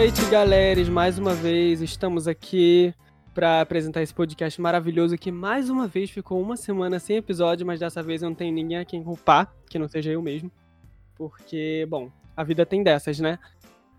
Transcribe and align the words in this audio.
noite, 0.00 0.24
galera. 0.30 0.82
Mais 0.90 1.18
uma 1.18 1.34
vez 1.34 1.82
estamos 1.82 2.26
aqui 2.26 2.94
para 3.34 3.60
apresentar 3.60 4.00
esse 4.00 4.14
podcast 4.14 4.58
maravilhoso 4.58 5.18
que 5.18 5.30
mais 5.30 5.68
uma 5.68 5.86
vez 5.86 6.08
ficou 6.08 6.40
uma 6.40 6.56
semana 6.56 6.98
sem 6.98 7.18
episódio, 7.18 7.66
mas 7.66 7.80
dessa 7.80 8.02
vez 8.02 8.22
não 8.22 8.34
tem 8.34 8.50
ninguém 8.50 8.78
a 8.78 8.84
quem 8.86 9.04
culpar, 9.04 9.52
que 9.68 9.78
não 9.78 9.86
seja 9.86 10.10
eu 10.10 10.22
mesmo. 10.22 10.50
Porque, 11.14 11.86
bom, 11.86 12.10
a 12.34 12.42
vida 12.42 12.64
tem 12.64 12.82
dessas, 12.82 13.20
né? 13.20 13.38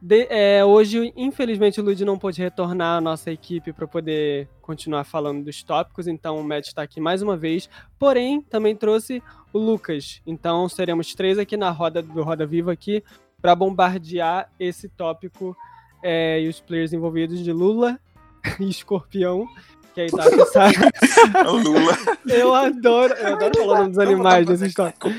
De, 0.01 0.25
é, 0.31 0.65
hoje, 0.65 1.13
infelizmente, 1.15 1.79
o 1.79 1.83
Lud 1.83 2.03
não 2.03 2.17
pôde 2.17 2.41
retornar 2.41 2.97
à 2.97 3.01
nossa 3.01 3.31
equipe 3.31 3.71
para 3.71 3.85
poder 3.85 4.49
continuar 4.59 5.03
falando 5.03 5.45
dos 5.45 5.61
tópicos, 5.61 6.07
então 6.07 6.35
o 6.35 6.43
Matt 6.43 6.65
está 6.65 6.81
aqui 6.81 6.99
mais 6.99 7.21
uma 7.21 7.37
vez. 7.37 7.69
Porém, 7.99 8.41
também 8.41 8.75
trouxe 8.75 9.21
o 9.53 9.59
Lucas. 9.59 10.19
Então 10.25 10.67
seremos 10.67 11.13
três 11.13 11.37
aqui 11.37 11.55
na 11.55 11.69
roda 11.69 12.01
do 12.01 12.23
Roda 12.23 12.47
Viva 12.47 12.71
aqui 12.71 13.03
para 13.39 13.55
bombardear 13.55 14.51
esse 14.59 14.89
tópico 14.89 15.55
é, 16.03 16.41
e 16.41 16.47
os 16.47 16.59
players 16.59 16.93
envolvidos 16.93 17.39
de 17.39 17.51
Lula 17.51 17.99
e 18.59 18.69
Escorpião. 18.69 19.47
Que 19.93 20.01
aí 20.01 20.09
tá 20.09 20.23
Lula. 21.51 21.97
Eu 22.25 22.55
adoro, 22.55 23.13
eu 23.13 23.35
adoro 23.35 23.57
falar 23.57 23.73
o 23.73 23.77
nome 23.79 23.89
dos 23.89 23.99
animais 23.99 24.47
nesses 24.47 24.73
tópicos. 24.73 25.13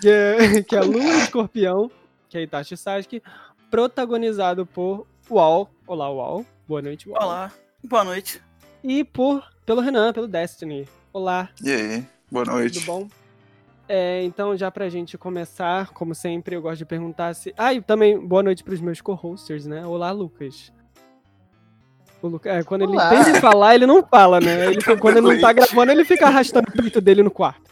Que 0.00 0.10
é, 0.10 0.62
que 0.62 0.76
é 0.76 0.80
Lula 0.80 1.02
e 1.02 1.18
Escorpião, 1.20 1.90
que 2.28 2.36
é 2.36 2.42
Itachi 2.42 2.76
Sasuke, 2.76 3.22
protagonizado 3.70 4.66
por 4.66 5.06
Uau. 5.30 5.70
Olá, 5.86 6.10
Uau. 6.10 6.44
Boa 6.68 6.82
noite, 6.82 7.08
Uau. 7.08 7.22
Olá. 7.22 7.50
Boa 7.82 8.04
noite. 8.04 8.42
E 8.84 9.02
por, 9.02 9.42
pelo 9.64 9.80
Renan, 9.80 10.12
pelo 10.12 10.28
Destiny. 10.28 10.86
Olá. 11.10 11.48
E 11.62 11.70
aí? 11.70 12.06
Boa 12.30 12.44
noite. 12.44 12.80
Tudo 12.80 12.86
bom? 12.86 13.21
É, 13.94 14.22
então, 14.22 14.56
já 14.56 14.70
pra 14.70 14.88
gente 14.88 15.18
começar, 15.18 15.90
como 15.90 16.14
sempre, 16.14 16.56
eu 16.56 16.62
gosto 16.62 16.78
de 16.78 16.86
perguntar 16.86 17.34
se. 17.34 17.52
Ah, 17.58 17.74
e 17.74 17.82
também 17.82 18.18
boa 18.18 18.42
noite 18.42 18.64
pros 18.64 18.80
meus 18.80 19.02
co-hosters, 19.02 19.66
né? 19.66 19.84
Olá, 19.84 20.10
Lucas. 20.10 20.72
O. 22.22 22.40
É, 22.46 22.62
quando 22.62 22.88
Olá. 22.88 23.14
ele 23.14 23.22
tem 23.22 23.34
que 23.34 23.40
falar, 23.42 23.74
ele 23.74 23.84
não 23.84 24.02
fala, 24.02 24.40
né? 24.40 24.68
Ele, 24.68 24.82
quando 24.96 25.18
ele 25.18 25.34
não 25.34 25.38
tá 25.38 25.52
gravando, 25.52 25.92
ele 25.92 26.06
fica 26.06 26.26
arrastando 26.26 26.70
o 26.70 26.72
peito 26.72 27.02
dele 27.02 27.22
no 27.22 27.30
quarto. 27.30 27.70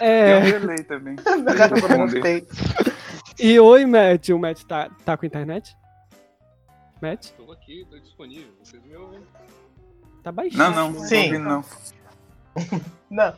É... 0.00 0.38
Eu 0.38 0.40
relei 0.40 0.82
também. 0.82 1.14
e 3.38 3.60
oi, 3.60 3.86
Matt. 3.86 4.30
O 4.30 4.38
Matt 4.40 4.64
tá, 4.64 4.90
tá 5.04 5.16
com 5.16 5.26
internet? 5.26 5.76
Matt? 7.00 7.28
Tô 7.36 7.52
aqui, 7.52 7.86
tô 7.88 7.96
disponível. 8.00 8.50
Vocês 8.64 8.84
me 8.84 8.96
ouvem? 8.96 9.20
Tá 10.24 10.32
baixinho. 10.32 10.58
Não, 10.58 10.90
não. 10.90 11.04
Sim. 11.04 11.38
Não. 11.38 11.64
não. 13.08 13.32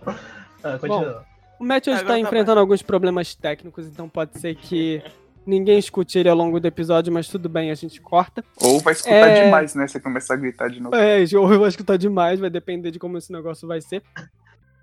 Ah, 0.62 0.78
continua. 0.78 1.12
Bom, 1.12 1.33
o 1.58 1.64
Matt 1.64 1.88
hoje 1.88 2.02
está 2.02 2.18
enfrentando 2.18 2.60
alguns 2.60 2.82
problemas 2.82 3.34
técnicos, 3.34 3.86
então 3.86 4.08
pode 4.08 4.38
ser 4.38 4.54
que 4.54 5.02
ninguém 5.46 5.78
escute 5.78 6.18
ele 6.18 6.28
ao 6.28 6.36
longo 6.36 6.58
do 6.58 6.66
episódio, 6.66 7.12
mas 7.12 7.28
tudo 7.28 7.48
bem, 7.48 7.70
a 7.70 7.74
gente 7.74 8.00
corta. 8.00 8.44
Ou 8.60 8.80
vai 8.80 8.94
escutar 8.94 9.28
é... 9.28 9.44
demais, 9.44 9.74
né? 9.74 9.86
Se 9.86 10.00
começar 10.00 10.34
a 10.34 10.36
gritar 10.36 10.68
de 10.68 10.80
novo. 10.80 10.96
É, 10.96 11.18
ou 11.36 11.52
eu 11.52 11.58
vou 11.58 11.68
escutar 11.68 11.96
demais, 11.96 12.40
vai 12.40 12.50
depender 12.50 12.90
de 12.90 12.98
como 12.98 13.18
esse 13.18 13.32
negócio 13.32 13.68
vai 13.68 13.80
ser. 13.80 14.02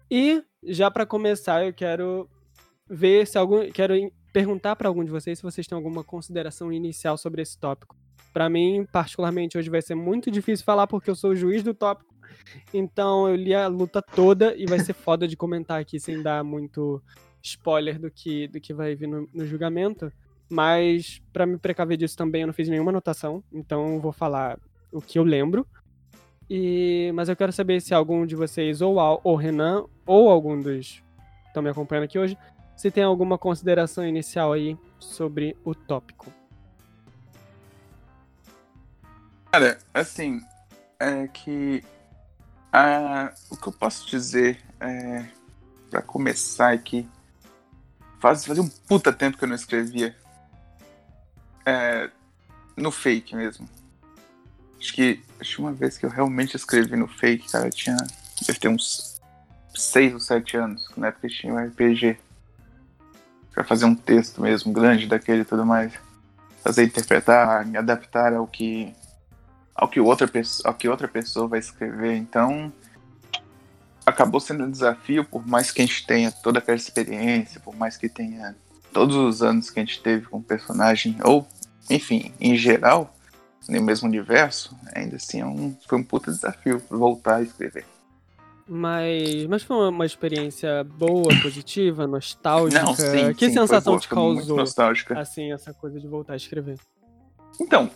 E, 0.09 0.43
já 0.63 0.91
para 0.91 1.05
começar, 1.05 1.65
eu 1.65 1.73
quero 1.73 2.29
ver 2.89 3.25
se 3.25 3.37
algum. 3.37 3.69
Quero 3.71 3.93
perguntar 4.33 4.75
para 4.75 4.87
algum 4.87 5.03
de 5.03 5.11
vocês 5.11 5.39
se 5.39 5.43
vocês 5.43 5.67
têm 5.67 5.75
alguma 5.75 6.03
consideração 6.03 6.71
inicial 6.71 7.17
sobre 7.17 7.41
esse 7.41 7.57
tópico. 7.57 7.95
Para 8.33 8.49
mim, 8.49 8.85
particularmente, 8.91 9.57
hoje 9.57 9.69
vai 9.69 9.81
ser 9.81 9.95
muito 9.95 10.31
difícil 10.31 10.65
falar 10.65 10.87
porque 10.87 11.09
eu 11.09 11.15
sou 11.15 11.31
o 11.31 11.35
juiz 11.35 11.63
do 11.63 11.73
tópico. 11.73 12.10
Então 12.73 13.27
eu 13.27 13.35
li 13.35 13.53
a 13.53 13.67
luta 13.67 14.01
toda 14.01 14.55
e 14.55 14.65
vai 14.65 14.79
ser 14.79 14.93
foda 14.93 15.27
de 15.27 15.35
comentar 15.35 15.79
aqui 15.79 15.99
sem 15.99 16.21
dar 16.21 16.43
muito 16.43 17.01
spoiler 17.41 17.99
do 17.99 18.09
que, 18.09 18.47
do 18.47 18.59
que 18.59 18.73
vai 18.73 18.95
vir 18.95 19.07
no, 19.07 19.27
no 19.33 19.45
julgamento. 19.45 20.11
Mas 20.49 21.21
para 21.31 21.45
me 21.45 21.57
precaver 21.57 21.97
disso 21.97 22.17
também 22.17 22.41
eu 22.41 22.47
não 22.47 22.53
fiz 22.53 22.67
nenhuma 22.67 22.91
anotação, 22.91 23.43
então 23.53 23.93
eu 23.93 23.99
vou 24.01 24.11
falar 24.11 24.59
o 24.91 25.01
que 25.01 25.17
eu 25.17 25.23
lembro. 25.23 25.65
E, 26.49 27.11
mas 27.13 27.29
eu 27.29 27.35
quero 27.35 27.53
saber 27.53 27.81
se 27.81 27.93
algum 27.93 28.25
de 28.25 28.35
vocês, 28.35 28.81
ou 28.81 28.97
o 29.23 29.35
Renan, 29.35 29.85
ou 30.05 30.29
algum 30.29 30.59
dos 30.59 31.01
que 31.43 31.47
estão 31.47 31.63
me 31.63 31.69
acompanhando 31.69 32.03
aqui 32.03 32.19
hoje, 32.19 32.37
se 32.75 32.91
tem 32.91 33.03
alguma 33.03 33.37
consideração 33.37 34.05
inicial 34.05 34.51
aí 34.51 34.77
sobre 34.99 35.55
o 35.63 35.73
tópico. 35.73 36.29
Cara, 39.51 39.77
assim, 39.93 40.41
é 40.99 41.27
que 41.27 41.83
ah, 42.71 43.33
o 43.49 43.57
que 43.57 43.67
eu 43.67 43.73
posso 43.73 44.07
dizer 44.09 44.59
é, 44.79 45.25
para 45.89 46.01
começar 46.01 46.71
aqui, 46.71 47.07
faz, 48.19 48.45
fazia 48.45 48.63
um 48.63 48.69
puta 48.69 49.11
tempo 49.11 49.37
que 49.37 49.43
eu 49.43 49.49
não 49.49 49.55
escrevia 49.55 50.15
é, 51.65 52.09
no 52.77 52.91
fake 52.91 53.35
mesmo. 53.35 53.67
Acho 54.79 54.93
que, 54.93 55.21
acho 55.39 55.61
uma 55.61 55.73
vez 55.73 55.97
que 55.97 56.05
eu 56.05 56.09
realmente 56.09 56.55
escrevi 56.55 56.95
no 56.95 57.07
fake, 57.07 57.51
cara, 57.51 57.67
eu 57.67 57.71
tinha, 57.71 57.97
deve 58.45 58.59
ter 58.59 58.67
uns 58.69 59.21
6 59.75 60.13
ou 60.13 60.19
7 60.19 60.57
anos, 60.57 60.89
na 60.95 61.07
época 61.07 61.27
tinha 61.27 61.53
um 61.53 61.57
RPG. 61.57 62.17
Pra 63.51 63.65
fazer 63.65 63.85
um 63.85 63.93
texto 63.93 64.41
mesmo, 64.41 64.71
grande 64.71 65.07
daquele 65.07 65.41
e 65.41 65.45
tudo 65.45 65.65
mais. 65.65 65.93
Fazer 66.63 66.85
interpretar, 66.85 67.65
me 67.65 67.77
adaptar 67.77 68.33
ao 68.33 68.47
que 68.47 68.95
ao 69.75 69.87
que 69.87 69.99
outra 69.99 70.27
pessoa, 70.27 70.69
ao 70.69 70.73
que 70.73 70.87
outra 70.87 71.07
pessoa 71.07 71.47
vai 71.47 71.59
escrever. 71.59 72.15
Então, 72.15 72.71
acabou 74.05 74.39
sendo 74.39 74.63
um 74.63 74.71
desafio, 74.71 75.25
por 75.25 75.45
mais 75.47 75.71
que 75.71 75.81
a 75.81 75.85
gente 75.85 76.05
tenha 76.05 76.31
toda 76.31 76.59
aquela 76.59 76.77
experiência, 76.77 77.59
por 77.59 77.75
mais 77.75 77.97
que 77.97 78.09
tenha 78.09 78.55
todos 78.93 79.15
os 79.15 79.41
anos 79.41 79.69
que 79.69 79.79
a 79.79 79.83
gente 79.83 80.01
teve 80.01 80.25
com 80.25 80.37
o 80.37 80.43
personagem, 80.43 81.17
ou, 81.23 81.47
enfim, 81.89 82.33
em 82.39 82.55
geral, 82.55 83.13
no 83.67 83.81
mesmo 83.81 84.07
universo, 84.07 84.75
ainda 84.93 85.15
assim 85.15 85.41
é 85.41 85.45
um, 85.45 85.75
foi 85.87 85.97
um 85.97 86.03
puta 86.03 86.31
desafio 86.31 86.81
voltar 86.89 87.37
a 87.37 87.41
escrever. 87.41 87.85
Mas, 88.67 89.45
mas 89.47 89.63
foi 89.63 89.89
uma 89.89 90.05
experiência 90.05 90.83
boa, 90.83 91.29
positiva, 91.41 92.07
nostálgica? 92.07 92.83
Não, 92.83 92.95
sim, 92.95 93.33
que 93.33 93.47
sim, 93.47 93.53
sensação 93.53 93.93
boa, 93.93 94.01
te 94.01 94.07
causou? 94.07 94.57
Nostálgica. 94.57 95.19
Assim, 95.19 95.51
essa 95.51 95.73
coisa 95.73 95.99
de 95.99 96.07
voltar 96.07 96.33
a 96.33 96.37
escrever. 96.37 96.77
Então, 97.59 97.89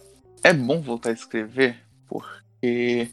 é 0.44 0.54
bom 0.54 0.82
voltar 0.82 1.10
a 1.10 1.14
escrever 1.14 1.84
porque, 2.08 3.10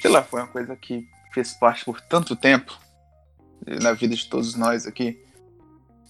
sei 0.00 0.10
lá, 0.10 0.22
foi 0.22 0.40
uma 0.40 0.48
coisa 0.48 0.76
que 0.76 1.08
fez 1.32 1.52
parte 1.52 1.84
por 1.84 2.00
tanto 2.00 2.34
tempo 2.34 2.78
na 3.66 3.92
vida 3.92 4.14
de 4.14 4.28
todos 4.28 4.54
nós 4.54 4.86
aqui. 4.86 5.22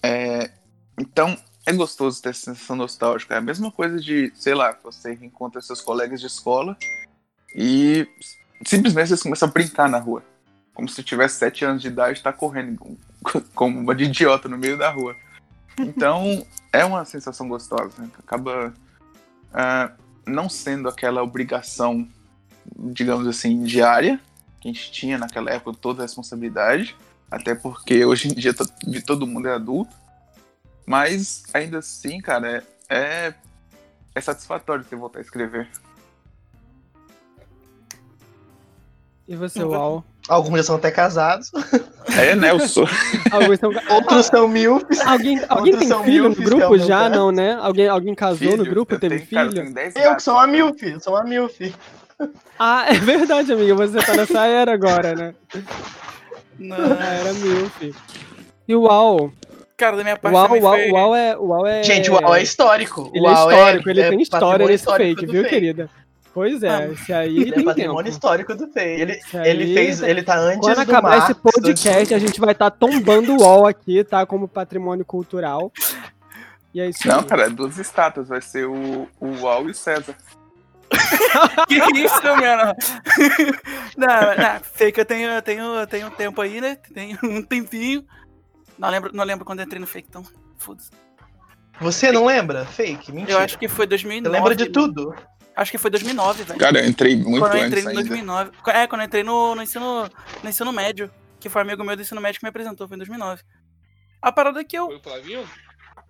É, 0.01 0.51
então, 0.99 1.37
é 1.65 1.73
gostoso 1.73 2.21
ter 2.21 2.29
essa 2.29 2.53
sensação 2.53 2.75
nostálgica. 2.75 3.35
É 3.35 3.37
a 3.37 3.41
mesma 3.41 3.71
coisa 3.71 3.99
de, 3.99 4.31
sei 4.35 4.53
lá, 4.53 4.77
você 4.83 5.13
encontra 5.21 5.61
seus 5.61 5.81
colegas 5.81 6.19
de 6.19 6.27
escola 6.27 6.77
e 7.55 8.07
simplesmente 8.65 9.09
você 9.09 9.23
começa 9.23 9.45
a 9.45 9.49
brincar 9.49 9.89
na 9.89 9.99
rua. 9.99 10.23
Como 10.73 10.87
se 10.87 11.03
tivesse 11.03 11.37
sete 11.37 11.65
anos 11.65 11.81
de 11.81 11.89
idade 11.89 12.11
e 12.11 12.13
está 12.13 12.31
correndo 12.31 12.97
como 13.53 13.79
uma 13.79 13.93
de 13.93 14.05
idiota 14.05 14.47
no 14.47 14.57
meio 14.57 14.77
da 14.77 14.89
rua. 14.89 15.15
Então, 15.77 16.45
é 16.71 16.83
uma 16.83 17.05
sensação 17.05 17.47
gostosa. 17.47 18.01
Né? 18.01 18.09
Acaba. 18.17 18.73
Uh, 19.51 20.08
não 20.29 20.49
sendo 20.49 20.87
aquela 20.87 21.23
obrigação, 21.23 22.07
digamos 22.77 23.27
assim, 23.27 23.63
diária, 23.63 24.19
que 24.59 24.69
a 24.69 24.71
gente 24.71 24.91
tinha 24.91 25.17
naquela 25.17 25.51
época 25.51 25.77
toda 25.79 26.01
a 26.01 26.05
responsabilidade, 26.05 26.95
até 27.29 27.55
porque 27.55 28.03
hoje 28.05 28.29
em 28.29 28.33
dia 28.33 28.53
todo 29.05 29.27
mundo 29.27 29.47
é 29.47 29.53
adulto, 29.53 29.95
mas 30.85 31.43
ainda 31.53 31.79
assim, 31.79 32.19
cara, 32.19 32.63
é, 32.89 32.95
é, 32.95 33.33
é 34.15 34.21
satisfatório 34.21 34.83
você 34.83 34.95
voltar 34.95 35.19
a 35.19 35.21
escrever. 35.21 35.69
E 39.27 39.35
você, 39.35 39.63
Uau? 39.63 40.03
Alguns 40.29 40.57
já 40.57 40.63
são 40.63 40.75
até 40.75 40.91
casados. 40.91 41.51
É, 42.15 42.35
né? 42.35 42.51
Eu 42.51 42.59
sou. 42.59 42.85
são... 43.59 43.95
Outros 43.95 44.27
são 44.27 44.47
mil. 44.47 44.79
Alguém, 45.05 45.41
alguém 45.49 45.75
tem 45.75 46.03
filho 46.03 46.29
no 46.29 46.35
grupo 46.35 46.75
é 46.75 46.79
já? 46.79 47.09
Não, 47.09 47.31
né? 47.31 47.57
Alguém, 47.59 47.87
alguém 47.87 48.13
casou 48.13 48.37
filho, 48.37 48.57
no 48.57 48.65
grupo, 48.65 48.99
teve 48.99 49.15
tenho, 49.15 49.27
filho? 49.27 49.73
Cara, 49.73 50.07
eu 50.07 50.15
que 50.15 50.21
sou 50.21 50.35
uma 50.35 50.45
milf, 50.45 50.79
sou 51.01 51.13
uma 51.13 51.23
milf. 51.23 51.73
Ah, 52.59 52.85
é 52.89 52.93
verdade, 52.93 53.51
amiga. 53.51 53.73
Você 53.73 53.97
tá 53.97 54.13
nessa 54.15 54.45
era 54.45 54.71
agora, 54.71 55.15
né? 55.15 55.33
Não. 56.59 56.77
era 56.77 57.33
milf. 57.33 57.95
E 58.67 58.75
o 58.75 58.81
UAU? 58.81 59.33
Cara, 59.75 59.95
da 59.97 60.03
minha 60.03 60.17
parte 60.17 60.35
uau, 60.35 60.49
uau, 60.61 60.75
foi... 60.75 60.91
uau, 60.91 61.15
é, 61.15 61.37
uau 61.37 61.65
é... 61.65 61.81
Gente, 61.83 62.11
o 62.11 62.15
UAU 62.15 62.35
é 62.35 62.43
histórico. 62.43 63.09
Ele 63.13 63.25
é 63.25 63.31
histórico, 63.31 63.89
ele 63.89 64.01
é 64.01 64.09
tem 64.09 64.21
história 64.21 64.67
nesse 64.67 64.85
fake, 64.85 65.25
viu, 65.25 65.43
fake. 65.43 65.49
querida? 65.49 65.89
Pois 66.33 66.61
é, 66.61 66.69
ah, 66.69 66.91
esse 66.91 67.11
aí 67.11 67.37
ele 67.37 67.61
é 67.61 67.63
patrimônio 67.63 68.03
tempo. 68.03 68.09
histórico 68.09 68.55
do 68.55 68.67
Fei. 68.67 69.01
Ele, 69.01 69.19
ele 69.43 69.73
fez, 69.73 70.01
ele 70.01 70.21
tá 70.21 70.37
antes 70.37 70.59
Quando 70.59 70.79
acabar 70.79 71.17
esse 71.17 71.33
podcast, 71.33 72.13
a 72.13 72.19
gente 72.19 72.39
vai 72.39 72.51
estar 72.51 72.69
tá 72.69 72.77
tombando 72.77 73.33
o 73.33 73.41
UOL 73.41 73.65
aqui, 73.65 74.03
tá? 74.03 74.25
Como 74.25 74.47
patrimônio 74.47 75.03
cultural. 75.03 75.71
E 76.73 76.79
é 76.79 76.87
isso 76.87 77.07
Não, 77.07 77.19
aí. 77.19 77.25
cara, 77.25 77.47
é 77.47 77.49
duas 77.49 77.77
estátuas. 77.77 78.27
Vai 78.27 78.41
ser 78.41 78.65
o, 78.67 79.07
o 79.19 79.27
UOL 79.27 79.67
e 79.67 79.71
o 79.71 79.75
César. 79.75 80.15
que 81.67 81.75
isso, 81.75 82.23
mano? 82.23 82.75
não, 83.97 84.07
não, 84.07 84.59
fake 84.61 84.99
eu 84.99 85.05
tenho, 85.05 85.29
eu 85.29 85.41
tenho, 85.41 85.87
tenho 85.87 86.11
tempo 86.11 86.41
aí, 86.41 86.61
né? 86.61 86.77
Tenho 86.93 87.17
um 87.23 87.41
tempinho. 87.41 88.05
Não 88.77 88.89
lembro, 88.89 89.11
não 89.13 89.23
lembro 89.23 89.45
quando 89.45 89.61
entrei 89.61 89.79
no 89.79 89.87
fake, 89.87 90.07
então 90.09 90.23
foda-se. 90.57 90.89
Você 91.81 92.11
não 92.11 92.25
lembra? 92.25 92.65
Fake? 92.65 93.11
Mentira. 93.11 93.33
Eu 93.33 93.39
acho 93.39 93.57
que 93.57 93.67
foi 93.67 93.87
2009. 93.87 94.29
Você 94.29 94.39
lembra 94.39 94.55
de 94.55 94.69
tudo? 94.69 95.15
Acho 95.59 95.71
que 95.71 95.77
foi 95.77 95.91
2009, 95.91 96.43
velho. 96.43 96.57
Cara, 96.57 96.79
eu 96.79 96.87
entrei 96.87 97.17
muito 97.17 97.41
Quando 97.41 97.57
eu 97.57 97.63
antes 97.63 97.67
entrei 97.67 97.83
no 97.83 97.89
ainda. 97.89 98.01
2009. 98.01 98.51
É, 98.67 98.87
quando 98.87 99.01
eu 99.01 99.05
entrei 99.07 99.23
no, 99.23 99.55
no, 99.55 99.61
ensino, 99.61 100.09
no 100.41 100.49
ensino 100.49 100.71
médio. 100.71 101.11
Que 101.37 101.49
foi 101.49 101.61
um 101.61 101.65
amigo 101.65 101.83
meu 101.83 101.97
do 101.97 102.01
ensino 102.01 102.21
médio 102.21 102.39
que 102.39 102.45
me 102.45 102.49
apresentou, 102.49 102.87
foi 102.87 102.95
em 102.95 102.99
2009. 102.99 103.43
A 104.21 104.31
parada 104.31 104.61
é 104.61 104.63
que 104.63 104.77
eu. 104.77 104.87
Foi 104.87 104.95
o 104.95 105.01
Flavinho? 105.01 105.49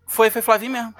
Foi, 0.06 0.30
foi 0.30 0.42
Flavinho 0.44 0.72
mesmo. 0.72 0.94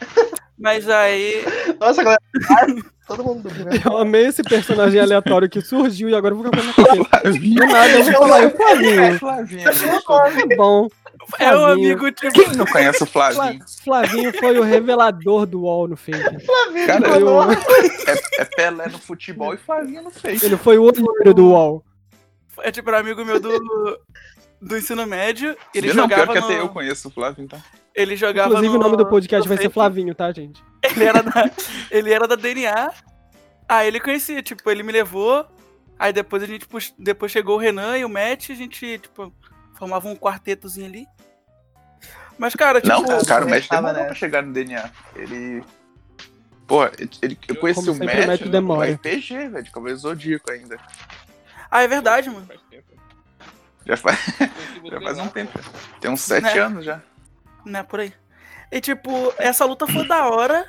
Mas 0.58 0.88
aí. 0.88 1.44
Nossa, 1.78 2.02
galera. 2.02 2.20
Todo 3.06 3.22
mundo 3.22 3.42
do 3.42 3.50
primeiro. 3.50 3.88
Eu 3.88 3.98
amei 3.98 4.26
esse 4.26 4.42
personagem 4.42 4.98
aleatório 5.00 5.48
que 5.48 5.60
surgiu 5.60 6.08
e 6.08 6.14
agora 6.14 6.34
eu 6.34 6.38
vou 6.38 6.50
ficar 6.50 6.64
na 6.64 6.72
cabeça. 6.72 7.04
Flavinho. 7.20 7.54
Do 7.54 7.66
nada 7.66 7.88
eu 7.90 8.04
vou 8.04 8.12
falar, 8.14 8.40
o 8.40 8.44
É, 8.44 8.50
Flavinho? 8.50 9.18
Flavinho. 10.00 10.50
Tá 10.50 10.56
bom. 10.56 10.88
É 11.38 11.48
um 11.56 11.60
Flavinho. 11.60 11.86
amigo 11.92 12.12
tipo. 12.12 12.32
Quem 12.32 12.52
não 12.56 12.66
conhece 12.66 13.02
o 13.02 13.06
Fla- 13.06 13.32
Flavinho? 13.32 13.64
Flavinho 13.82 14.38
foi 14.38 14.58
o 14.58 14.62
revelador 14.62 15.46
do 15.46 15.62
UOL 15.62 15.88
no 15.88 15.96
fake. 15.96 16.18
Cara, 16.86 17.08
Foi 17.08 17.22
o- 17.22 17.52
é, 18.06 18.40
é 18.40 18.44
Pelé 18.44 18.88
no 18.88 18.98
futebol 18.98 19.54
e 19.54 19.56
Flavinho 19.56 20.02
no 20.02 20.10
Face. 20.10 20.44
ele 20.44 20.56
foi 20.56 20.78
o 20.78 20.82
olheiro 20.84 21.32
do 21.34 21.46
UOL. 21.50 21.84
É 22.62 22.70
tipo 22.70 22.90
um 22.90 22.94
amigo 22.94 23.24
meu 23.24 23.40
do. 23.40 23.98
Do 24.60 24.78
ensino 24.78 25.06
médio. 25.06 25.54
Ele 25.74 25.92
não, 25.92 26.08
pior 26.08 26.20
jogava. 26.20 26.32
que 26.32 26.40
No, 26.40 26.46
até 26.46 26.60
eu 26.60 26.68
conheço 26.70 27.08
o 27.08 27.10
Flavinho, 27.10 27.48
tá? 27.48 27.58
Ele 27.94 28.16
jogava. 28.16 28.48
Inclusive, 28.48 28.72
no, 28.72 28.80
o 28.80 28.82
nome 28.82 28.96
do 28.96 29.06
podcast 29.06 29.46
no 29.48 29.54
vai 29.54 29.62
ser. 29.62 29.70
Flavinho, 29.70 30.14
tá, 30.14 30.32
gente? 30.32 30.62
Ele 30.82 31.04
era 31.04 31.22
da, 31.22 31.50
ele 31.90 32.12
era 32.12 32.26
da 32.26 32.34
DNA. 32.34 32.90
Aí 33.68 33.88
ele 33.88 34.00
conhecia, 34.00 34.42
tipo, 34.42 34.70
ele 34.70 34.82
me 34.82 34.92
levou. 34.92 35.46
Aí 35.98 36.12
depois 36.12 36.42
a 36.42 36.46
gente 36.46 36.66
pux- 36.66 36.94
depois 36.98 37.30
chegou 37.30 37.56
o 37.56 37.58
Renan 37.58 37.96
e 37.98 38.04
o 38.04 38.08
Matt, 38.08 38.50
a 38.50 38.54
gente, 38.54 38.98
tipo, 38.98 39.32
formava 39.84 40.08
um 40.08 40.16
quartetozinho 40.16 40.86
ali. 40.86 41.06
Mas, 42.38 42.54
cara, 42.54 42.80
tipo. 42.80 42.92
Não, 42.92 43.24
cara, 43.24 43.44
o 43.44 43.48
Matt 43.50 43.68
demorou 43.68 44.04
pra 44.06 44.14
chegar 44.14 44.42
no 44.42 44.52
DNA. 44.52 44.90
Ele. 45.14 45.62
Pô, 46.66 46.84
ele, 47.22 47.38
eu 47.46 47.56
conheci 47.56 47.80
Como 47.80 47.92
o 47.92 47.94
o 47.94 48.26
Matt 48.26 48.40
no 48.40 48.50
demora. 48.50 48.90
RPG, 48.92 49.48
velho, 49.48 49.62
de 49.62 49.70
Cavaleiro 49.70 50.00
Zodíaco 50.00 50.50
ainda. 50.50 50.78
Ah, 51.70 51.82
é 51.82 51.88
verdade, 51.88 52.30
mano. 52.30 52.46
Faz 52.46 52.60
tempo. 52.70 52.94
Já 53.86 53.96
faz, 53.98 54.18
já 54.90 55.00
faz 55.00 55.18
um 55.18 55.28
tempo. 55.28 55.58
Tem 56.00 56.10
uns 56.10 56.22
sete 56.22 56.44
Né? 56.44 56.58
anos 56.58 56.84
já. 56.84 57.02
Né, 57.66 57.82
por 57.82 58.00
aí. 58.00 58.12
E, 58.72 58.80
tipo, 58.80 59.32
essa 59.38 59.64
luta 59.66 59.86
foi 59.86 60.08
da 60.08 60.26
hora. 60.26 60.66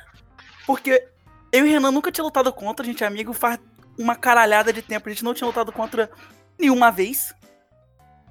Porque 0.66 1.02
eu 1.50 1.64
e 1.66 1.68
o 1.68 1.72
Renan 1.72 1.90
nunca 1.90 2.12
tinha 2.12 2.24
lutado 2.24 2.52
contra, 2.52 2.84
a 2.84 2.86
gente 2.86 3.02
é 3.02 3.06
amigo 3.06 3.32
faz 3.32 3.58
uma 3.98 4.14
caralhada 4.14 4.72
de 4.72 4.82
tempo. 4.82 5.08
A 5.08 5.12
gente 5.12 5.24
não 5.24 5.32
tinha 5.32 5.46
lutado 5.46 5.72
contra 5.72 6.10
nenhuma 6.58 6.90
vez. 6.92 7.34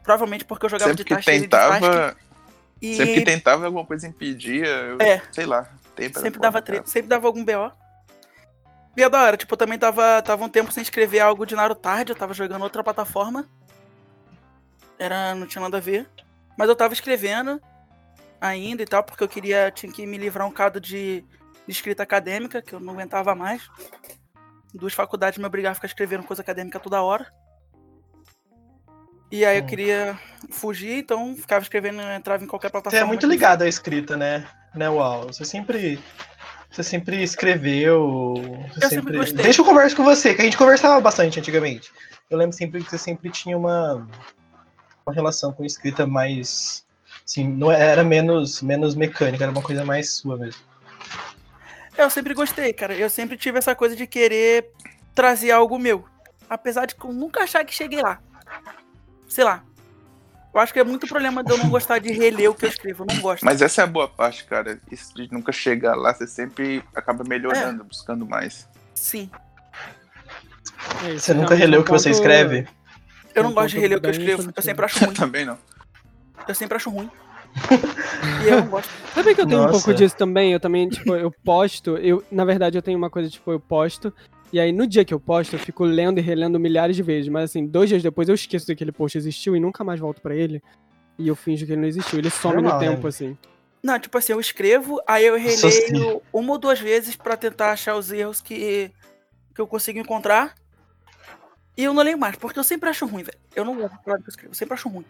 Provavelmente 0.05 0.45
porque 0.45 0.65
eu 0.67 0.69
jogava 0.69 0.91
Sempre 0.91 1.03
de 1.03 1.09
que 1.09 1.19
de 1.19 1.25
tentava. 1.25 2.15
E 2.81 2.95
Sempre 2.95 3.13
que 3.15 3.21
tentava 3.21 3.65
alguma 3.65 3.85
coisa 3.85 4.07
impedia. 4.07 4.67
Eu, 4.67 4.97
É. 5.01 5.21
Sei 5.31 5.45
lá. 5.45 5.67
Sempre 6.13 6.39
dava 6.39 6.61
treta, 6.61 6.87
sempre 6.87 7.07
dava 7.07 7.25
algum 7.25 7.43
BO. 7.43 7.71
E 8.95 9.03
é 9.03 9.09
da 9.09 9.23
hora, 9.23 9.35
tipo, 9.35 9.53
eu 9.53 9.57
também 9.57 9.77
tava, 9.77 10.21
tava 10.21 10.45
um 10.45 10.49
tempo 10.49 10.71
sem 10.71 10.83
escrever 10.83 11.19
algo 11.19 11.45
de 11.45 11.55
Naruto 11.55 11.81
tarde, 11.81 12.11
eu 12.11 12.15
tava 12.15 12.33
jogando 12.33 12.61
outra 12.61 12.83
plataforma. 12.83 13.49
Era, 14.97 15.35
não 15.35 15.47
tinha 15.47 15.61
nada 15.61 15.77
a 15.77 15.81
ver. 15.81 16.07
Mas 16.57 16.69
eu 16.69 16.75
tava 16.75 16.93
escrevendo 16.93 17.61
ainda 18.39 18.83
e 18.83 18.85
tal, 18.85 19.03
porque 19.03 19.23
eu 19.23 19.27
queria, 19.27 19.71
tinha 19.71 19.91
que 19.91 20.05
me 20.05 20.17
livrar 20.17 20.47
um 20.47 20.49
bocado 20.49 20.79
de, 20.79 21.25
de 21.65 21.71
escrita 21.71 22.03
acadêmica, 22.03 22.61
que 22.61 22.73
eu 22.73 22.79
não 22.79 22.93
aguentava 22.93 23.35
mais. 23.35 23.67
Duas 24.73 24.93
faculdades 24.93 25.39
me 25.39 25.45
obrigavam 25.45 25.73
a 25.73 25.75
ficar 25.75 25.87
escrevendo 25.87 26.23
coisa 26.23 26.41
acadêmica 26.41 26.79
toda 26.79 27.01
hora. 27.01 27.29
E 29.31 29.43
aí 29.43 29.57
eu 29.57 29.65
queria 29.65 30.19
fugir, 30.49 30.99
então 30.99 31.35
ficava 31.35 31.63
escrevendo, 31.63 32.01
entrava 32.01 32.43
em 32.43 32.47
qualquer 32.47 32.69
plataforma. 32.69 32.97
Você 32.97 33.03
é 33.03 33.07
muito 33.07 33.27
ligado 33.27 33.63
à 33.63 33.67
escrita, 33.67 34.15
né? 34.15 34.47
Né, 34.73 34.89
Uau? 34.89 35.27
Você 35.27 35.45
sempre. 35.45 35.99
Você 36.69 36.83
sempre 36.83 37.23
escreveu. 37.23 38.33
Você 38.73 38.85
Eu 38.85 38.89
sempre 38.89 39.17
gostei. 39.17 39.43
Deixa 39.43 39.61
eu 39.61 39.65
conversar 39.65 39.95
com 39.95 40.03
você, 40.03 40.33
que 40.33 40.41
a 40.41 40.45
gente 40.45 40.57
conversava 40.57 40.99
bastante 40.99 41.39
antigamente. 41.39 41.91
Eu 42.29 42.37
lembro 42.37 42.55
sempre 42.55 42.83
que 42.83 42.89
você 42.89 42.97
sempre 42.97 43.29
tinha 43.29 43.57
uma, 43.57 44.07
uma 45.05 45.13
relação 45.13 45.53
com 45.53 45.63
escrita 45.63 46.05
mais. 46.05 46.85
Assim, 47.25 47.47
não 47.47 47.71
era 47.71 48.03
menos, 48.03 48.61
menos 48.61 48.93
mecânica, 48.93 49.45
era 49.45 49.51
uma 49.51 49.61
coisa 49.61 49.85
mais 49.85 50.11
sua 50.11 50.37
mesmo. 50.37 50.61
Eu 51.97 52.09
sempre 52.09 52.33
gostei, 52.33 52.73
cara. 52.73 52.93
Eu 52.93 53.09
sempre 53.09 53.37
tive 53.37 53.57
essa 53.57 53.73
coisa 53.73 53.95
de 53.95 54.05
querer 54.05 54.69
trazer 55.13 55.51
algo 55.51 55.79
meu. 55.79 56.05
Apesar 56.49 56.85
de 56.85 56.95
nunca 57.05 57.43
achar 57.43 57.63
que 57.63 57.73
cheguei 57.73 58.01
lá. 58.01 58.19
Sei 59.35 59.43
lá. 59.43 59.61
Eu 60.53 60.61
acho 60.61 60.71
que 60.71 60.79
é 60.79 60.83
muito 60.85 61.05
problema 61.07 61.43
de 61.43 61.51
eu 61.51 61.57
não 61.57 61.67
gostar 61.69 61.99
de 61.99 62.09
reler 62.09 62.49
o 62.49 62.55
que 62.55 62.63
eu 62.63 62.69
escrevo. 62.69 63.03
Eu 63.03 63.13
não 63.13 63.21
gosto. 63.21 63.43
Mas 63.43 63.61
essa 63.61 63.81
é 63.81 63.83
a 63.83 63.87
boa 63.87 64.07
parte, 64.07 64.45
cara. 64.45 64.79
Isso 64.89 65.13
de 65.13 65.29
nunca 65.29 65.51
chegar 65.51 65.93
lá, 65.93 66.13
você 66.13 66.25
sempre 66.25 66.81
acaba 66.95 67.25
melhorando, 67.27 67.81
É. 67.81 67.85
buscando 67.85 68.25
mais. 68.25 68.65
Sim. 68.93 69.29
É 71.03 71.17
Você 71.17 71.33
nunca 71.33 71.53
realmente 71.53 71.59
releu 71.59 71.75
é 71.75 71.79
o 71.79 71.81
um 71.81 71.83
que 71.83 71.91
você 71.91 72.09
escreve? 72.09 72.65
Eu 73.33 73.41
É 73.41 73.43
não 73.43 73.49
um 73.49 73.53
gosto 73.53 73.71
de 73.71 73.79
reler 73.79 73.97
o 73.97 74.01
que 74.01 74.07
eu 74.07 74.11
escrevo. 74.11 74.53
Eu 74.55 74.63
sempre 74.63 74.85
acho 74.85 75.03
ruim. 75.03 75.13
Também 75.19 75.43
não. 75.45 75.57
Eu 76.47 76.55
sempre 76.55 76.77
acho 76.77 76.89
ruim. 76.89 77.11
e 78.45 78.47
eu 78.47 78.61
não 78.61 78.67
gosto. 78.67 78.89
Sabe 79.13 79.35
que 79.35 79.41
eu 79.41 79.45
tenho 79.47 79.59
um 79.59 79.63
Nossa. 79.63 79.73
pouco 79.73 79.93
disso 79.93 80.15
também? 80.15 80.53
Eu 80.53 80.61
também, 80.61 80.87
tipo, 80.87 81.13
eu 81.13 81.29
posto, 81.43 81.97
eu, 81.97 82.23
na 82.31 82.45
verdade, 82.45 82.77
eu 82.77 82.81
tenho 82.81 82.97
uma 82.97 83.09
coisa, 83.09 83.29
tipo, 83.29 83.51
eu 83.51 83.59
posto, 83.59 84.13
e 84.53 84.59
aí 84.59 84.71
no 84.71 84.87
dia 84.87 85.03
que 85.05 85.13
eu 85.13 85.19
posto, 85.19 85.53
eu 85.55 85.59
fico 85.59 85.83
lendo 85.83 86.19
e 86.19 86.21
relendo 86.21 86.59
milhares 86.59 86.95
de 86.95 87.03
vezes, 87.03 87.29
mas 87.29 87.45
assim, 87.45 87.65
dois 87.65 87.89
dias 87.89 88.01
depois 88.03 88.29
eu 88.29 88.35
esqueço 88.35 88.65
que 88.65 88.71
aquele 88.71 88.91
post 88.91 89.17
existiu 89.17 89.55
e 89.55 89.59
nunca 89.59 89.83
mais 89.83 89.99
volto 89.99 90.21
pra 90.21 90.35
ele, 90.35 90.61
e 91.17 91.27
eu 91.27 91.35
finjo 91.35 91.65
que 91.65 91.71
ele 91.73 91.81
não 91.81 91.87
existiu. 91.87 92.19
Ele 92.19 92.29
some 92.29 92.55
Normal, 92.55 92.73
no 92.73 92.79
né? 92.85 92.89
tempo, 92.95 93.07
assim. 93.07 93.37
Não, 93.83 93.99
tipo 93.99 94.17
assim, 94.17 94.33
eu 94.33 94.39
escrevo, 94.39 94.99
aí 95.07 95.25
eu 95.25 95.37
releio 95.37 96.21
uma 96.33 96.53
ou 96.53 96.57
duas 96.57 96.79
vezes 96.79 97.15
pra 97.15 97.37
tentar 97.37 97.71
achar 97.71 97.95
os 97.95 98.11
erros 98.11 98.41
que, 98.41 98.91
que 99.53 99.61
eu 99.61 99.67
consigo 99.67 99.99
encontrar. 99.99 100.55
E 101.77 101.83
eu 101.83 101.93
não 101.93 102.01
leio 102.03 102.17
mais, 102.17 102.35
porque 102.35 102.57
eu 102.57 102.63
sempre 102.63 102.89
acho 102.89 103.05
ruim, 103.05 103.23
velho. 103.23 103.37
Eu 103.55 103.63
não 103.65 103.75
gosto 103.75 103.93
do 103.93 103.99
que 103.99 104.09
eu 104.09 104.17
escrevo, 104.29 104.51
eu 104.51 104.55
sempre 104.55 104.73
acho 104.73 104.89
ruim. 104.89 105.05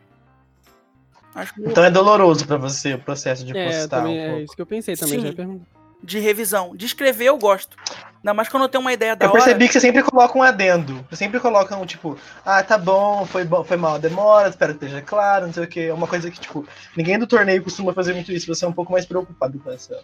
Acho 1.33 1.53
Então 1.59 1.83
é 1.83 1.91
doloroso 1.91 2.45
pra 2.47 2.57
você 2.57 2.93
o 2.93 2.99
processo 2.99 3.45
de 3.45 3.55
É, 3.57 3.65
postar 3.79 4.01
também, 4.01 4.17
um 4.17 4.21
é 4.21 4.27
pouco. 4.29 4.43
isso 4.43 4.55
que 4.55 4.61
eu 4.61 4.65
pensei 4.65 4.95
também, 4.95 5.19
Sim. 5.19 5.27
já 5.27 5.33
perguntei. 5.33 5.67
de 6.03 6.19
revisão. 6.19 6.75
De 6.75 6.85
escrever 6.85 7.25
eu 7.25 7.37
gosto. 7.37 7.77
Ainda 8.25 8.33
mais 8.33 8.49
quando 8.49 8.63
eu 8.63 8.69
tenho 8.69 8.81
uma 8.81 8.91
ideia 8.91 9.15
da 9.15 9.27
Eu 9.27 9.29
hora. 9.29 9.37
percebi 9.37 9.67
que 9.67 9.73
você 9.73 9.79
sempre 9.79 10.01
coloca 10.01 10.35
um 10.35 10.41
adendo. 10.41 11.05
Você 11.11 11.17
sempre 11.17 11.39
coloca 11.39 11.77
um 11.77 11.85
tipo, 11.85 12.17
ah, 12.43 12.63
tá 12.63 12.75
bom, 12.75 13.23
foi, 13.23 13.45
bom, 13.45 13.63
foi 13.63 13.77
mal 13.77 13.93
a 13.95 13.97
demora, 13.99 14.49
espero 14.49 14.73
que 14.73 14.83
esteja 14.83 14.99
claro, 15.03 15.45
não 15.45 15.53
sei 15.53 15.63
o 15.63 15.67
que. 15.67 15.81
É 15.81 15.93
uma 15.93 16.07
coisa 16.07 16.31
que, 16.31 16.39
tipo, 16.39 16.65
ninguém 16.97 17.19
do 17.19 17.27
torneio 17.27 17.61
costuma 17.63 17.93
fazer 17.93 18.15
muito 18.15 18.31
isso. 18.31 18.47
Você 18.47 18.65
é 18.65 18.67
um 18.67 18.73
pouco 18.73 18.91
mais 18.91 19.05
preocupado 19.05 19.59
com 19.59 19.69
essa, 19.71 20.01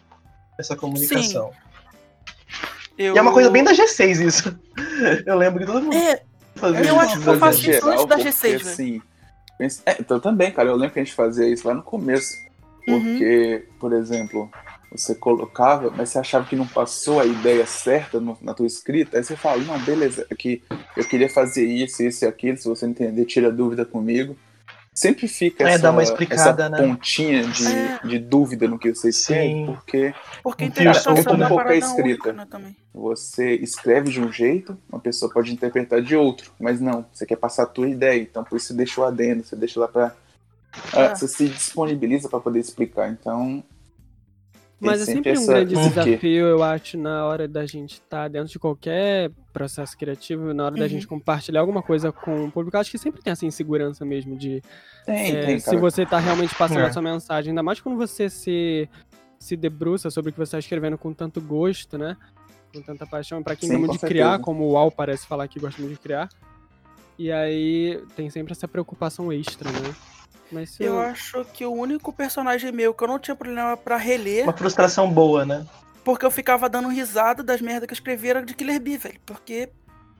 essa 0.55 0.75
comunicação. 0.75 1.49
eu... 2.95 3.15
E 3.15 3.17
é 3.17 3.21
uma 3.23 3.33
coisa 3.33 3.49
bem 3.49 3.63
da 3.63 3.71
G6 3.73 4.23
isso. 4.23 4.55
Eu 5.25 5.35
lembro 5.35 5.59
que 5.59 5.65
todo 5.65 5.81
mundo 5.81 5.95
É, 5.95 6.21
fazia 6.55 6.77
eu 6.79 6.85
isso. 6.85 6.99
acho 6.99 7.19
que 7.21 7.27
eu 7.27 7.39
faço 7.39 7.71
isso 7.71 7.89
antes 7.89 8.05
da 8.05 8.15
porque, 8.17 8.29
G6, 8.29 8.41
velho. 8.41 8.61
assim, 8.61 9.01
pensa- 9.57 9.81
é, 9.87 9.95
então 9.99 10.19
também, 10.19 10.51
cara, 10.51 10.69
eu 10.69 10.75
lembro 10.75 10.91
que 10.93 10.99
a 10.99 11.03
gente 11.03 11.15
fazia 11.15 11.47
isso 11.47 11.67
lá 11.67 11.73
no 11.73 11.81
começo. 11.81 12.31
Uhum. 12.87 12.99
Porque, 13.01 13.67
por 13.79 13.93
exemplo, 13.93 14.51
você 14.91 15.15
colocava, 15.15 15.89
mas 15.95 16.09
você 16.09 16.19
achava 16.19 16.45
que 16.45 16.55
não 16.55 16.67
passou 16.67 17.19
a 17.19 17.25
ideia 17.25 17.65
certa 17.65 18.19
no- 18.19 18.37
na 18.41 18.53
tua 18.53 18.67
escrita, 18.67 19.17
aí 19.17 19.23
você 19.23 19.35
fala, 19.37 19.63
não, 19.63 19.79
beleza, 19.79 20.27
aqui 20.29 20.61
eu 20.97 21.05
queria 21.05 21.29
fazer 21.29 21.65
isso, 21.65 22.03
isso 22.03 22.25
e 22.25 22.27
aquilo, 22.27 22.57
se 22.57 22.67
você 22.67 22.85
entender, 22.85 23.25
tira 23.25 23.51
dúvida 23.51 23.85
comigo. 23.85 24.35
Sempre 24.93 25.25
fica 25.29 25.63
É, 25.63 25.69
essa, 25.75 25.83
dá 25.83 25.91
uma 25.91 26.03
explicada, 26.03 26.65
essa 26.65 26.69
né? 26.69 26.77
pontinha 26.85 27.45
de, 27.47 27.65
É. 27.65 27.99
de 28.03 28.19
dúvida 28.19 28.67
no 28.67 28.77
que 28.77 28.93
você 28.93 29.07
escreve, 29.07 29.47
Sim. 29.47 29.65
porque 29.67 30.13
porque 30.43 30.65
é 30.65 30.67
uma 30.67 31.47
Como 31.47 31.61
é 31.61 31.77
escrita. 31.77 32.01
única, 32.01 32.33
né, 32.33 32.45
também. 32.51 32.75
você 32.93 33.53
escreve 33.55 34.11
de 34.11 34.19
um 34.19 34.29
jeito, 34.29 34.77
uma 34.91 34.99
pessoa 34.99 35.31
pode 35.31 35.53
interpretar 35.53 36.01
de 36.01 36.13
outro, 36.17 36.51
mas 36.59 36.81
não, 36.81 37.05
você 37.13 37.25
quer 37.25 37.37
passar 37.37 37.63
a 37.63 37.67
tua 37.67 37.87
ideia, 37.87 38.21
então 38.21 38.43
por 38.43 38.57
isso 38.57 38.67
você 38.67 38.73
deixa 38.73 38.99
o 38.99 39.05
adendo, 39.05 39.45
você 39.45 39.55
deixa 39.55 39.79
lá 39.79 39.87
pra. 39.87 40.13
ah, 40.91 41.01
É. 41.03 41.15
Você 41.15 41.25
se 41.29 41.47
disponibiliza 41.47 42.27
pra 42.27 42.41
poder 42.41 42.59
explicar, 42.59 43.09
então. 43.09 43.63
Mas 44.81 45.01
é 45.01 45.05
sempre 45.05 45.29
um 45.29 45.33
essa- 45.33 45.53
grande 45.53 45.75
desafio, 45.75 46.45
eu 46.47 46.63
acho, 46.63 46.97
na 46.97 47.25
hora 47.25 47.47
da 47.47 47.65
gente 47.65 47.93
estar 47.93 48.27
dentro 48.29 48.51
de 48.51 48.57
qualquer 48.59 49.29
processo 49.53 49.95
criativo, 49.97 50.53
na 50.53 50.65
hora 50.65 50.75
da 50.75 50.81
Uhum. 50.83 50.87
gente 50.89 51.07
compartilhar 51.07 51.59
alguma 51.61 51.81
coisa 51.83 52.11
com 52.11 52.45
o 52.45 52.51
público. 52.51 52.75
Acho 52.77 52.89
que 52.89 52.97
sempre 52.97 53.21
tem 53.21 53.31
essa 53.31 53.45
insegurança 53.45 54.03
mesmo 54.03 54.35
de 54.37 54.61
Tem, 55.05 55.35
é, 55.35 55.45
tem, 55.45 55.59
se 55.59 55.75
você 55.77 56.05
tá 56.05 56.17
realmente 56.19 56.55
passando 56.55 56.79
É. 56.81 56.85
a 56.87 56.91
sua 56.93 57.01
mensagem. 57.01 57.51
Ainda 57.51 57.61
mais 57.63 57.79
quando 57.79 57.97
você 57.97 58.29
se, 58.29 58.89
se 59.39 59.55
debruça 59.55 60.09
sobre 60.09 60.29
o 60.29 60.33
que 60.33 60.39
você 60.39 60.51
tá 60.51 60.59
escrevendo 60.59 60.97
com 60.97 61.13
tanto 61.13 61.39
gosto, 61.41 61.97
né? 61.97 62.17
Com 62.73 62.81
tanta 62.81 63.05
paixão. 63.05 63.43
Pra 63.43 63.55
quem 63.55 63.67
Sim, 63.69 63.75
gosta 63.75 63.87
muito 63.87 64.01
de 64.01 64.07
criar, 64.07 64.25
certeza. 64.31 64.43
como 64.43 64.67
o 64.69 64.77
Al 64.77 64.89
parece 64.91 65.27
falar 65.27 65.47
que 65.47 65.59
gosta 65.59 65.81
muito 65.81 65.93
de 65.95 65.99
criar. 65.99 66.27
E 67.19 67.31
aí 67.31 68.01
tem 68.15 68.29
sempre 68.29 68.53
essa 68.53 68.67
preocupação 68.67 69.31
extra, 69.31 69.69
né? 69.69 69.93
Mas 70.51 70.71
se 70.71 70.83
Eu 70.83 70.99
acho 70.99 71.45
que 71.53 71.65
o 71.65 71.71
único 71.71 72.11
personagem 72.11 72.71
meu 72.71 72.93
que 72.93 73.03
eu 73.03 73.07
não 73.07 73.19
tinha 73.19 73.35
problema 73.35 73.77
pra 73.77 73.97
reler, 73.97 74.43
Uma 74.43 74.53
frustração 74.53 75.09
boa, 75.11 75.45
né? 75.45 75.65
porque 76.03 76.25
eu 76.25 76.31
ficava 76.31 76.67
dando 76.67 76.89
risada 76.89 77.41
das 77.43 77.61
merdas 77.61 77.85
que 77.87 77.93
eu 77.93 77.95
escrevia 77.95 78.31
era 78.31 78.41
de 78.45 78.53
Killer 78.53 78.79
Bee, 78.81 78.97
velho. 78.97 79.19
Porque 79.25 79.69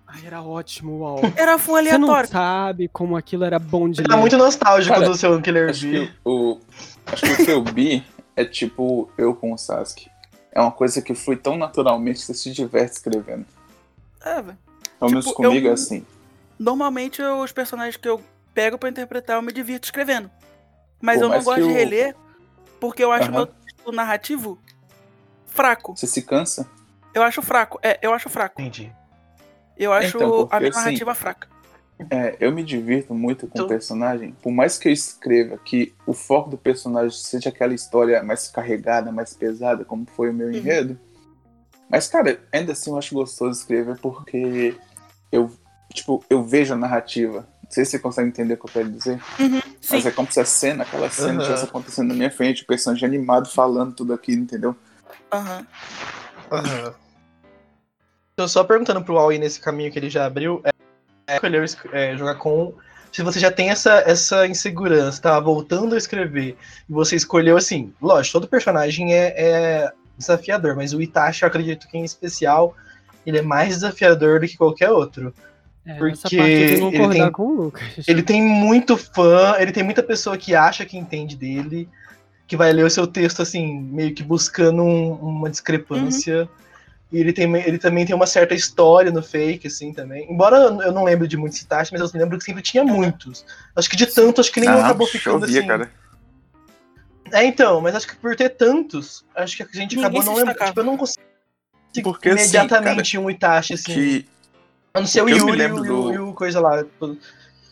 Ai, 0.07 0.21
era 0.25 0.41
ótimo, 0.41 1.00
Uau. 1.00 1.19
era 1.35 1.57
full 1.57 1.75
Você 1.77 1.97
não 1.97 2.07
aleatório. 2.09 2.29
sabe 2.29 2.88
como 2.89 3.15
aquilo 3.17 3.43
era 3.45 3.57
bom 3.59 3.89
de 3.89 4.03
Tá 4.03 4.15
ler. 4.15 4.19
muito 4.21 4.38
nostálgico 4.38 4.93
Cara, 4.93 5.07
do 5.07 5.15
seu 5.15 5.41
Killer 5.41 5.69
Acho 5.69 5.81
Bee. 5.88 6.07
que 6.07 6.13
o, 6.25 6.59
acho 7.07 7.21
que 7.25 7.31
o 7.41 7.45
seu 7.45 7.61
bi 7.63 8.05
é 8.35 8.45
tipo 8.45 9.09
eu 9.17 9.33
com 9.35 9.53
o 9.53 9.57
Sasuke. 9.57 10.09
é 10.53 10.61
uma 10.61 10.71
coisa 10.71 11.01
que 11.01 11.13
flui 11.15 11.35
tão 11.38 11.57
naturalmente 11.57 12.19
que 12.19 12.25
você 12.25 12.33
se 12.33 12.51
diverte 12.51 12.93
escrevendo. 12.93 13.45
É, 14.23 14.41
velho. 14.41 14.57
Pelo 15.00 15.11
menos 15.11 15.25
Tipo, 15.25 15.38
comigo 15.38 15.67
eu- 15.67 15.71
é 15.71 15.73
assim. 15.73 16.05
Normalmente 16.59 17.21
eu- 17.21 17.39
os 17.39 17.51
personagens 17.51 17.97
que 17.97 18.07
eu 18.07 18.21
pego 18.53 18.77
pra 18.77 18.89
interpretar 18.89 19.36
eu 19.38 19.41
me 19.41 19.51
divirto 19.51 19.86
escrevendo. 19.86 20.29
Mas 21.01 21.20
Pô, 21.20 21.25
eu 21.25 21.29
não 21.29 21.43
gosto 21.43 21.63
de 21.63 21.72
reler 21.72 22.15
porque 22.79 23.03
eu 23.03 23.12
acho 23.12 23.29
Aham. 23.29 23.38
meu 23.38 23.46
texto 23.48 23.91
narrativo 23.91 24.60
fraco. 25.48 25.96
Você 25.96 26.08
se 26.08 26.22
cansa? 26.22 26.67
Eu 27.13 27.24
acho 27.24 27.41
fraco. 27.41 27.79
É, 27.81 28.00
eu 28.01 28.13
acho 28.13 28.29
fraco. 28.29 28.62
Entendi. 28.62 28.91
Eu 29.77 29.91
acho 29.91 30.17
Então, 30.17 30.29
porque 30.29 30.55
a 30.55 30.60
minha 30.60 30.70
assim, 30.72 30.79
narrativa 30.79 31.15
fraca. 31.15 31.48
É, 32.10 32.36
eu 32.39 32.51
me 32.51 32.63
divirto 32.63 33.13
muito 33.13 33.48
com 33.48 33.58
o 33.60 33.62
Então- 33.62 33.67
personagem. 33.67 34.31
Por 34.41 34.51
mais 34.51 34.77
que 34.77 34.88
eu 34.89 34.93
escreva 34.93 35.58
que 35.58 35.93
o 36.05 36.13
foco 36.13 36.50
do 36.50 36.58
personagem 36.58 37.12
seja 37.17 37.50
aquela 37.50 37.74
história 37.74 38.24
mais 38.24 38.48
carregada, 38.48 39.12
mais 39.12 39.34
pesada, 39.34 39.84
como 39.86 40.05
foi 40.15 40.29
o 40.29 40.34
meu 40.34 40.48
Uhum. 40.48 40.53
enredo. 40.53 41.00
Mas, 41.89 42.08
cara, 42.08 42.39
ainda 42.51 42.72
assim 42.72 42.89
eu 42.89 42.98
acho 42.98 43.13
gostoso 43.13 43.60
escrever 43.60 43.98
porque 44.00 44.75
eu, 45.31 45.51
tipo, 45.93 46.24
eu 46.29 46.43
vejo 46.43 46.74
a 46.74 46.77
narrativa. 46.77 47.48
Não 47.72 47.75
sei 47.75 47.86
se 47.86 47.92
você 47.92 48.00
consegue 48.00 48.28
entender 48.28 48.56
o 48.56 48.58
que 48.58 48.66
eu 48.66 48.70
quero 48.70 48.92
dizer. 48.92 49.18
Sim. 49.38 49.62
Mas 49.92 50.06
é 50.06 50.12
como 50.12 50.30
se 50.30 50.42
a 50.42 50.46
cena, 50.46 50.84
aquela 50.84 51.10
cena 51.10 51.30
Aham. 51.30 51.40
estivesse 51.40 51.63
acontecendo 51.63 52.10
na 52.10 52.13
minha 52.13 52.30
frente, 52.30 52.63
o 52.63 52.68
personagem 52.68 53.08
animado 53.08 53.48
falando 53.50 53.96
tudo 53.96 54.13
aquilo, 54.13 54.42
entendeu? 54.42 54.75
Aham. 55.32 55.66
Aham. 56.51 56.94
Então, 58.34 58.46
só 58.46 58.66
perguntando 58.66 59.01
pro 59.01 59.18
Aui 59.18 59.38
nesse 59.38 59.62
caminho 59.62 59.90
que 59.90 59.98
ele 59.98 60.10
já 60.10 60.25
abriu, 60.25 60.62
é, 60.66 60.72
é, 61.30 61.36
escolheu 61.36 61.63
es- 61.63 61.78
é, 61.94 62.18
jogar 62.18 62.36
com. 62.36 62.74
Se 63.10 63.24
você 63.24 63.40
já 63.40 63.50
tem 63.50 63.70
essa, 63.70 64.04
essa 64.06 64.46
insegurança, 64.46 65.22
tá 65.22 65.40
voltando 65.40 65.96
a 65.96 65.98
escrever, 65.98 66.58
e 66.90 66.92
você 66.92 67.16
escolheu 67.16 67.56
assim, 67.56 67.94
lógico, 68.01 68.34
todo 68.34 68.50
personagem 68.50 69.13
é, 69.13 69.34
é 69.38 69.94
desafiador, 70.18 70.75
mas 70.75 70.94
o 70.94 71.01
Itachi, 71.01 71.44
eu 71.44 71.48
acredito 71.48 71.88
que 71.88 71.98
em 71.98 72.04
especial, 72.04 72.75
ele 73.25 73.38
é 73.38 73.42
mais 73.42 73.75
desafiador 73.75 74.42
do 74.42 74.48
que 74.48 74.58
qualquer 74.58 74.90
outro. 74.90 75.34
É, 75.85 75.95
Porque 75.95 76.13
essa 76.13 76.29
parte 76.29 76.33
eu 76.35 76.79
vou 76.79 76.89
ele 76.89 76.97
concordar 76.97 77.23
tem- 77.23 77.31
com 77.31 77.43
o 77.43 77.53
Lucas. 77.63 78.07
Ele 78.07 78.21
tem 78.23 78.41
muito 78.41 78.95
fã, 78.97 79.55
ele 79.59 79.71
tem 79.71 79.83
muita 79.83 80.03
pessoa 80.03 80.38
que 80.38 80.53
acha 80.53 80.85
que 80.85 80.97
entende 80.97 81.35
dele, 81.35 81.89
que 82.47 82.55
vai 82.55 82.71
ler 82.71 82.85
o 82.85 82.89
seu 82.89 83.07
texto 83.07 83.41
assim, 83.41 83.81
meio 83.81 84.13
que 84.13 84.21
buscando 84.23 84.83
um- 84.83 85.13
uma 85.13 85.50
discrepância. 85.50 86.47
E 87.11 87.17
ele, 87.19 87.33
tem, 87.33 87.53
ele 87.55 87.77
também 87.77 88.05
tem 88.05 88.15
uma 88.15 88.27
certa 88.27 88.53
história 88.53 89.11
no 89.11 89.21
fake, 89.21 89.67
assim, 89.67 89.91
também. 89.91 90.31
Embora 90.31 90.57
eu 90.57 90.91
não 90.93 91.03
lembre 91.03 91.27
de 91.27 91.35
muitos 91.35 91.59
Itachi, 91.59 91.91
mas 91.91 92.00
eu 92.01 92.09
lembro 92.19 92.38
que 92.38 92.43
sempre 92.45 92.61
tinha 92.61 92.83
muitos. 92.85 93.43
Acho 93.75 93.89
que 93.89 93.97
de 93.97 94.05
tanto, 94.05 94.39
acho 94.39 94.51
que 94.51 94.61
nenhum 94.61 94.77
Ah, 94.77 94.85
acabou 94.85 95.07
ficando 95.07 95.41
chovia, 95.45 95.59
assim. 95.59 95.67
cara. 95.67 95.91
É, 97.33 97.43
então, 97.43 97.81
mas 97.81 97.95
acho 97.95 98.07
que 98.07 98.15
por 98.15 98.35
ter 98.35 98.50
tantos, 98.50 99.25
acho 99.35 99.57
que 99.57 99.63
a 99.63 99.65
gente 99.65 99.95
Ninguém 99.95 100.00
acabou 100.05 100.23
não 100.23 100.35
lembrando. 100.35 100.65
Tipo, 100.67 100.79
eu 100.79 100.83
não 100.85 100.97
consigo 100.97 101.21
Porque, 102.03 102.29
assim, 102.29 102.43
imediatamente 102.43 103.17
um 103.17 103.29
Itachi, 103.29 103.73
assim. 103.73 103.93
Que 103.93 104.25
a 104.93 105.00
não 105.00 105.07
ser 105.07 105.21
o 105.21 105.24
o 105.24 105.27
que 105.27 105.33
eu 105.33 105.45
me 105.45 105.51
Yuri 105.51 105.53
e 105.53 105.67
lembro 105.67 105.81
o, 105.81 105.86
do- 105.86 106.13
e 106.13 106.19
o 106.19 106.33
coisa 106.33 106.60
lá. 106.60 106.83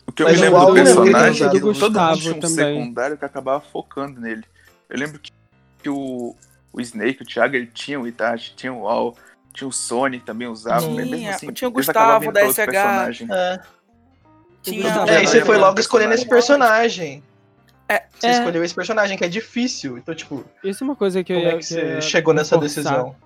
O 0.06 0.12
que 0.12 0.22
eu 0.22 0.26
Mas 0.26 0.36
me 0.40 0.42
lembro 0.48 0.66
do 0.66 0.72
personagem, 0.74 1.46
é 1.46 1.50
que 1.50 1.60
todo 1.60 1.72
Gustavo 1.72 2.10
mundo 2.10 2.18
tinha 2.20 2.34
um 2.34 2.40
também. 2.40 2.78
secundário 2.80 3.16
que 3.18 3.24
acabava 3.24 3.60
focando 3.60 4.20
nele. 4.20 4.44
Eu 4.88 4.98
lembro 4.98 5.18
que, 5.20 5.30
que 5.82 5.88
o, 5.88 6.34
o 6.72 6.80
Snake, 6.80 7.22
o 7.22 7.26
Thiago, 7.26 7.54
ele 7.56 7.66
tinha 7.66 8.00
o 8.00 8.06
Itachi, 8.08 8.54
tinha 8.56 8.72
o 8.72 8.88
Al, 8.88 9.14
tinha 9.52 9.68
o 9.68 9.72
Sonic 9.72 10.24
também 10.24 10.48
usava, 10.48 10.86
mas 10.86 10.96
mesmo 10.96 11.16
Tinha, 11.16 11.34
assim, 11.34 11.52
tinha 11.52 11.68
o 11.68 11.70
Gustavo 11.70 12.32
da 12.32 12.40
SH. 12.50 12.54
personagem. 12.66 13.28
É. 13.30 13.60
Tinha 14.62 14.82
Gustavo, 14.82 15.10
É, 15.10 15.22
e 15.22 15.26
você 15.26 15.44
foi 15.44 15.56
logo 15.58 15.78
escolhendo 15.80 16.14
esse 16.14 16.26
personagem. 16.28 17.22
É. 17.88 18.02
Você 18.18 18.26
É. 18.26 18.32
escolheu 18.38 18.62
esse 18.64 18.74
personagem, 18.74 19.16
que 19.18 19.24
é 19.24 19.28
difícil. 19.28 19.96
Então, 19.98 20.14
tipo, 20.14 20.44
Isso 20.62 20.82
é 20.82 20.86
uma 20.86 20.96
coisa 20.96 21.22
que 21.24 21.32
eu 21.32 21.36
como 21.36 21.48
ia, 21.48 21.54
é 21.54 21.58
que 21.58 21.66
que 21.66 21.74
você 21.74 22.00
chegou 22.00 22.32
nessa 22.34 22.56
reforçar- 22.56 22.82
decisão? 22.82 23.16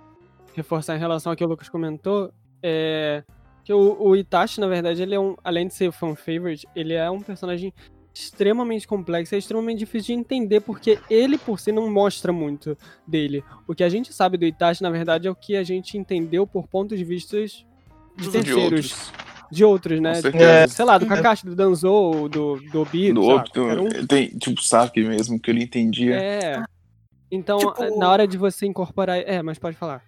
reforçar 0.54 0.96
em 0.96 0.98
relação 0.98 1.32
ao 1.32 1.36
que 1.36 1.44
o 1.44 1.48
Lucas 1.48 1.68
comentou, 1.68 2.32
é 2.62 3.22
que 3.64 3.72
o, 3.72 3.96
o 4.00 4.14
Itachi, 4.14 4.60
na 4.60 4.66
verdade, 4.66 5.02
ele 5.02 5.14
é 5.14 5.20
um, 5.20 5.34
além 5.42 5.66
de 5.66 5.74
ser 5.74 5.90
fan 5.90 6.14
favorite, 6.14 6.66
ele 6.76 6.92
é 6.92 7.10
um 7.10 7.20
personagem 7.20 7.72
extremamente 8.14 8.86
complexo, 8.86 9.34
é 9.34 9.38
extremamente 9.38 9.78
difícil 9.80 10.14
de 10.14 10.20
entender 10.20 10.60
porque 10.60 10.98
ele 11.10 11.36
por 11.36 11.58
si 11.58 11.72
não 11.72 11.90
mostra 11.90 12.32
muito 12.32 12.78
dele. 13.06 13.42
O 13.66 13.74
que 13.74 13.82
a 13.82 13.88
gente 13.88 14.12
sabe 14.12 14.36
do 14.36 14.44
Itachi, 14.44 14.82
na 14.82 14.90
verdade, 14.90 15.26
é 15.26 15.30
o 15.30 15.34
que 15.34 15.56
a 15.56 15.64
gente 15.64 15.98
entendeu 15.98 16.46
por 16.46 16.68
pontos 16.68 16.96
de 16.96 17.02
vista 17.04 17.36
de 17.44 17.64
terceiros, 18.30 18.54
outros. 18.62 19.12
de 19.50 19.64
outros, 19.64 20.00
né? 20.00 20.12
É. 20.34 20.66
Sei 20.68 20.84
lá, 20.84 20.96
do 20.96 21.04
Uhum. 21.06 21.08
Kakashi, 21.08 21.44
do 21.46 21.56
Danzo, 21.56 22.28
do, 22.28 22.56
do 22.70 22.80
Obito, 22.82 23.14
Do 23.14 23.22
outro, 23.22 23.82
um. 23.84 24.06
tem 24.06 24.28
tipo 24.28 24.62
saque 24.62 25.02
mesmo, 25.02 25.40
que 25.40 25.50
ele 25.50 25.64
entendia. 25.64 26.14
É. 26.14 26.62
Então, 27.30 27.58
Tipo- 27.58 27.98
na 27.98 28.08
hora 28.10 28.28
de 28.28 28.38
você 28.38 28.64
incorporar. 28.66 29.18
É, 29.18 29.42
mas 29.42 29.58
pode 29.58 29.76
falar. 29.76 30.02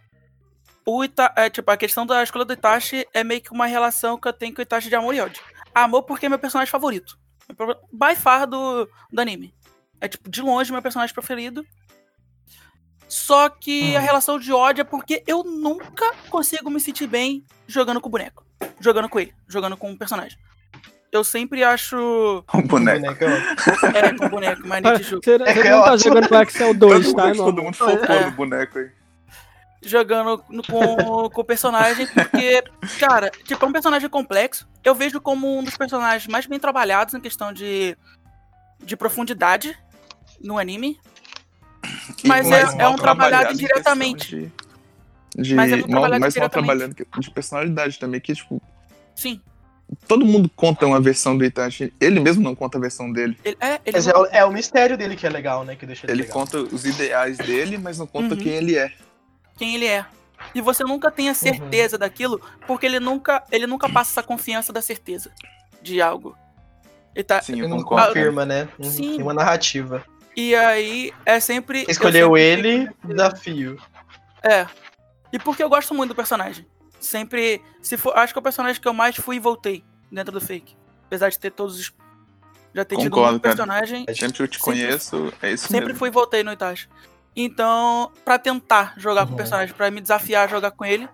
O 0.86 1.02
Ita... 1.04 1.32
é, 1.36 1.50
tipo, 1.50 1.68
a 1.70 1.76
questão 1.76 2.06
da 2.06 2.22
escolha 2.22 2.44
do 2.44 2.52
Itachi 2.52 3.06
é 3.12 3.24
meio 3.24 3.40
que 3.40 3.50
uma 3.52 3.66
relação 3.66 4.16
que 4.18 4.28
eu 4.28 4.32
tenho 4.32 4.54
com 4.54 4.60
o 4.60 4.62
Itachi 4.62 4.88
de 4.88 4.94
amor 4.94 5.14
e 5.14 5.20
ódio. 5.20 5.42
Amor 5.74 6.04
porque 6.04 6.26
é 6.26 6.28
meu 6.28 6.38
personagem 6.38 6.70
favorito. 6.70 7.18
By 7.92 8.14
far 8.16 8.46
do, 8.46 8.88
do 9.12 9.20
anime. 9.20 9.52
É, 10.00 10.06
tipo, 10.08 10.30
de 10.30 10.40
longe 10.42 10.70
meu 10.72 10.80
personagem 10.82 11.12
preferido. 11.14 11.64
Só 13.08 13.48
que 13.48 13.92
Hum. 13.94 13.96
a 13.96 14.00
relação 14.00 14.38
de 14.38 14.52
ódio 14.52 14.82
é 14.82 14.84
porque 14.84 15.22
eu 15.26 15.44
nunca 15.44 16.12
consigo 16.28 16.70
me 16.70 16.80
sentir 16.80 17.06
bem 17.06 17.44
jogando 17.66 18.00
com 18.00 18.08
o 18.08 18.12
boneco. 18.12 18.44
Jogando 18.80 19.08
com 19.08 19.20
ele. 19.20 19.34
Jogando 19.48 19.76
com 19.76 19.92
o 19.92 19.98
personagem. 19.98 20.38
Eu 21.12 21.22
sempre 21.22 21.62
acho. 21.62 21.96
O 22.52 22.62
boneco. 22.66 23.00
Boneco 23.00 23.24
é. 23.24 23.98
É, 23.98 24.14
com 24.14 24.26
o 24.26 24.28
boneco, 24.28 24.62
mas 24.66 24.82
nem 24.82 24.96
de 24.96 25.02
jogo. 25.04 25.22
Você, 25.24 25.34
É 25.34 25.38
você 25.38 25.62
que 25.62 25.68
não 25.70 25.78
é 25.78 25.84
tá 25.84 25.92
ótimo. 25.92 25.98
jogando 26.14 26.28
com 26.28 26.42
Excel 26.42 26.74
2, 26.74 27.06
todo, 27.06 27.16
tá, 27.16 27.26
mundo, 27.28 27.36
todo 27.44 27.62
mundo 27.62 27.74
focou 27.76 28.16
É. 28.16 28.24
no 28.26 28.30
boneco 28.32 28.78
aí. 28.78 28.90
Jogando 29.88 30.42
no- 30.48 30.62
com, 30.62 31.30
com 31.30 31.40
o 31.40 31.44
personagem, 31.44 32.06
porque, 32.06 32.62
cara, 32.98 33.30
tipo, 33.44 33.64
é 33.64 33.68
um 33.68 33.72
personagem 33.72 34.08
complexo. 34.08 34.68
Eu 34.84 34.94
vejo 34.94 35.20
como 35.20 35.58
um 35.58 35.62
dos 35.62 35.76
personagens 35.76 36.26
mais 36.30 36.46
bem 36.46 36.58
trabalhados 36.58 37.14
em 37.14 37.20
questão 37.20 37.52
de, 37.52 37.96
de 38.84 38.96
profundidade 38.96 39.76
no 40.40 40.58
anime. 40.58 40.98
Mas 42.24 42.50
é- 42.50 42.82
é 42.82 42.88
um 42.88 42.96
trabalhado 42.96 43.52
indiretamente. 43.52 44.50
De, 45.36 45.42
de 45.42 45.54
Mas 45.54 45.70
é 45.72 45.76
um 45.76 45.78
mal, 45.80 45.88
trabalhado 45.88 46.20
mais 46.20 46.36
mal 46.36 46.48
trabalhando 46.48 46.94
de 47.18 47.30
personalidade 47.30 47.98
também, 47.98 48.20
que 48.20 48.34
tipo, 48.34 48.60
Sim. 49.14 49.40
todo 50.08 50.24
mundo 50.24 50.50
conta 50.56 50.86
uma 50.86 51.00
versão 51.00 51.36
do 51.36 51.44
Itachi, 51.44 51.92
ele 52.00 52.18
mesmo 52.20 52.42
não 52.42 52.54
conta 52.54 52.78
a 52.78 52.80
versão 52.80 53.12
dele. 53.12 53.36
Ele, 53.44 53.56
é, 53.60 53.74
ele 53.84 53.96
Mas 53.96 54.06
é, 54.08 54.12
não- 54.12 54.22
o- 54.22 54.26
é 54.26 54.44
o 54.44 54.50
mistério 54.52 54.96
dele 54.96 55.14
que 55.14 55.26
é 55.26 55.30
legal, 55.30 55.64
né? 55.64 55.76
Que 55.76 55.86
deixa 55.86 56.06
ele, 56.06 56.12
Ele 56.14 56.22
legal. 56.22 56.34
conta 56.38 56.58
os 56.58 56.84
ideais 56.84 57.38
dele, 57.38 57.78
mas 57.78 57.98
não 57.98 58.06
conta 58.06 58.34
Uhum. 58.34 58.40
quem 58.40 58.52
ele 58.54 58.76
é. 58.76 58.92
Quem 59.56 59.74
ele 59.74 59.86
é. 59.86 60.04
E 60.54 60.60
você 60.60 60.84
nunca 60.84 61.10
tem 61.10 61.28
a 61.28 61.34
certeza 61.34 61.96
daquilo, 61.98 62.40
porque 62.66 62.84
ele 62.86 63.00
nunca, 63.00 63.42
ele 63.50 63.66
nunca 63.66 63.88
passa 63.88 64.12
essa 64.12 64.22
confiança 64.22 64.72
da 64.72 64.82
certeza 64.82 65.30
de 65.82 66.00
algo. 66.00 66.36
Ele 67.14 67.24
tá, 67.24 67.40
Sim, 67.40 67.54
Ele 67.54 67.66
não 67.68 67.82
confirma, 67.82 68.44
né? 68.44 68.68
Uhum, 68.78 68.90
Sim. 68.90 69.12
Tem 69.16 69.22
uma 69.22 69.32
narrativa. 69.32 70.04
e 70.36 70.54
aí 70.54 71.12
é 71.24 71.40
sempre. 71.40 71.84
eu 71.84 71.90
Escolheu 71.90 72.28
sempre 72.36 72.42
ele, 72.42 72.90
desafio. 73.02 73.78
É. 74.42 74.66
E 75.32 75.38
porque 75.38 75.62
eu 75.62 75.68
gosto 75.68 75.94
muito 75.94 76.10
do 76.10 76.14
personagem. 76.14 76.66
Sempre. 77.00 77.62
Se 77.82 77.96
for, 77.96 78.16
acho 78.16 78.32
que 78.34 78.38
é 78.38 78.40
o 78.40 78.42
personagem 78.42 78.80
que 78.80 78.86
eu 78.86 78.92
mais 78.92 79.16
fui 79.16 79.36
e 79.36 79.40
voltei 79.40 79.82
dentro 80.12 80.32
do 80.32 80.40
fake. 80.40 80.76
Apesar 81.06 81.30
de 81.30 81.38
ter 81.38 81.50
todos 81.50 81.78
os. 81.78 81.94
Já 82.74 82.84
ter 82.84 82.96
tido 82.98 83.10
Concordo, 83.10 83.36
um 83.36 83.40
cara. 83.40 83.56
personagem. 83.56 84.04
Sempre 84.14 84.32
que 84.34 84.42
eu 84.42 84.48
te 84.48 84.58
Sempre- 84.58 84.72
conheço, 84.82 85.32
é 85.40 85.52
isso 85.52 85.66
Sempre 85.68 85.86
mesmo. 85.86 85.98
fui 85.98 86.08
e 86.10 86.12
voltei 86.12 86.42
no 86.44 86.52
Itachi. 86.52 86.86
Então, 87.36 88.10
pra 88.24 88.38
tentar 88.38 88.94
jogar 88.96 89.22
com 89.24 89.28
o 89.28 89.30
Uhum. 89.32 89.36
personagem, 89.36 89.74
pra 89.74 89.90
me 89.90 90.00
desafiar 90.00 90.44
a 90.44 90.48
jogar 90.50 90.70
com 90.70 90.84
ele. 90.84 91.06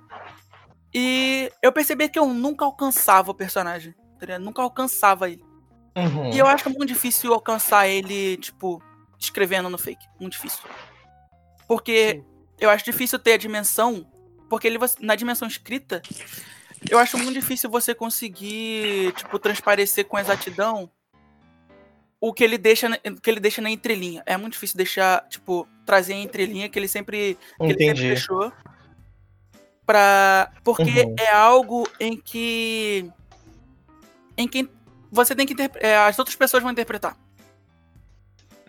E 0.95 1.51
eu 1.63 1.73
percebi 1.73 2.09
que 2.09 2.19
eu 2.19 2.27
nunca 2.27 2.65
alcançava 2.65 3.31
o 3.31 3.35
personagem. 3.35 3.95
tá? 4.21 4.39
Nunca 4.39 4.63
alcançava 4.63 5.29
ele. 5.29 5.43
Uhum. 5.97 6.31
E 6.33 6.39
eu 6.39 6.47
acho 6.47 6.71
muito 6.71 6.87
difícil 6.87 7.35
alcançar 7.35 7.89
ele, 7.89 8.37
tipo, 8.37 8.81
escrevendo 9.19 9.69
no 9.69 9.77
fake. 9.77 10.07
Muito 10.21 10.35
difícil. 10.35 10.61
Porque 11.67 12.11
Sim. 12.13 12.25
eu 12.61 12.71
acho 12.71 12.85
difícil 12.85 13.19
ter 13.19 13.33
a 13.33 13.37
dimensão. 13.37 14.07
Porque 14.49 14.69
ele, 14.69 14.79
na 15.01 15.17
dimensão 15.17 15.49
escrita, 15.49 16.01
eu 16.89 16.99
acho 17.01 17.19
muito 17.19 17.33
difícil 17.33 17.69
você 17.69 17.95
conseguir, 17.97 19.13
tipo, 19.15 19.39
transparecer 19.41 20.07
com 20.07 20.17
exatidão 20.19 20.89
o 22.25 22.33
que 22.33 22.45
ele 22.45 22.57
deixa, 22.57 22.87
o 22.89 23.21
que 23.21 23.29
ele 23.29 23.41
deixa 23.41 23.61
na 23.61 23.69
entrelinha. 23.69 24.23
É 24.25 24.37
muito 24.37 24.53
difícil 24.53 24.77
deixar, 24.77 25.27
tipo, 25.29 25.67
trazer 25.85 26.13
a 26.15 26.19
entrelinha 26.19 26.69
que 26.69 26.79
ele 26.79 26.87
sempre, 26.87 27.37
que 27.59 27.65
ele 27.65 27.85
sempre 27.85 28.01
deixou. 28.03 28.53
Pra, 29.85 30.53
porque 30.63 30.83
Uhum. 31.03 31.17
é 31.19 31.33
algo 31.33 31.85
em 31.99 32.17
que. 32.17 33.11
Em 34.37 34.47
que 34.47 34.71
você 35.11 35.35
tem 35.35 35.45
que 35.45 35.55
é, 35.81 35.97
as 35.97 36.17
outras 36.17 36.37
pessoas 36.37 36.63
vão 36.63 36.71
interpretar. 36.71 37.17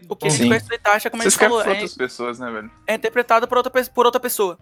O 0.10 0.15
que 0.15 0.25
a 0.27 0.29
gente 0.31 0.41
Sim. 0.60 0.67
do 0.67 0.74
Itachi, 0.74 1.07
é 1.07 1.10
como 1.12 1.22
Você 1.22 1.29
escreve 1.29 1.50
falou, 1.51 1.63
pra 1.63 1.72
é, 1.74 1.75
outras 1.75 1.93
pessoas, 1.95 2.39
né, 2.39 2.50
velho? 2.51 2.72
é 2.88 2.95
interpretado 2.95 3.48
por 3.48 3.57
outra, 3.57 3.72
por 3.86 4.05
outra 4.07 4.19
pessoa. 4.19 4.57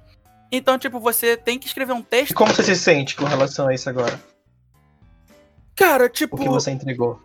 Então, 0.52 0.78
tipo, 0.78 1.00
você 1.00 1.38
tem 1.38 1.58
que 1.58 1.66
escrever 1.66 1.94
um 1.94 2.00
E 2.00 2.04
texto. 2.04 2.36
como 2.36 2.54
você 2.54 2.62
se 2.62 2.76
sente 2.76 3.16
com 3.16 3.24
relação 3.24 3.70
a 3.70 3.74
isso 3.74 3.90
agora? 3.90 4.22
Cara, 5.76 6.10
tipo, 6.10 6.36
O 6.36 6.40
que 6.40 6.48
você 6.50 6.72
entregou? 6.72 7.20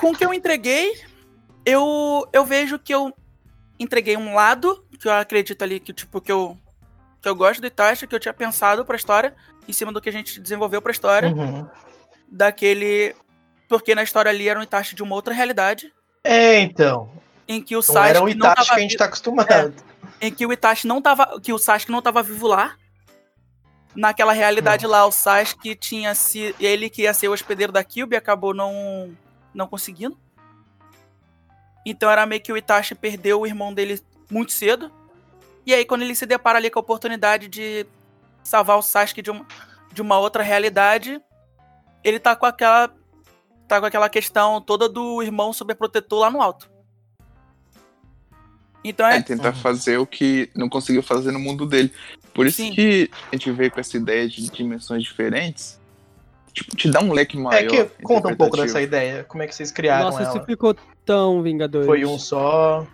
Com 0.00 0.10
o 0.10 0.16
que 0.16 0.24
eu 0.24 0.32
entreguei, 0.34 0.92
eu, 1.64 2.26
eu 2.32 2.44
vejo 2.44 2.78
que 2.78 2.92
eu 2.94 3.12
entreguei 3.78 4.16
um 4.16 4.34
lado, 4.34 4.84
que 4.98 5.06
eu 5.08 5.12
acredito 5.12 5.62
ali 5.62 5.78
que, 5.80 5.92
tipo, 5.92 6.20
que 6.20 6.32
eu 6.32 6.56
Que 7.22 7.28
eu 7.28 7.34
gosto 7.34 7.60
do 7.60 7.66
Itachi, 7.66 8.06
que 8.06 8.14
eu 8.14 8.20
tinha 8.20 8.32
pensado 8.32 8.82
pra 8.84 8.96
história, 8.96 9.34
em 9.68 9.72
cima 9.74 9.92
do 9.92 10.00
que 10.00 10.08
a 10.08 10.12
gente 10.12 10.40
desenvolveu 10.40 10.80
pra 10.80 10.90
história, 10.90 11.28
Uhum. 11.28 11.66
daquele. 12.30 13.14
Porque 13.68 13.94
na 13.94 14.02
história 14.02 14.30
ali 14.30 14.48
era 14.48 14.58
um 14.58 14.62
Itachi 14.62 14.94
de 14.94 15.02
uma 15.02 15.14
outra 15.14 15.34
realidade, 15.34 15.92
É, 16.24 16.58
então. 16.60 17.10
em 17.46 17.60
que 17.62 17.74
o 17.76 17.78
Não 17.78 17.82
Sasuke 17.82 18.08
era 18.08 18.20
o 18.20 18.22
não 18.22 18.30
Itachi 18.30 18.54
tava 18.56 18.68
que 18.68 18.74
a 18.74 18.78
gente 18.78 18.96
tá 18.96 19.04
acostumado. 19.04 19.74
em 20.20 20.32
que 20.32 20.46
o 20.46 20.52
Itachi 20.52 20.86
não 20.86 21.02
tava, 21.02 21.38
que 21.40 21.52
o 21.52 21.58
Sasuke 21.58 21.92
não 21.92 22.00
tava 22.00 22.22
vivo 22.22 22.46
lá. 22.46 22.74
Naquela 23.94 24.32
realidade 24.32 24.86
lá, 24.86 25.04
o 25.04 25.12
Sasuke 25.12 25.74
tinha 25.74 26.14
se 26.14 26.54
ele 26.58 26.88
que 26.88 27.02
ia 27.02 27.12
ser 27.12 27.28
o 27.28 27.32
hospedeiro 27.32 27.72
da 27.72 27.82
Kyuubi 27.84 28.16
acabou 28.16 28.54
não 28.54 29.10
não 29.54 29.66
conseguindo. 29.66 30.18
Então 31.84 32.10
era 32.10 32.26
meio 32.26 32.42
que 32.42 32.52
o 32.52 32.56
Itachi 32.56 32.94
perdeu 32.94 33.40
o 33.40 33.46
irmão 33.46 33.72
dele 33.72 34.00
muito 34.30 34.52
cedo. 34.52 34.90
E 35.66 35.74
aí 35.74 35.84
quando 35.84 36.02
ele 36.02 36.14
se 36.14 36.26
depara 36.26 36.58
ali 36.58 36.70
com 36.70 36.78
a 36.78 36.82
oportunidade 36.82 37.48
de 37.48 37.86
salvar 38.42 38.78
o 38.78 38.82
Sasuke 38.82 39.22
de, 39.22 39.30
um, 39.30 39.44
de 39.92 40.02
uma 40.02 40.18
outra 40.18 40.42
realidade, 40.42 41.20
ele 42.04 42.18
tá 42.18 42.34
com 42.36 42.46
aquela 42.46 42.92
tá 43.68 43.78
com 43.80 43.86
aquela 43.86 44.08
questão 44.08 44.60
toda 44.60 44.88
do 44.88 45.22
irmão 45.22 45.52
superprotetor 45.52 46.20
lá 46.20 46.30
no 46.30 46.42
alto. 46.42 46.68
Então 48.82 49.06
é, 49.06 49.16
É, 49.18 49.22
tentar 49.22 49.50
Uhum. 49.54 49.60
fazer 49.60 49.98
o 49.98 50.06
que 50.06 50.50
não 50.54 50.68
conseguiu 50.68 51.02
fazer 51.02 51.32
no 51.32 51.38
mundo 51.38 51.66
dele. 51.66 51.92
Por 52.34 52.46
isso 52.46 52.58
Sim. 52.58 52.72
que 52.72 53.10
a 53.30 53.36
gente 53.36 53.50
veio 53.52 53.70
com 53.70 53.80
essa 53.80 53.96
ideia 53.96 54.28
de 54.28 54.48
dimensões 54.50 55.02
diferentes. 55.02 55.79
Tipo, 56.52 56.76
te 56.76 56.90
dá 56.90 57.00
um 57.00 57.12
leque 57.12 57.36
maior. 57.36 57.62
É 57.62 57.66
que 57.66 57.84
conta 58.02 58.28
um 58.28 58.36
pouco 58.36 58.56
dessa 58.56 58.80
ideia. 58.82 59.24
Como 59.24 59.42
é 59.42 59.46
que 59.46 59.54
vocês 59.54 59.70
criaram 59.70 60.06
Nossa, 60.06 60.22
ela? 60.22 60.36
isso 60.36 60.44
ficou 60.46 60.74
tão 61.04 61.42
Vingadores. 61.42 61.86
Foi 61.86 62.04
um 62.04 62.18
só. 62.18 62.86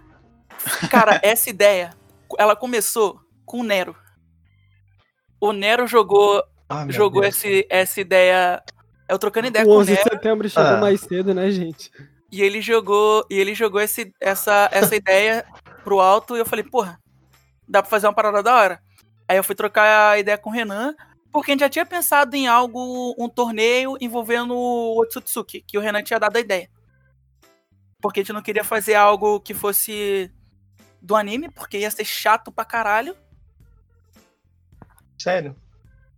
Cara, 0.90 1.18
essa 1.22 1.48
ideia, 1.50 1.90
ela 2.38 2.54
começou 2.56 3.20
com 3.44 3.60
o 3.60 3.64
Nero. 3.64 3.96
O 5.40 5.52
Nero 5.52 5.86
jogou, 5.86 6.42
Ah, 6.68 6.86
jogou 6.88 7.22
Deus. 7.22 7.34
esse, 7.36 7.66
essa 7.70 8.00
ideia. 8.00 8.62
Eu 9.08 9.18
trocando 9.18 9.46
ideia 9.46 9.64
O 9.64 9.68
com 9.68 9.75
o 9.75 9.78
11 9.78 9.92
de 9.92 9.98
Nero. 9.98 10.10
setembro 10.10 10.48
chegou 10.48 10.70
Ah. 10.70 10.76
mais 10.78 11.00
cedo, 11.00 11.32
né, 11.34 11.50
gente? 11.50 11.90
E 12.32 12.42
ele 12.42 12.60
jogou, 12.60 13.25
e 13.30 13.38
ele 13.38 13.54
jogou 13.54 13.80
esse, 13.80 14.12
essa, 14.20 14.68
essa 14.72 14.96
ideia 14.96 15.46
pro 15.84 16.00
alto 16.00 16.36
e 16.36 16.40
eu 16.40 16.46
falei, 16.46 16.64
porra, 16.64 16.98
dá 17.68 17.80
pra 17.82 17.90
fazer 17.90 18.06
uma 18.08 18.12
parada 18.14 18.42
da 18.42 18.54
hora. 18.56 18.80
Aí 19.28 19.36
eu 19.36 19.44
fui 19.44 19.54
trocar 19.54 20.10
a 20.12 20.18
ideia 20.18 20.36
com 20.36 20.50
o 20.50 20.52
Renan, 20.52 20.92
porque 21.36 21.50
a 21.50 21.54
gente 21.54 21.60
já 21.60 21.68
tinha 21.68 21.84
pensado 21.84 22.34
em 22.34 22.46
algo, 22.46 23.14
um 23.18 23.28
torneio 23.28 23.98
envolvendo 24.00 24.54
o 24.56 24.98
Otsutsuki, 25.02 25.60
que 25.60 25.76
o 25.76 25.82
Renan 25.82 26.02
tinha 26.02 26.18
dado 26.18 26.34
a 26.34 26.40
ideia. 26.40 26.66
Porque 28.00 28.20
a 28.20 28.22
gente 28.22 28.32
não 28.32 28.40
queria 28.40 28.64
fazer 28.64 28.94
algo 28.94 29.38
que 29.40 29.52
fosse 29.52 30.32
do 31.02 31.14
anime, 31.14 31.50
porque 31.50 31.76
ia 31.80 31.90
ser 31.90 32.06
chato 32.06 32.50
pra 32.50 32.64
caralho. 32.64 33.14
Sério? 35.18 35.54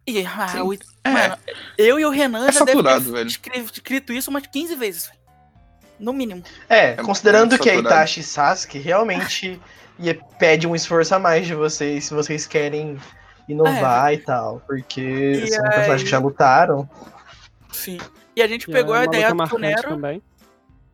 E, 0.07 0.25
ah, 0.25 0.47
Sim. 0.49 0.61
o- 0.61 0.73
É, 1.03 1.11
mano, 1.11 1.39
eu 1.77 1.99
e 1.99 2.05
o 2.05 2.11
Renan 2.11 2.47
É 2.47 2.53
já 2.53 2.61
deve 2.61 2.79
saturado, 2.79 3.05
ter 3.07 3.11
velho. 3.11 3.27
escrevi- 3.27 3.73
escrito 3.73 4.13
isso 4.13 4.31
umas 4.31 4.47
15 4.47 4.77
vezes. 4.77 5.11
No 5.99 6.13
mínimo. 6.13 6.45
É, 6.69 6.91
É 6.93 6.95
considerando 6.97 7.59
que 7.59 7.65
saturado. 7.71 7.89
Itachi 7.89 8.21
e 8.21 8.23
Sasuke, 8.23 8.79
realmente 8.79 9.61
ia, 9.99 10.15
pede 10.39 10.65
um 10.69 10.77
esforço 10.77 11.13
a 11.13 11.19
mais 11.19 11.45
de 11.45 11.57
vocês, 11.57 12.05
se 12.05 12.15
vocês 12.15 12.47
querem 12.47 12.97
inovar 13.49 14.13
e 14.13 14.19
tal. 14.19 14.61
Porque 14.67 15.01
E 15.01 15.47
são 15.49 15.63
personagens 15.65 15.91
aí- 16.01 16.05
que 16.05 16.11
já 16.11 16.19
lutaram. 16.19 16.89
Sim. 17.73 17.99
E 18.37 18.43
a 18.43 18.47
gente 18.47 18.69
E 18.69 18.73
pegou 18.73 18.95
é 18.95 18.99
a 18.99 19.01
uma 19.03 19.07
ideia 19.07 19.31
luta 19.31 19.49
que 19.49 19.59
Nero. 19.61 19.89
também. 19.89 20.23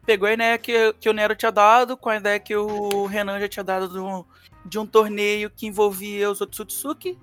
Pegou 0.07 0.29
a 0.29 0.33
ideia 0.33 0.59
que, 0.59 0.93
que 1.01 1.09
o 1.09 1.13
Nero 1.13 1.35
tinha 1.35 1.51
dado, 1.53 1.97
com 1.97 2.11
a 2.11 2.17
ideia 2.17 2.39
que 2.39 2.55
o 2.55 3.07
Renan 3.07 3.41
já 3.41 3.49
tinha 3.49 3.65
dado 3.65 3.89
do- 3.89 4.27
de 4.65 4.79
um 4.79 4.87
torneio 4.87 5.51
que 5.51 5.67
envolvia 5.67 6.31
os 6.31 6.41
Otsutsuki. 6.41 7.19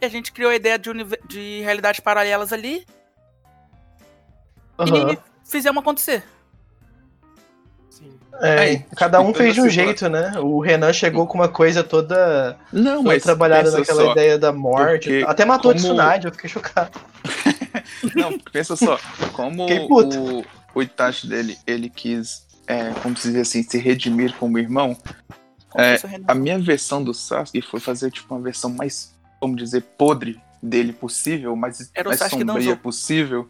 E 0.00 0.04
a 0.06 0.08
gente 0.08 0.32
criou 0.32 0.50
a 0.50 0.54
ideia 0.56 0.78
de, 0.78 0.90
de 1.26 1.60
realidades 1.62 2.00
paralelas 2.00 2.52
ali 2.52 2.86
Aham. 4.78 5.12
e 5.12 5.18
fizemos 5.48 5.80
acontecer. 5.82 6.24
Sim. 7.98 8.10
É, 8.40 8.78
cada 8.96 9.20
um 9.20 9.26
toda 9.26 9.38
fez 9.38 9.54
de 9.54 9.60
um 9.60 9.66
essa 9.66 9.72
jeito, 9.74 10.08
né? 10.08 10.32
O 10.40 10.58
Renan 10.60 10.92
chegou 10.92 11.26
com 11.26 11.38
uma 11.38 11.48
coisa 11.48 11.84
toda, 11.84 12.56
Não, 12.72 12.96
toda 12.96 13.08
mas 13.08 13.22
trabalhada 13.22 13.70
naquela 13.70 14.02
só. 14.06 14.12
ideia 14.12 14.36
da 14.38 14.52
morte. 14.52 15.22
Até 15.24 15.44
matou 15.44 15.70
a 15.70 15.74
como- 15.74 15.84
Tsunade, 15.86 16.26
eu 16.26 16.32
fiquei 16.32 16.50
chocado. 16.50 16.98
Não, 18.14 18.36
pensa 18.52 18.74
só, 18.76 18.98
como 19.32 19.66
o, 19.66 20.44
o 20.74 20.82
Itachi 20.82 21.28
dele, 21.28 21.56
ele 21.66 21.88
quis, 21.88 22.44
é, 22.66 22.90
como 23.02 23.16
se 23.16 23.30
diz 23.30 23.40
assim, 23.48 23.62
se 23.62 23.78
redimir 23.78 24.34
como 24.34 24.58
irmão, 24.58 24.96
É, 25.76 25.96
a 26.28 26.34
minha 26.34 26.58
versão 26.58 27.02
do 27.02 27.12
Sasuke 27.14 27.60
foi 27.62 27.80
fazer, 27.80 28.10
tipo, 28.10 28.32
uma 28.34 28.40
versão 28.40 28.70
mais, 28.70 29.12
vamos 29.40 29.56
dizer, 29.56 29.82
podre 29.98 30.40
dele 30.62 30.92
possível, 30.92 31.54
mais, 31.56 31.90
Era 31.94 32.08
o 32.08 32.10
mais 32.10 32.18
Sasuke 32.20 32.44
sombria 32.46 32.76
possível. 32.76 33.48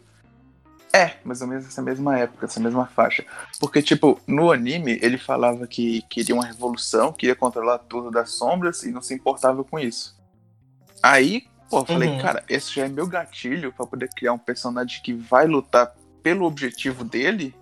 É, 0.95 1.17
mais 1.25 1.41
ou 1.41 1.47
menos 1.47 1.65
essa 1.65 1.81
mesma 1.81 2.17
época, 2.17 2.45
essa 2.45 2.57
mesma 2.57 2.85
faixa. 2.85 3.25
Porque, 3.59 3.81
tipo, 3.81 4.17
no 4.25 4.49
anime, 4.49 4.97
ele 5.01 5.17
falava 5.17 5.67
que 5.67 6.01
queria 6.03 6.33
uma 6.33 6.45
revolução, 6.45 7.11
queria 7.11 7.35
controlar 7.35 7.79
tudo 7.79 8.09
das 8.09 8.29
sombras 8.31 8.83
e 8.83 8.91
não 8.91 9.01
se 9.01 9.13
importava 9.13 9.61
com 9.61 9.77
isso. 9.77 10.17
Aí, 11.03 11.43
pô, 11.69 11.79
eu 11.79 11.85
falei, 11.85 12.07
Uhum. 12.07 12.21
cara, 12.21 12.43
esse 12.47 12.73
já 12.73 12.85
é 12.85 12.87
meu 12.87 13.07
gatilho 13.07 13.73
pra 13.73 13.85
poder 13.85 14.07
criar 14.15 14.31
um 14.31 14.37
personagem 14.37 15.01
que 15.03 15.13
vai 15.13 15.45
lutar 15.45 15.93
pelo 16.23 16.45
objetivo 16.45 17.03
dele 17.03 17.53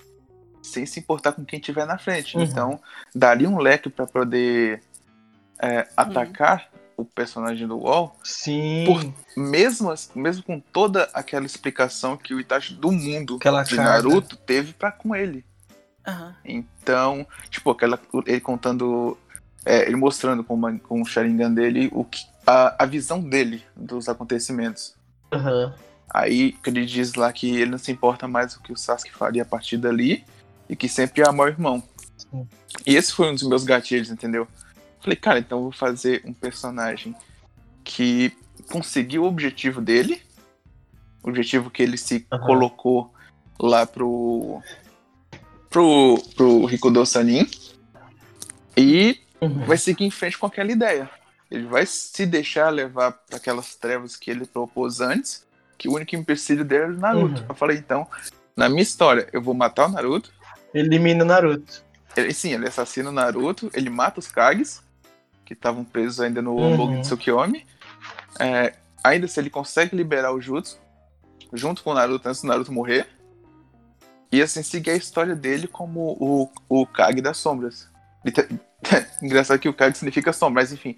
sem 0.62 0.86
se 0.86 1.00
importar 1.00 1.32
com 1.32 1.44
quem 1.44 1.60
tiver 1.60 1.88
na 1.88 1.98
frente. 1.98 2.38
Uhum. 2.38 2.44
Então, 2.44 2.80
daria 3.16 3.50
um 3.50 3.58
leque 3.58 3.90
pra 3.90 4.06
poder 4.06 4.84
é, 5.60 5.88
atacar 5.98 6.70
o 6.96 7.04
personagem 7.06 7.68
do 7.68 7.78
Wall, 7.80 8.16
Sim. 8.24 8.84
Por- 8.86 9.14
mesmo, 9.36 9.94
mesmo 10.16 10.44
com 10.44 10.60
toda 10.60 11.10
aquela 11.14 11.46
explicação 11.46 12.16
que 12.18 12.34
o 12.34 12.40
Itachi 12.40 12.74
do 12.76 12.92
mundo 12.92 13.38
Aquela 13.38 13.64
de. 13.64 13.76
Naruto 13.76 14.36
teve 14.38 14.74
pra 14.74 14.92
com 14.92 15.16
ele. 15.16 15.44
Aham. 16.08 16.36
Então, 16.44 17.26
tipo, 17.50 17.72
aquela, 17.72 18.00
ele 18.26 18.42
contando, 18.42 19.18
é, 19.66 19.86
ele 19.88 19.96
mostrando 19.96 20.44
com, 20.44 20.54
uma- 20.54 20.78
com 20.80 21.02
o 21.02 21.06
Sharingan 21.06 21.52
dele 21.54 21.90
o 21.94 22.04
que, 22.04 22.26
a, 22.46 22.84
a 22.84 22.86
visão 22.86 23.22
dele 23.22 23.64
dos 23.76 24.08
acontecimentos. 24.10 24.96
Aham. 25.32 25.74
Aí 26.14 26.52
que 26.52 26.70
ele 26.70 26.86
diz 26.86 27.16
lá 27.16 27.34
que 27.34 27.50
ele 27.56 27.72
não 27.72 27.78
se 27.80 27.92
importa 27.92 28.28
mais 28.28 28.56
o 28.56 28.62
que 28.62 28.72
o 28.72 28.78
Sasuke 28.78 29.12
faria 29.14 29.42
a 29.42 29.46
partir 29.46 29.78
dali 29.78 30.24
e 30.70 30.76
que 30.76 30.88
sempre 30.88 31.28
ama 31.28 31.44
o 31.44 31.48
irmão. 31.48 31.82
Sim. 32.18 32.48
E 32.86 32.96
esse 32.96 33.12
foi 33.14 33.30
um 33.32 33.34
dos 33.34 33.48
meus 33.48 33.64
gatilhos, 33.64 34.12
entendeu? 34.12 34.48
Falei, 35.04 35.18
cara, 35.18 35.40
então 35.40 35.58
eu 35.58 35.64
vou 35.64 35.72
fazer 35.72 36.22
um 36.26 36.34
personagem 36.34 37.14
que 37.84 38.32
conseguiu 38.72 39.24
o 39.24 39.28
objetivo 39.28 39.82
dele, 39.82 40.22
o 41.22 41.30
objetivo 41.30 41.70
que 41.70 41.84
ele 41.84 41.98
se 41.98 42.26
Aham. 42.32 42.46
colocou 42.46 43.14
lá 43.60 43.86
pro 43.86 44.62
pro, 45.70 46.24
pro 46.36 46.66
Rikudo 46.66 47.06
Sanin 47.06 47.50
e 48.78 49.20
Uhum. 49.42 49.66
vai 49.66 49.78
seguir 49.78 50.06
em 50.06 50.12
frente 50.12 50.38
com 50.38 50.46
aquela 50.46 50.72
ideia. 50.72 51.10
Ele 51.52 51.68
vai 51.68 51.86
se 51.86 52.26
deixar 52.26 52.70
levar 52.70 53.12
para 53.12 53.36
aquelas 53.36 53.76
trevas 53.76 54.16
que 54.16 54.32
ele 54.32 54.46
propôs 54.46 55.02
antes, 55.02 55.46
que 55.78 55.90
o 55.90 55.96
único 55.96 56.16
empecilho 56.16 56.64
dele 56.64 56.84
era 56.84 56.94
o 56.94 56.98
Naruto. 56.98 57.42
Uhum. 57.42 57.48
Eu 57.50 57.56
falei, 57.56 57.78
então, 57.78 58.08
na 58.56 58.70
minha 58.70 58.82
história, 58.82 59.28
eu 59.34 59.42
vou 59.42 59.54
matar 59.54 59.90
o 59.90 59.92
Naruto. 59.92 60.32
Elimina 60.74 61.26
o 61.26 61.28
Naruto. 61.28 61.84
Ele, 62.16 62.34
sim, 62.34 62.54
ele 62.54 62.68
assassina 62.68 63.10
o 63.10 63.12
Naruto, 63.14 63.70
ele 63.74 63.90
mata 63.90 64.20
os 64.20 64.28
Kages, 64.28 64.82
que 65.54 65.60
estavam 65.60 65.84
presos 65.84 66.20
ainda 66.20 66.42
no 66.42 66.56
Uhum. 66.56 66.96
De 66.96 67.02
Tsukiyomi. 67.02 67.66
É, 68.40 68.74
ainda 69.04 69.28
se 69.28 69.40
ele 69.40 69.50
consegue 69.50 69.96
liberar 69.96 70.34
o 70.34 70.42
Jutsu, 70.42 70.80
junto 71.54 71.84
com 71.84 71.92
o 71.92 71.94
Naruto, 71.94 72.28
antes 72.28 72.42
do 72.42 72.48
Naruto 72.48 72.72
morrer. 72.72 73.08
E 74.32 74.42
assim, 74.42 74.64
seguir 74.64 74.92
a 74.92 74.96
história 74.96 75.36
dele 75.36 75.68
como 75.68 76.18
o, 76.20 76.50
o 76.68 76.88
Kage 76.88 77.22
das 77.22 77.38
Sombras. 77.38 77.88
Engraçado 79.22 79.60
que 79.60 79.70
o 79.70 79.74
Kage 79.74 79.98
significa 79.98 80.34
sombra, 80.34 80.62
mas 80.64 80.74
enfim. 80.74 80.98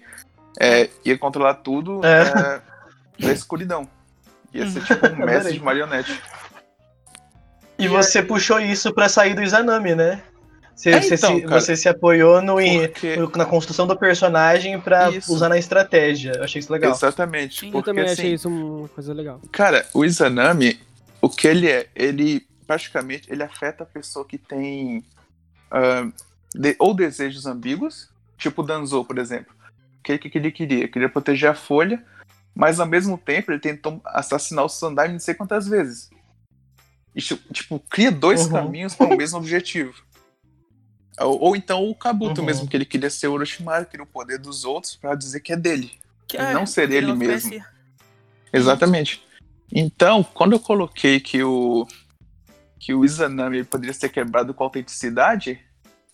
É, 0.58 0.88
ia 1.04 1.18
controlar 1.18 1.54
tudo 1.54 2.00
É. 2.04 2.22
é, 2.22 3.26
da 3.26 3.32
escuridão. 3.32 3.86
Ia 4.54 4.66
ser 4.70 4.82
tipo 4.84 5.06
um 5.06 5.16
mestre 5.26 5.52
de 5.52 5.60
marionete. 5.62 6.18
E 7.78 7.84
E 7.84 7.88
você 7.88 8.22
puxou 8.22 8.58
isso 8.58 8.92
pra 8.94 9.08
sair 9.08 9.34
do 9.34 9.42
Izanami, 9.42 9.94
né? 9.94 10.22
Você, 10.76 10.90
É, 10.90 11.00
você 11.00 11.14
então, 11.14 11.34
se, 11.36 11.40
cara. 11.42 11.60
você 11.60 11.74
se 11.76 11.88
apoiou 11.88 12.42
no, 12.42 12.56
Porque- 12.56 13.16
na 13.38 13.46
construção 13.46 13.86
do 13.86 13.96
personagem 13.96 14.78
pra 14.78 15.10
Isso. 15.10 15.32
usar 15.32 15.48
na 15.48 15.56
estratégia. 15.56 16.32
Eu 16.36 16.44
achei 16.44 16.60
isso 16.60 16.70
legal. 16.70 16.92
Exatamente. 16.92 17.60
Sim, 17.60 17.66
eu 17.66 17.68
Eu 17.68 17.72
porque, 17.72 17.90
também 17.90 18.04
assim, 18.04 18.12
achei 18.12 18.34
isso 18.34 18.48
uma 18.50 18.86
coisa 18.88 19.14
legal. 19.14 19.40
Cara, 19.50 19.86
o 19.94 20.04
Izanami, 20.04 20.78
o 21.22 21.30
que 21.30 21.48
ele 21.48 21.66
é? 21.70 21.88
Ele 21.96 22.46
praticamente 22.66 23.32
ele 23.32 23.42
afeta 23.42 23.84
a 23.84 23.86
pessoa 23.86 24.24
que 24.26 24.36
tem 24.36 25.02
ah, 25.70 26.06
de- 26.54 26.76
ou 26.78 26.92
desejos 26.94 27.46
ambíguos, 27.46 28.10
tipo 28.36 28.60
o 28.60 28.64
Danzo, 28.64 29.02
por 29.04 29.16
exemplo. 29.18 29.54
O 29.98 30.02
que, 30.02 30.18
que 30.18 30.36
ele 30.38 30.52
queria? 30.52 30.78
Ele 30.80 30.88
queria 30.88 31.08
proteger 31.08 31.48
a 31.50 31.54
folha, 31.54 32.04
mas 32.54 32.78
ao 32.78 32.86
mesmo 32.86 33.16
tempo 33.16 33.50
ele 33.50 33.58
tentou 33.60 34.00
assassinar 34.04 34.64
o 34.64 34.68
Sandai 34.68 35.08
não 35.10 35.18
sei 35.18 35.32
quantas 35.34 35.66
vezes. 35.66 36.10
E, 37.14 37.20
ti- 37.22 37.40
tipo, 37.50 37.80
cria 37.90 38.12
dois 38.12 38.42
Uhum. 38.46 38.52
caminhos 38.52 38.94
para 38.94 39.06
o 39.06 39.16
mesmo 39.16 39.38
objetivo. 39.38 39.94
Ou, 41.20 41.40
ou 41.40 41.56
então 41.56 41.88
o 41.88 41.94
Kabuto 41.94 42.40
Uhum. 42.40 42.46
mesmo, 42.46 42.68
que 42.68 42.76
ele 42.76 42.84
queria 42.84 43.08
ser 43.10 43.28
o 43.28 43.32
Orochimaru, 43.32 43.86
queria 43.86 44.04
o 44.04 44.06
poder 44.06 44.38
dos 44.38 44.64
outros 44.64 44.94
pra 44.96 45.14
dizer 45.14 45.40
que 45.40 45.52
é 45.52 45.56
dele. 45.56 45.90
Que, 46.28 46.36
Não 46.38 46.66
ser 46.66 46.90
ele 46.90 47.06
não 47.08 47.16
mesmo. 47.16 47.62
Exatamente. 48.52 49.22
Então, 49.72 50.22
quando 50.22 50.52
eu 50.52 50.60
coloquei 50.60 51.20
que 51.20 51.42
o 51.42 51.86
que 52.78 52.94
o 52.94 53.04
Izanami 53.04 53.64
poderia 53.64 53.92
ser 53.94 54.08
quebrado 54.10 54.54
com 54.54 54.62
autenticidade, 54.62 55.58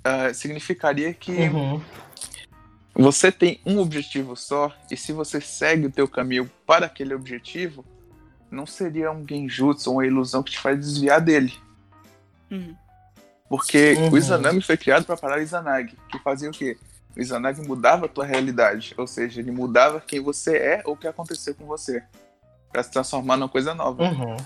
ah, 0.05 0.33
significaria 0.33 1.13
que 1.13 1.33
Uhum. 1.33 1.83
você 2.95 3.31
tem 3.31 3.61
um 3.67 3.79
objetivo 3.79 4.35
só 4.37 4.75
e 4.91 4.97
se 4.97 5.13
você 5.13 5.41
segue 5.41 5.87
o 5.87 5.91
teu 5.91 6.09
caminho 6.09 6.51
para 6.67 6.87
aquele 6.87 7.15
objetivo, 7.15 7.85
não 8.51 8.65
seria 8.67 9.11
um 9.13 9.27
genjutsu 9.27 9.91
ou 9.91 9.97
uma 9.97 10.07
ilusão 10.07 10.43
que 10.43 10.53
te 10.53 10.59
faz 10.59 10.79
desviar 10.79 11.21
dele. 11.21 11.53
Uhum. 12.51 12.75
Porque 13.53 13.93
Uhum. 13.99 14.13
o 14.13 14.17
Izanami 14.17 14.63
foi 14.63 14.79
criado 14.79 15.05
para 15.05 15.15
parar 15.15 15.37
o 15.39 15.43
Izanagi, 15.43 15.95
que 16.11 16.19
fazia 16.21 16.49
o 16.49 16.53
quê? 16.53 16.79
O 17.15 17.21
Izanagi 17.21 17.61
mudava 17.61 18.07
a 18.07 18.09
tua 18.09 18.25
realidade, 18.25 18.95
ou 18.97 19.07
seja, 19.07 19.43
ele 19.43 19.51
mudava 19.51 20.01
quem 20.01 20.23
você 20.23 20.57
é 20.57 20.83
ou 20.87 20.95
o 20.95 20.97
que 20.97 21.07
aconteceu 21.07 21.55
com 21.55 21.67
você, 21.67 22.03
para 22.73 22.83
se 22.83 22.91
transformar 22.91 23.37
numa 23.37 23.51
coisa 23.51 23.75
nova. 23.75 24.05
Uhum. 24.05 24.37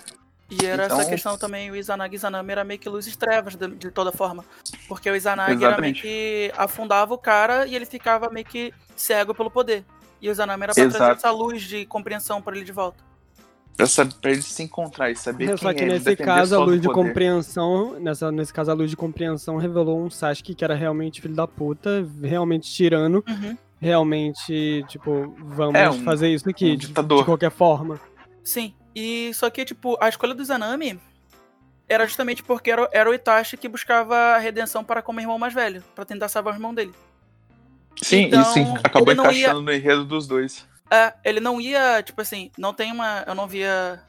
E 0.51 0.67
era 0.67 0.87
Então- 0.87 0.99
essa 1.01 1.09
questão 1.09 1.39
também, 1.39 1.71
o 1.71 1.77
Izanagi 1.77 2.15
e 2.15 2.17
Izanami 2.17 2.51
era 2.51 2.65
meio 2.65 2.81
que 2.81 2.89
luz 2.89 3.07
e 3.07 3.17
trevas 3.17 3.55
de, 3.55 3.69
de 3.69 3.93
toda 3.93 4.11
forma. 4.11 4.45
Porque 4.89 5.09
o 5.09 5.15
Izanagi 5.15 5.51
era 5.53 5.57
meio 5.59 5.69
Exatamente. 5.69 6.03
que 6.03 6.53
afundava 6.57 7.15
o 7.15 7.19
cara 7.19 7.65
e 7.65 7.77
ele 7.77 7.87
ficava 7.87 8.29
meio 8.29 8.45
que 8.45 8.75
cego 8.97 9.33
pelo 9.33 9.53
poder. 9.53 9.85
E 10.21 10.29
o 10.29 10.33
Izanami 10.33 10.65
era 10.65 10.75
pra 10.75 10.83
Exato. 10.83 10.97
trazer 10.99 11.13
essa 11.19 11.31
luz 11.31 11.63
de 11.63 11.87
compreensão 11.87 12.43
pra 12.43 12.57
ele 12.57 12.65
de 12.65 12.73
volta. 12.73 13.05
Pra, 13.77 13.87
saber, 13.87 14.15
pra 14.15 14.31
ele 14.31 14.41
se 14.43 14.63
encontrar 14.63 15.11
e 15.11 15.17
saber 15.17 15.49
quem 15.49 15.57
Só 15.59 15.75
que 15.75 15.83
é, 15.85 15.87
nesse 15.87 16.17
caso, 16.17 16.57
a 16.57 16.65
luz 16.65 16.81
de 16.81 16.89
compreensão. 16.89 17.99
Nessa, 18.01 18.33
nesse 18.33 18.53
caso, 18.53 18.71
a 18.71 18.75
luz 18.75 18.89
de 18.91 18.97
compreensão 18.97 19.57
revelou 19.59 20.01
um 20.03 20.09
Sasuke 20.09 20.55
que 20.55 20.65
era 20.65 20.75
realmente 20.75 21.21
filho 21.21 21.35
da 21.35 21.47
puta, 21.47 22.07
realmente 22.23 22.71
tirano, 22.73 23.23
Uhum. 23.29 23.57
realmente, 23.79 24.85
tipo, 24.89 25.35
vamos 25.39 25.75
É, 25.79 25.91
um- 25.91 26.03
fazer 26.05 26.29
isso 26.33 26.49
aqui, 26.49 26.73
um 26.73 26.77
de, 26.77 26.87
de 26.89 27.25
qualquer 27.25 27.51
forma. 27.51 28.01
Sim. 28.43 28.73
E 28.95 29.31
só 29.35 29.51
que, 29.51 29.65
tipo, 29.65 29.97
a 30.01 30.09
escolha 30.09 30.35
do 30.35 30.41
Izanami 30.43 30.99
era 31.87 32.07
justamente 32.07 32.43
porque 32.43 32.71
era, 32.71 32.89
era 32.93 33.11
o 33.11 33.15
Itachi 33.15 33.57
que 33.59 33.69
buscava 33.69 34.17
a 34.17 34.39
redenção 34.39 34.83
para 34.83 35.03
como 35.03 35.21
irmão 35.21 35.39
mais 35.39 35.53
velho, 35.53 35.85
pra 35.95 36.05
tentar 36.07 36.29
salvar 36.29 36.55
o 36.55 36.57
irmão 36.57 36.73
dele. 36.73 36.93
Sim, 38.03 38.23
Então, 38.25 38.41
e 38.41 38.45
sim, 38.47 38.75
acabou 38.83 39.15
não 39.15 39.25
ia- 39.25 39.31
encaixando 39.31 39.63
no 39.63 39.73
enredo 39.73 40.05
dos 40.05 40.27
dois. 40.27 40.67
É, 40.91 41.15
ele 41.25 41.41
não 41.41 41.61
ia, 41.61 42.03
tipo 42.03 42.21
assim, 42.21 42.51
não 42.57 42.73
tem 42.73 42.93
uma. 42.93 43.25
Eu 43.27 43.35
não 43.35 43.47
via 43.49 44.01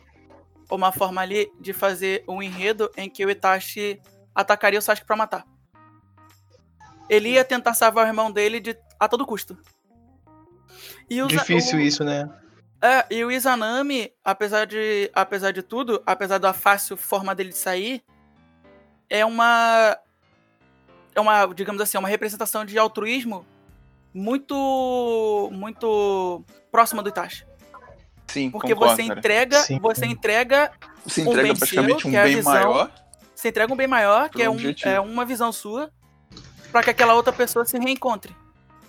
uma 0.70 0.92
forma 0.92 1.22
ali 1.22 1.52
de 1.60 1.74
fazer 1.74 2.24
um 2.28 2.42
enredo 2.42 2.92
em 2.96 3.10
que 3.10 3.26
o 3.26 3.30
Itachi 3.30 4.00
atacaria 4.36 4.78
o 4.78 4.82
Sasuke 4.82 5.08
pra 5.08 5.16
matar. 5.16 5.46
Ele 7.10 7.30
ia 7.30 7.44
tentar 7.46 7.74
salvar 7.74 8.06
o 8.06 8.08
irmão 8.08 8.32
dele 8.32 8.60
de, 8.60 8.78
a 9.00 9.08
todo 9.08 9.26
custo. 9.26 9.58
Difícil 11.28 11.80
o- 11.80 11.82
isso, 11.82 12.04
né? 12.04 12.30
É, 12.82 13.06
e 13.10 13.24
o 13.26 13.32
Izanami, 13.32 14.12
apesar 14.24 14.66
de, 14.66 15.10
apesar 15.16 15.52
de 15.52 15.64
tudo, 15.64 16.04
apesar 16.06 16.38
da 16.38 16.54
fácil 16.54 16.96
forma 16.96 17.34
dele 17.34 17.50
de 17.50 17.58
sair, 17.58 18.04
é 19.10 19.26
uma. 19.26 19.98
É 21.16 21.20
uma, 21.20 21.48
digamos 21.48 21.82
assim, 21.82 21.98
uma 21.98 22.08
representação 22.10 22.64
de 22.64 22.78
altruísmo 22.78 23.44
muito. 24.18 25.50
muito 25.54 26.44
próxima 26.72 27.02
do 27.04 27.10
Itachi. 27.10 27.46
Sim, 28.28 28.52
Porque 28.52 28.74
concordo, 28.74 28.96
você 28.96 29.04
entrega, 29.04 29.58
Sim. 29.60 29.80
você 29.80 30.06
entrega, 30.06 30.72
Se 31.08 31.22
um 31.22 31.26
entrega 31.32 31.44
bem 31.48 31.56
praticamente 31.56 32.02
seu, 32.02 32.08
um 32.10 32.12
que 32.12 32.18
é 32.18 32.20
a 32.20 32.24
bem 32.26 32.36
visão- 32.36 32.54
maior. 32.54 32.92
você 33.34 33.48
entrega 33.50 33.74
um 33.74 33.78
bem 33.78 33.88
maior, 33.88 34.30
que 34.30 34.42
é, 34.42 34.50
um, 34.50 34.58
é 34.84 35.00
uma 35.00 35.24
visão 35.26 35.52
sua, 35.54 35.90
pra 36.72 36.84
que 36.84 36.90
aquela 36.90 37.14
outra 37.14 37.32
pessoa 37.32 37.64
se 37.66 37.78
reencontre. 37.80 38.36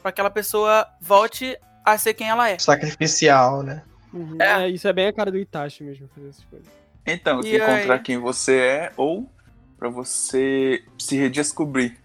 Pra 0.03 0.11
que 0.11 0.21
aquela 0.21 0.31
pessoa 0.31 0.87
volte 1.01 1.57
a 1.85 1.97
ser 1.97 2.15
quem 2.15 2.29
ela 2.29 2.49
é. 2.49 2.59
Sacrificial, 2.59 3.63
né? 3.63 3.85
Uhum. 4.13 4.37
É. 4.41 4.65
É, 4.65 4.69
isso 4.69 4.89
é 4.89 4.93
bem 4.93 5.07
a 5.07 5.13
cara 5.13 5.31
do 5.31 5.39
Itachi 5.39 5.85
mesmo, 5.85 6.09
fazer 6.15 6.29
essas 6.31 6.45
coisas. 6.45 6.67
Então, 7.07 7.41
E 7.45 7.57
encontrar 7.57 7.95
aí? 7.95 8.01
quem 8.03 8.19
você 8.19 8.59
é 8.59 8.93
ou 8.97 9.31
pra 9.79 9.89
você 9.89 10.85
se 10.99 11.17
redescobrir. 11.17 11.97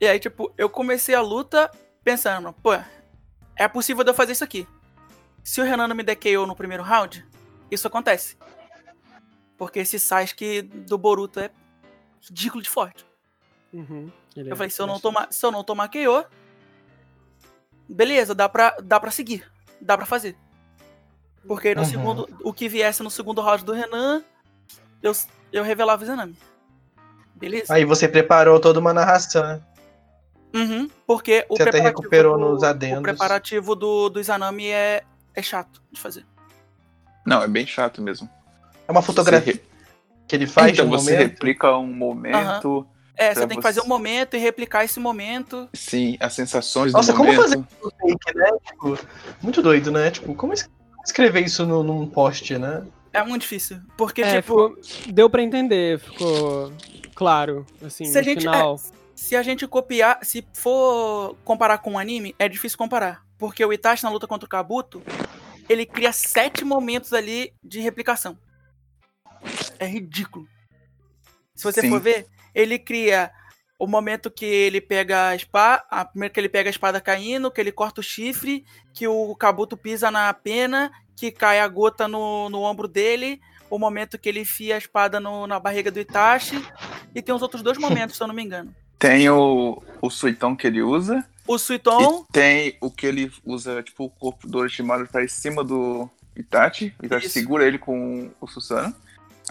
E 0.00 0.06
aí, 0.06 0.18
tipo, 0.18 0.52
eu 0.58 0.68
comecei 0.68 1.14
a 1.14 1.20
luta 1.22 1.70
pensando, 2.04 2.52
pô, 2.52 2.72
é 3.56 3.68
possível 3.68 4.02
de 4.04 4.10
eu 4.10 4.14
fazer 4.14 4.32
isso 4.32 4.44
aqui. 4.44 4.66
Se 5.44 5.60
o 5.60 5.64
Renan 5.64 5.88
não 5.88 5.96
me 5.96 6.02
der 6.02 6.16
KO 6.16 6.46
no 6.46 6.54
primeiro 6.56 6.82
round, 6.82 7.26
isso 7.70 7.86
acontece. 7.86 8.36
Porque 9.56 9.80
esse 9.80 9.98
Sasuke 9.98 10.62
do 10.62 10.96
Boruto 10.96 11.40
é 11.40 11.50
ridículo 12.22 12.62
de 12.62 12.68
forte. 12.70 13.04
Uhum. 13.72 14.10
Ele 14.36 14.48
Eu 14.50 14.54
é 14.54 14.56
falei, 14.56 14.70
se 14.70 14.80
eu 14.80 14.86
não 14.86 14.98
tomar, 15.00 15.28
se 15.30 15.44
eu 15.44 15.50
não 15.50 15.62
tomar 15.64 15.88
KO, 15.88 16.24
beleza, 17.88 18.34
dá 18.34 18.48
pra, 18.48 18.76
dá 18.82 18.98
pra 19.00 19.10
seguir. 19.10 19.50
Dá 19.80 19.96
pra 19.96 20.06
fazer. 20.06 20.36
Porque 21.46 21.74
no 21.74 21.82
Uhum. 21.82 21.86
segundo, 21.88 22.28
o 22.44 22.52
que 22.52 22.68
viesse 22.68 23.02
no 23.02 23.10
segundo 23.10 23.40
round 23.40 23.64
do 23.64 23.72
Renan, 23.72 24.22
eu, 25.02 25.12
eu 25.52 25.64
revelava 25.64 26.02
o 26.02 26.06
Zenami. 26.06 26.36
Beleza? 27.34 27.72
Aí 27.72 27.84
você 27.84 28.06
preparou 28.06 28.60
toda 28.60 28.78
uma 28.78 28.92
narração, 28.92 29.42
né? 29.42 29.62
Uhum, 30.54 30.88
porque 31.06 31.44
o 31.48 31.56
Você 31.56 31.62
até 31.62 31.70
preparativo 31.72 32.00
recuperou 32.00 32.38
do, 32.38 32.50
nos 32.50 32.62
adendos. 32.62 32.98
O 32.98 33.02
preparativo 33.02 33.74
do, 33.76 34.08
do 34.08 34.20
Izanami 34.20 34.66
é, 34.68 35.02
é 35.34 35.42
chato 35.42 35.80
de 35.92 36.00
fazer. 36.00 36.24
Não, 37.26 37.42
é 37.42 37.48
bem 37.48 37.66
chato 37.66 38.00
mesmo. 38.02 38.28
É 38.88 38.90
uma 38.92 39.02
fotografia 39.02 39.54
Você 39.54 39.62
que 40.26 40.36
ele 40.36 40.46
faz 40.46 40.72
então 40.72 40.86
no 40.86 40.90
você 40.98 41.12
momento. 41.12 41.28
replica 41.30 41.76
um 41.76 41.86
momento, 41.92 42.86
É, 43.16 43.32
Pra 43.32 43.42
você 43.42 43.46
tem 43.48 43.56
que 43.58 43.62
fazer 43.62 43.80
um 43.82 43.86
momento 43.86 44.34
e 44.34 44.38
replicar 44.38 44.84
esse 44.84 44.98
momento. 44.98 45.68
sim, 45.74 46.16
as 46.20 46.32
sensações 46.32 46.92
Nossa, 46.92 47.12
do 47.12 47.16
como 47.18 47.30
momento. 47.32 47.42
fazer 47.42 47.58
isso 47.60 47.92
fake, 48.00 48.36
né? 48.38 48.50
Tipo, 48.66 48.98
muito 49.42 49.60
doido, 49.62 49.90
né? 49.90 50.10
Tipo, 50.10 50.34
como 50.34 50.52
es- 50.52 50.68
escrever 51.04 51.44
isso 51.44 51.66
no- 51.66 51.82
num 51.82 52.06
post, 52.06 52.56
né? 52.58 52.84
É 53.12 53.22
muito 53.24 53.42
difícil. 53.42 53.78
Porque, 53.96 54.22
É, 54.22 54.40
tipo, 54.40 54.74
ficou, 54.76 55.12
deu 55.12 55.28
pra 55.28 55.42
entender, 55.42 55.98
ficou 55.98 56.72
claro, 57.14 57.66
assim, 57.84 58.04
se 58.06 58.16
a 58.16 58.20
no 58.20 58.24
gente. 58.24 58.38
final. 58.40 58.76
é, 58.76 58.99
se 59.20 59.36
a 59.36 59.42
gente 59.42 59.66
copiar. 59.66 60.18
Se 60.24 60.42
for 60.54 61.36
comparar 61.44 61.78
com 61.78 61.92
um 61.92 61.98
anime, 61.98 62.34
é 62.38 62.48
difícil 62.48 62.78
comparar. 62.78 63.22
Porque 63.36 63.62
o 63.62 63.70
Itachi 63.72 64.02
na 64.02 64.08
luta 64.10 64.26
contra 64.26 64.46
o 64.46 64.48
Kabuto, 64.48 65.02
ele 65.68 65.84
cria 65.84 66.10
sete 66.10 66.64
momentos 66.64 67.12
ali 67.12 67.52
de 67.62 67.80
replicação. 67.80 68.38
É 69.78 69.86
ridículo. 69.86 70.48
Se 71.54 71.64
você 71.64 71.82
Sim. 71.82 71.90
for 71.90 72.00
ver, 72.00 72.26
ele 72.54 72.78
cria 72.78 73.30
o 73.78 73.86
momento 73.86 74.30
que 74.30 74.44
ele 74.46 74.80
pega 74.80 75.28
a 75.28 75.36
espada, 75.36 75.84
a 75.90 76.02
primeiro 76.04 76.32
que 76.32 76.40
ele 76.40 76.48
pega 76.48 76.70
a 76.70 76.72
espada 76.72 76.98
caindo, 77.00 77.50
que 77.50 77.60
ele 77.60 77.72
corta 77.72 78.00
o 78.00 78.04
chifre, 78.04 78.64
que 78.94 79.06
o 79.06 79.36
Kabuto 79.36 79.76
pisa 79.76 80.10
na 80.10 80.32
pena, 80.32 80.90
que 81.14 81.30
cai 81.30 81.60
a 81.60 81.68
gota 81.68 82.08
no, 82.08 82.48
no 82.48 82.62
ombro 82.62 82.88
dele, 82.88 83.38
o 83.68 83.78
momento 83.78 84.18
que 84.18 84.30
ele 84.30 84.40
enfia 84.40 84.74
a 84.76 84.78
espada 84.78 85.20
no- 85.20 85.46
na 85.46 85.60
barriga 85.60 85.90
do 85.90 86.00
Itachi, 86.00 86.56
e 87.14 87.20
tem 87.22 87.34
os 87.34 87.42
outros 87.42 87.62
dois 87.62 87.76
momentos, 87.78 88.16
se 88.16 88.22
eu 88.22 88.26
não 88.26 88.34
me 88.34 88.42
engano. 88.42 88.74
Tem 89.00 89.28
o, 89.30 89.82
o 90.02 90.10
suitão 90.10 90.54
que 90.54 90.66
ele 90.66 90.82
usa 90.82 91.26
O 91.48 91.56
Suiton, 91.58 92.26
e 92.28 92.32
tem 92.32 92.78
o 92.82 92.90
que 92.90 93.06
ele 93.06 93.32
usa, 93.44 93.82
tipo, 93.82 94.04
o 94.04 94.10
corpo 94.10 94.46
do 94.46 94.58
Orochimaru 94.58 95.08
tá 95.08 95.24
em 95.24 95.28
cima 95.28 95.64
do 95.64 96.08
Itachi. 96.36 96.94
O 97.02 97.06
Itachi 97.06 97.26
Isso. 97.26 97.32
segura 97.32 97.66
ele 97.66 97.78
com 97.78 98.30
o 98.40 98.46
Susanoo. 98.46 98.94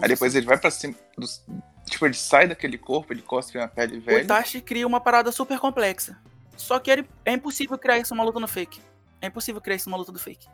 Aí 0.00 0.08
depois 0.08 0.34
ele 0.36 0.46
vai 0.46 0.56
pra 0.56 0.70
cima. 0.70 0.94
dos- 1.18 1.42
tipo, 1.84 2.06
ele 2.06 2.14
sai 2.14 2.46
daquele 2.46 2.78
corpo, 2.78 3.12
ele 3.12 3.20
cospe 3.22 3.58
na 3.58 3.66
pele 3.66 3.98
o 3.98 4.00
velha. 4.00 4.22
Itachi 4.22 4.60
cria 4.60 4.86
uma 4.86 5.00
parada 5.00 5.32
super 5.32 5.58
complexa. 5.58 6.16
Só 6.56 6.78
que 6.78 6.90
ele, 6.90 7.04
é 7.24 7.32
impossível 7.32 7.76
criar 7.76 7.98
isso 7.98 8.14
numa 8.14 8.24
luta 8.24 8.38
no 8.38 8.46
fake. 8.46 8.80
É 9.20 9.26
impossível 9.26 9.60
criar 9.60 9.76
isso 9.76 9.90
numa 9.90 9.98
luta 9.98 10.12
do 10.12 10.18
fake. 10.18 10.46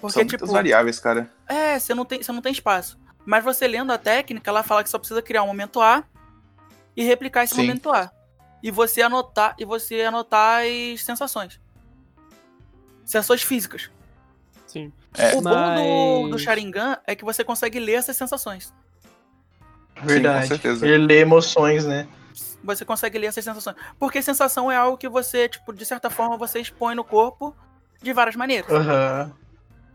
Porque, 0.00 0.12
São 0.14 0.22
tipo, 0.24 0.32
muitas 0.38 0.52
variáveis, 0.52 1.00
cara. 1.00 1.28
É, 1.48 1.78
você 1.78 1.94
não, 1.94 2.04
tem, 2.04 2.22
você 2.22 2.30
não 2.30 2.40
tem 2.40 2.52
espaço. 2.52 2.96
Mas 3.24 3.42
você 3.42 3.66
lendo 3.66 3.90
a 3.90 3.98
técnica, 3.98 4.48
ela 4.50 4.62
fala 4.62 4.84
que 4.84 4.90
só 4.90 4.98
precisa 4.98 5.20
criar 5.20 5.42
um 5.42 5.46
momento 5.48 5.80
A 5.80 6.04
e 6.96 7.02
replicar 7.02 7.42
esse 7.44 7.54
Sim. 7.54 7.62
momento 7.62 7.90
A. 7.92 8.10
E 8.66 8.70
você 8.72 9.00
anotar 9.00 9.54
e 9.60 9.64
você 9.64 10.02
anotar 10.02 10.64
as 10.64 11.04
sensações. 11.04 11.60
Sensações 13.04 13.42
físicas. 13.44 13.88
Sim. 14.66 14.92
É. 15.16 15.36
o 15.36 15.40
bom 15.40 15.50
do, 15.50 15.54
Mas- 16.24 16.30
do 16.32 16.38
Sharingan 16.40 16.98
é 17.06 17.14
que 17.14 17.24
você 17.24 17.44
consegue 17.44 17.78
ler 17.78 17.92
essas 17.92 18.16
sensações. 18.16 18.74
Verdade. 20.02 20.48
certeza. 20.48 20.84
Ele 20.84 21.06
lê 21.06 21.20
emoções, 21.20 21.86
né? 21.86 22.08
Você 22.64 22.84
consegue 22.84 23.16
ler 23.20 23.28
essas 23.28 23.44
sensações. 23.44 23.76
Porque 24.00 24.20
sensação 24.20 24.70
é 24.70 24.74
algo 24.76 24.98
que 24.98 25.08
você, 25.08 25.48
tipo, 25.48 25.72
de 25.72 25.86
certa 25.86 26.10
forma, 26.10 26.36
você 26.36 26.58
expõe 26.60 26.96
no 26.96 27.04
corpo 27.04 27.54
de 28.02 28.12
várias 28.12 28.34
maneiras. 28.34 28.68
Aham. 28.72 29.32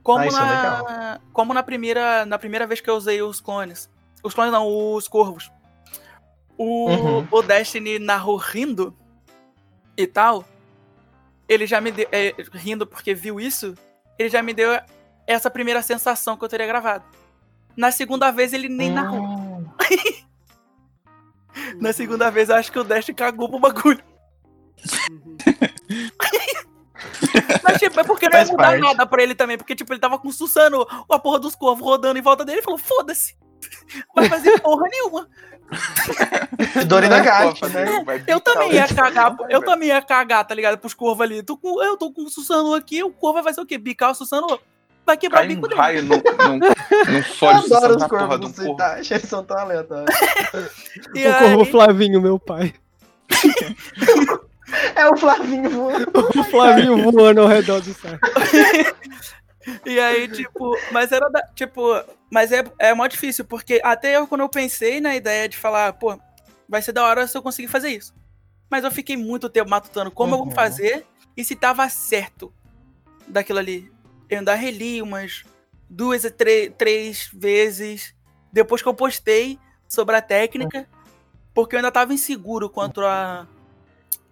Como, 0.02 0.20
Ah, 0.20 0.26
é 0.26 0.32
na, 0.32 1.20
como 1.34 1.54
na 1.54 1.62
primeira 1.62 2.26
na 2.26 2.40
primeira 2.40 2.66
vez 2.66 2.80
que 2.80 2.90
eu 2.90 2.96
usei 2.96 3.22
os 3.22 3.42
clones. 3.42 3.90
Os 4.24 4.34
clones 4.34 4.54
não, 4.54 4.66
os 4.96 5.10
corvos. 5.10 5.52
O, 6.64 6.90
Uhum. 6.92 7.28
o 7.32 7.42
Destiny 7.42 7.98
narrou 7.98 8.36
rindo 8.38 8.96
e 9.98 10.06
tal. 10.06 10.46
Ele 11.50 11.66
já 11.66 11.82
me 11.82 11.92
deu. 11.92 12.08
é, 12.12 12.36
rindo 12.54 12.86
porque 12.86 13.16
viu 13.16 13.40
isso. 13.40 13.74
Ele 14.20 14.30
já 14.30 14.44
me 14.44 14.54
deu 14.54 14.70
essa 15.26 15.50
primeira 15.50 15.82
sensação 15.82 16.38
que 16.38 16.46
eu 16.46 16.50
teria 16.50 16.68
gravado. 16.68 17.04
Na 17.76 17.90
segunda 17.92 18.30
vez 18.30 18.54
ele 18.54 18.70
nem 18.70 18.92
narrou. 18.92 19.22
Hum. 19.22 19.66
Na 21.80 21.92
segunda 21.94 22.30
vez 22.30 22.50
eu 22.50 22.56
acho 22.56 22.72
que 22.72 22.78
o 22.80 22.84
Destiny 22.84 23.16
cagou 23.16 23.50
pro 23.50 23.58
bagulho. 23.60 24.04
Uhum. 25.10 25.38
Mas, 27.64 27.80
tipo, 27.80 28.00
é 28.00 28.04
porque 28.04 28.30
não 28.30 28.38
ia 28.40 28.46
mudar 28.46 28.58
parte. 28.64 28.82
nada 28.82 29.06
pra 29.08 29.24
ele 29.24 29.34
também. 29.36 29.58
Porque, 29.58 29.76
tipo, 29.76 29.92
ele 29.92 30.00
tava 30.00 30.20
com 30.20 30.28
o 30.28 30.32
Susano, 30.34 30.86
a 31.10 31.18
porra 31.20 31.40
dos 31.40 31.56
corvos 31.56 31.84
rodando 31.84 32.20
em 32.20 32.22
volta 32.22 32.46
dele. 32.46 32.58
Ele 32.60 32.64
falou, 32.66 32.78
foda-se. 32.80 33.36
Vai 34.16 34.30
fazer 34.30 34.60
porra 34.62 34.88
nenhuma. 34.90 35.28
Dorina 36.86 37.20
Gatti, 37.20 37.60
fazer- 37.60 37.86
né? 37.86 38.24
Eu 38.28 38.40
também 38.40 38.74
ia 38.74 38.88
cagar, 38.88 39.36
eu 39.50 39.62
também 39.64 39.90
ia 39.90 40.02
cagar, 40.02 40.46
tá 40.46 40.54
ligado? 40.56 40.78
Pros 40.78 40.94
corvos 40.94 41.22
ali. 41.24 41.42
Tô 41.44 41.58
com, 41.58 41.82
eu 41.84 41.98
tô 41.98 42.12
com 42.12 42.24
o 42.24 42.30
Susano 42.30 42.74
aqui, 42.74 43.04
o 43.04 43.12
corvo 43.12 43.36
vai 43.36 43.44
fazer 43.44 43.62
o 43.62 43.66
quê? 43.66 43.78
Bicar 43.78 44.12
o 44.12 44.16
Susano, 44.16 44.60
vai 45.06 45.18
quebrar 45.18 45.40
Cai 45.40 45.46
o 45.46 45.50
bico 45.50 45.66
um 45.66 45.70
dele. 45.70 45.82
raio 45.82 46.04
no, 46.04 46.16
no, 46.18 46.58
no 46.58 46.66
Eu 47.16 47.24
foge 47.24 47.68
do 47.70 47.76
adoro 47.76 47.96
os 47.96 48.02
na 48.02 48.10
porra 48.10 48.28
corvos 48.28 48.52
do 48.52 48.56
corvo. 48.66 48.72
Citachi, 48.72 49.14
eles 49.14 49.30
são 49.30 49.44
tão 49.44 49.58
aleatórios. 49.58 50.16
O 51.16 51.40
corvo 51.40 51.62
aí- 51.64 51.72
Flavinho, 51.72 52.22
meu 52.22 52.38
pai. 52.40 52.74
É 54.96 55.06
o 55.06 55.18
Flavinho 55.18 55.70
voando. 55.70 56.10
O 56.16 56.44
Flavinho 56.46 57.12
voando 57.12 57.42
ao 57.42 57.48
redor 57.48 57.82
do 57.82 57.94
saco. 57.94 58.20
E 59.86 60.00
aí, 60.00 60.28
tipo, 60.28 60.76
mas 60.92 61.12
era 61.12 61.30
da, 61.30 61.42
tipo, 61.56 61.82
mas 62.32 62.52
é, 62.52 62.64
é 62.80 62.94
mó 62.94 63.06
difícil, 63.08 63.46
porque 63.46 63.80
até 63.84 64.16
eu, 64.18 64.28
quando 64.28 64.42
eu 64.42 64.50
pensei 64.50 65.00
na 65.00 65.16
ideia 65.16 65.48
de 65.48 65.58
falar, 65.58 65.94
pô, 65.94 66.20
vai 66.68 66.82
ser 66.82 66.92
da 66.92 67.04
hora 67.06 67.28
se 67.28 67.38
eu 67.38 67.42
conseguir 67.42 67.68
fazer 67.68 67.90
isso. 67.90 68.14
Mas 68.70 68.84
eu 68.84 68.92
fiquei 68.92 69.18
muito 69.18 69.50
tempo 69.50 69.70
matutando 69.70 70.10
como 70.12 70.34
eu 70.36 70.40
Uhum. 70.40 70.46
vou 70.46 70.54
fazer 70.54 71.06
e 71.36 71.44
se 71.44 71.56
tava 71.56 71.88
certo 71.90 72.54
daquilo 73.28 73.60
ali. 73.60 73.92
Eu 74.30 74.40
ainda 74.40 74.56
reli 74.56 75.02
umas 75.02 75.44
duas, 75.90 76.22
três, 76.38 76.72
três 76.78 77.30
vezes 77.34 78.16
depois 78.52 78.82
que 78.82 78.88
eu 78.88 78.94
postei 78.94 79.60
sobre 79.88 80.16
a 80.16 80.22
técnica, 80.22 80.88
porque 81.54 81.76
eu 81.76 81.80
ainda 81.80 81.92
tava 81.92 82.14
inseguro 82.14 82.70
quanto 82.70 83.02
a, 83.06 83.46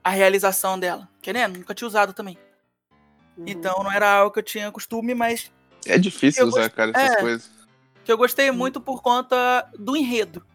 a 0.03 0.09
realização 0.09 0.79
dela. 0.79 1.09
Querendo, 1.21 1.57
nunca 1.57 1.73
tinha 1.75 1.87
usado 1.87 2.13
também. 2.13 2.37
Uhum. 3.39 3.45
Então 3.47 3.83
não 3.83 3.91
era 3.91 4.11
algo 4.11 4.31
que 4.33 4.39
eu 4.39 4.43
tinha 4.43 4.71
costume, 4.71 5.13
mas 5.15 5.51
É 5.85 5.97
difícil 5.97 6.45
usar, 6.47 6.63
gost- 6.63 6.75
cara, 6.75 6.91
essas 6.93 7.17
é. 7.17 7.21
coisas. 7.21 7.51
que 8.03 8.11
eu 8.11 8.17
gostei 8.17 8.51
muito 8.51 8.79
por 8.81 9.01
conta 9.01 9.67
do 9.77 9.95
enredo. 9.95 10.45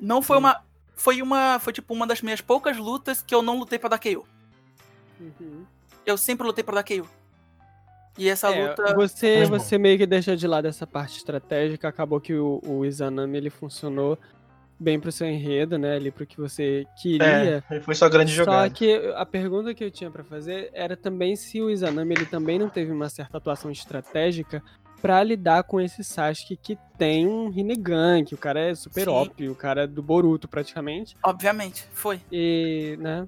Não 0.00 0.20
foi 0.22 0.36
uma. 0.38 0.62
Foi 0.94 1.20
uma. 1.22 1.58
Foi 1.58 1.72
tipo 1.72 1.92
uma 1.94 2.06
das 2.06 2.22
minhas 2.22 2.40
poucas 2.40 2.76
lutas 2.76 3.22
que 3.22 3.34
eu 3.34 3.42
não 3.42 3.58
lutei 3.58 3.78
pra 3.78 3.88
dar 3.88 3.98
KO. 3.98 4.26
Uhum. 5.20 5.64
Eu 6.04 6.16
sempre 6.16 6.46
lutei 6.46 6.62
pra 6.62 6.74
dar 6.76 6.84
KO. 6.84 7.08
E 8.18 8.28
essa 8.30 8.50
É, 8.50 8.68
luta. 8.68 8.94
você, 8.94 9.44
você 9.44 9.76
meio 9.76 9.98
que 9.98 10.06
deixa 10.06 10.34
de 10.36 10.46
lado 10.46 10.66
essa 10.66 10.86
parte 10.86 11.18
estratégica. 11.18 11.88
Acabou 11.88 12.20
que 12.20 12.34
o, 12.34 12.60
o 12.64 12.84
Izanami 12.84 13.36
ele 13.36 13.50
funcionou 13.50 14.18
bem 14.78 14.98
pro 15.00 15.10
seu 15.12 15.26
enredo, 15.26 15.78
né? 15.78 15.96
Ali 15.96 16.10
pro 16.10 16.26
que 16.26 16.36
você 16.38 16.86
queria. 17.00 17.62
É, 17.70 17.80
foi 17.80 17.94
só 17.94 18.08
grande 18.08 18.30
Só 18.32 18.44
jogada. 18.44 18.70
que 18.70 18.94
a 19.14 19.24
pergunta 19.26 19.74
que 19.74 19.82
eu 19.84 19.90
tinha 19.90 20.10
pra 20.10 20.22
fazer 20.24 20.70
era 20.72 20.96
também 20.96 21.34
se 21.36 21.60
o 21.62 21.70
Izanami 21.70 22.14
ele 22.14 22.26
também 22.26 22.58
não 22.58 22.68
teve 22.68 22.92
uma 22.92 23.08
certa 23.08 23.38
atuação 23.38 23.70
estratégica 23.70 24.62
pra 25.00 25.22
lidar 25.22 25.62
com 25.64 25.80
esse 25.80 26.02
Sasuke 26.02 26.56
que 26.56 26.78
tem 26.98 27.26
um 27.26 27.48
Rinnegan, 27.50 28.24
que 28.24 28.34
o 28.34 28.38
cara 28.38 28.60
é 28.60 28.74
super 28.74 29.04
Sim. 29.04 29.10
OP, 29.10 29.48
o 29.48 29.54
cara 29.54 29.82
é 29.84 29.86
do 29.86 30.02
Boruto 30.02 30.48
praticamente. 30.48 31.16
Obviamente, 31.22 31.86
foi. 31.92 32.20
E, 32.32 32.96
né, 32.98 33.26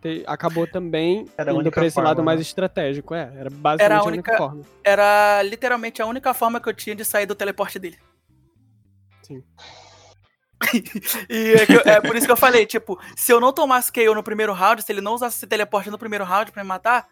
te- 0.00 0.22
acabou 0.26 0.66
também 0.66 1.24
Era 1.36 1.52
a 1.52 1.54
indo 1.54 1.70
pra 1.70 1.86
esse 1.86 1.94
forma, 1.94 2.10
lado 2.10 2.22
mais 2.22 2.38
né? 2.38 2.42
estratégico, 2.42 3.14
é. 3.14 3.32
Era 3.34 3.50
basicamente 3.50 3.82
Era 3.82 3.96
a 3.96 3.98
a 3.98 4.04
única, 4.04 4.30
única- 4.32 4.36
forma. 4.36 4.62
Era 4.84 5.42
literalmente 5.42 6.00
a 6.02 6.06
única 6.06 6.32
forma 6.34 6.60
que 6.60 6.68
eu 6.68 6.74
tinha 6.74 6.94
de 6.94 7.04
sair 7.04 7.26
do 7.26 7.34
teleporte 7.34 7.78
dele. 7.78 7.96
Sim. 9.22 9.42
e 11.28 11.52
é, 11.52 11.66
que 11.66 11.72
eu- 11.74 11.82
é 11.84 12.00
por 12.00 12.16
isso 12.16 12.26
que 12.26 12.32
eu 12.32 12.36
falei, 12.36 12.64
tipo, 12.66 12.98
se 13.14 13.32
eu 13.32 13.40
não 13.40 13.52
tomasse 13.52 13.92
KO 13.92 14.14
no 14.14 14.22
primeiro 14.22 14.52
round, 14.52 14.82
se 14.82 14.90
ele 14.92 15.00
não 15.00 15.14
usasse 15.14 15.36
esse 15.36 15.46
teleporte 15.46 15.90
no 15.90 15.98
primeiro 15.98 16.24
round 16.24 16.50
pra 16.50 16.62
me 16.62 16.68
matar, 16.68 17.06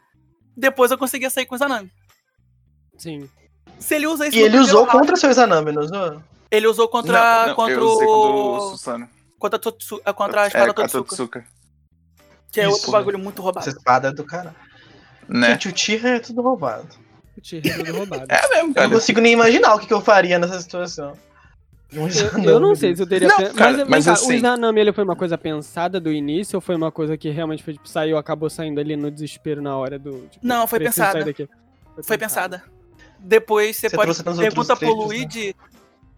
depois 0.57 0.91
eu 0.91 0.99
conseguia 0.99 1.29
sair 1.31 1.47
com 1.47 1.55
o 1.55 1.59
Zanami. 1.59 1.91
Sim. 2.97 3.29
Se 3.79 3.95
ele 3.97 4.07
usa 4.07 4.27
isso 4.29 4.37
E 4.37 4.41
ele 4.41 4.59
usou 4.59 4.85
round- 4.85 4.99
contra 5.01 5.17
seu 5.17 5.31
Izanami, 5.31 5.73
não 5.73 5.83
usou? 5.83 6.23
Ele 6.51 6.67
usou 6.67 6.89
contra, 6.89 7.41
não, 7.41 7.49
não, 7.49 7.55
contra 7.57 7.75
eu 7.75 7.85
usei 7.87 8.07
o. 8.07 8.11
contra 8.11 8.37
o 8.67 8.71
Susano. 8.71 9.09
Contra, 9.39 9.57
a 9.57 9.61
Totsu- 9.61 10.03
eh, 10.05 10.13
contra 10.13 10.43
a 10.43 10.47
espada 10.47 10.71
é, 10.71 10.73
com 10.73 10.81
a 10.81 10.85
Totsuka. 10.85 11.09
Totsuka. 11.11 11.45
Que 12.53 12.61
é 12.61 12.65
Isso, 12.65 12.73
outro 12.77 12.93
bagulho 12.93 13.19
muito 13.19 13.43
roubado. 13.43 13.69
Essa 13.69 13.77
espada 13.77 14.09
é 14.09 14.13
do 14.13 14.25
cara. 14.25 14.55
Né? 15.29 15.51
Gente, 15.53 15.69
o 15.69 15.73
Tira 15.73 16.09
é 16.11 16.21
tudo 16.21 16.41
roubado. 16.41 16.89
O 17.37 17.41
Tiro 17.41 17.67
é 17.69 17.73
tudo 17.77 17.93
roubado. 17.97 18.27
É 18.29 18.41
mesmo, 18.43 18.55
Eu 18.59 18.67
não 18.69 18.75
cara. 18.75 18.89
consigo 18.91 19.21
nem 19.21 19.33
imaginar 19.33 19.75
o 19.75 19.81
que, 19.81 19.87
que 19.89 19.93
eu 19.93 20.01
faria 20.01 20.39
nessa 20.39 20.61
situação. 20.61 21.19
Um 21.93 22.09
Eu, 22.09 22.51
eu 22.55 22.61
não 22.61 22.75
sei 22.75 22.97
se 22.97 23.03
eu 23.03 23.07
teria. 23.07 23.29
Não, 23.29 23.37
pen- 23.37 23.53
cara, 23.55 23.77
mas, 23.79 23.89
mas 23.89 24.05
cá, 24.07 24.13
assim- 24.15 24.31
o 24.31 24.33
Izanami 24.33 24.81
ele 24.81 24.93
foi 24.93 25.05
uma 25.05 25.15
coisa 25.15 25.39
pensada 25.39 26.01
do 26.01 26.11
início 26.13 26.57
ou 26.57 26.61
foi 26.61 26.75
uma 26.75 26.91
coisa 26.91 27.17
que 27.17 27.31
realmente 27.31 27.63
foi, 27.63 27.75
tipo, 27.75 27.89
saiu, 27.89 28.17
acabou 28.19 28.51
saindo 28.51 28.81
ali 28.81 28.97
no 28.97 29.11
desespero 29.11 29.63
na 29.63 29.77
hora 29.77 29.99
do. 29.99 30.27
Tipo, 30.29 30.45
Não, 30.47 30.67
foi 30.67 30.81
pensada. 30.81 31.25
daqui? 31.25 31.49
Foi 32.03 32.19
pensada. 32.19 32.65
Depois 33.21 33.77
você, 33.77 33.89
Você 33.89 33.97
pode 33.97 34.23
pergunta 34.39 34.75
pro 34.77 34.89
né? 34.89 34.93
Luigi. 34.95 35.55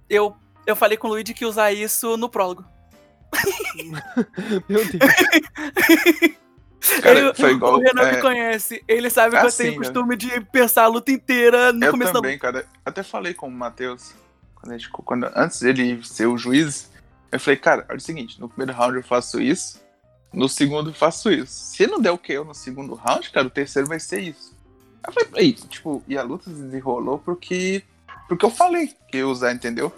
Eu, 0.09 0.35
eu 0.67 0.75
falei 0.75 0.97
com 0.97 1.09
o 1.09 1.11
Luigi 1.11 1.35
que 1.35 1.45
ia 1.45 1.49
usar 1.49 1.73
isso 1.73 2.17
no 2.17 2.29
prólogo. 2.29 2.65
Meu 4.69 4.81
Deus. 4.87 4.93
Cara, 7.03 7.19
Ele- 7.19 7.35
foi 7.35 7.51
igual. 7.53 7.75
o 7.75 7.81
Renan 7.81 8.03
é, 8.03 8.15
me 8.17 8.21
conhece. 8.23 8.83
Ele 8.87 9.11
sabe 9.11 9.37
que 9.37 9.43
eu 9.43 9.49
assim, 9.49 9.65
tenho 9.65 9.77
o 9.77 9.81
né? 9.81 9.85
costume 9.87 10.17
de 10.17 10.41
pensar 10.53 10.85
a 10.85 10.87
luta 10.87 11.11
inteira 11.11 11.73
no 11.73 11.85
eu 11.85 11.91
começo 11.91 12.13
da 12.13 12.19
luta. 12.21 12.29
também, 12.29 12.39
cara. 12.39 12.65
Até 12.85 13.03
falei 13.03 13.35
com 13.35 13.49
o 13.49 13.51
Matheus. 13.51 14.15
Quando 14.57 14.73
a 14.73 14.79
gente, 14.79 14.91
quando, 14.91 15.31
antes 15.35 15.61
dele 15.61 16.03
ser 16.05 16.27
o 16.27 16.37
juiz, 16.37 16.91
eu 17.31 17.39
falei, 17.39 17.57
cara, 17.57 17.87
olha 17.89 17.99
o 17.99 18.01
seguinte: 18.01 18.41
no 18.41 18.49
primeiro 18.49 18.73
round 18.73 18.97
eu 18.97 19.03
faço 19.03 19.41
isso, 19.41 19.81
no 20.33 20.49
segundo 20.49 20.91
eu 20.91 20.95
faço 20.95 21.31
isso. 21.31 21.53
Se 21.53 21.87
não 21.87 22.01
der 22.01 22.11
o 22.11 22.19
que 22.19 22.33
eu 22.33 22.45
no 22.45 22.55
segundo 22.55 22.95
round, 22.95 23.31
cara, 23.31 23.47
o 23.47 23.51
terceiro 23.51 23.89
vai 23.89 24.01
ser 24.01 24.21
isso. 24.21 24.55
Aí 25.03 25.13
eu 25.17 25.29
falei, 25.31 25.53
tipo, 25.53 26.03
e 26.09 26.19
a 26.19 26.23
luta 26.23 26.51
desenrolou 26.51 27.19
porque, 27.19 27.83
porque 28.29 28.45
eu 28.45 28.51
falei 28.51 28.93
que 29.09 29.19
ia 29.19 29.29
usar, 29.29 29.53
entendeu? 29.53 29.93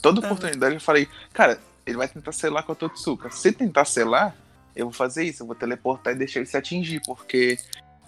Toda 0.00 0.20
oportunidade 0.20 0.74
eu 0.74 0.80
falei, 0.80 1.08
cara, 1.32 1.60
ele 1.84 1.96
vai 1.96 2.08
tentar 2.08 2.32
selar 2.32 2.64
com 2.64 2.72
a 2.72 2.74
Totsuka. 2.74 3.30
Se 3.30 3.52
tentar 3.52 3.84
selar, 3.84 4.34
eu 4.74 4.86
vou 4.86 4.92
fazer 4.92 5.24
isso, 5.24 5.42
eu 5.42 5.46
vou 5.46 5.56
teleportar 5.56 6.12
e 6.14 6.16
deixar 6.16 6.40
ele 6.40 6.48
se 6.48 6.56
atingir, 6.56 7.00
porque 7.06 7.58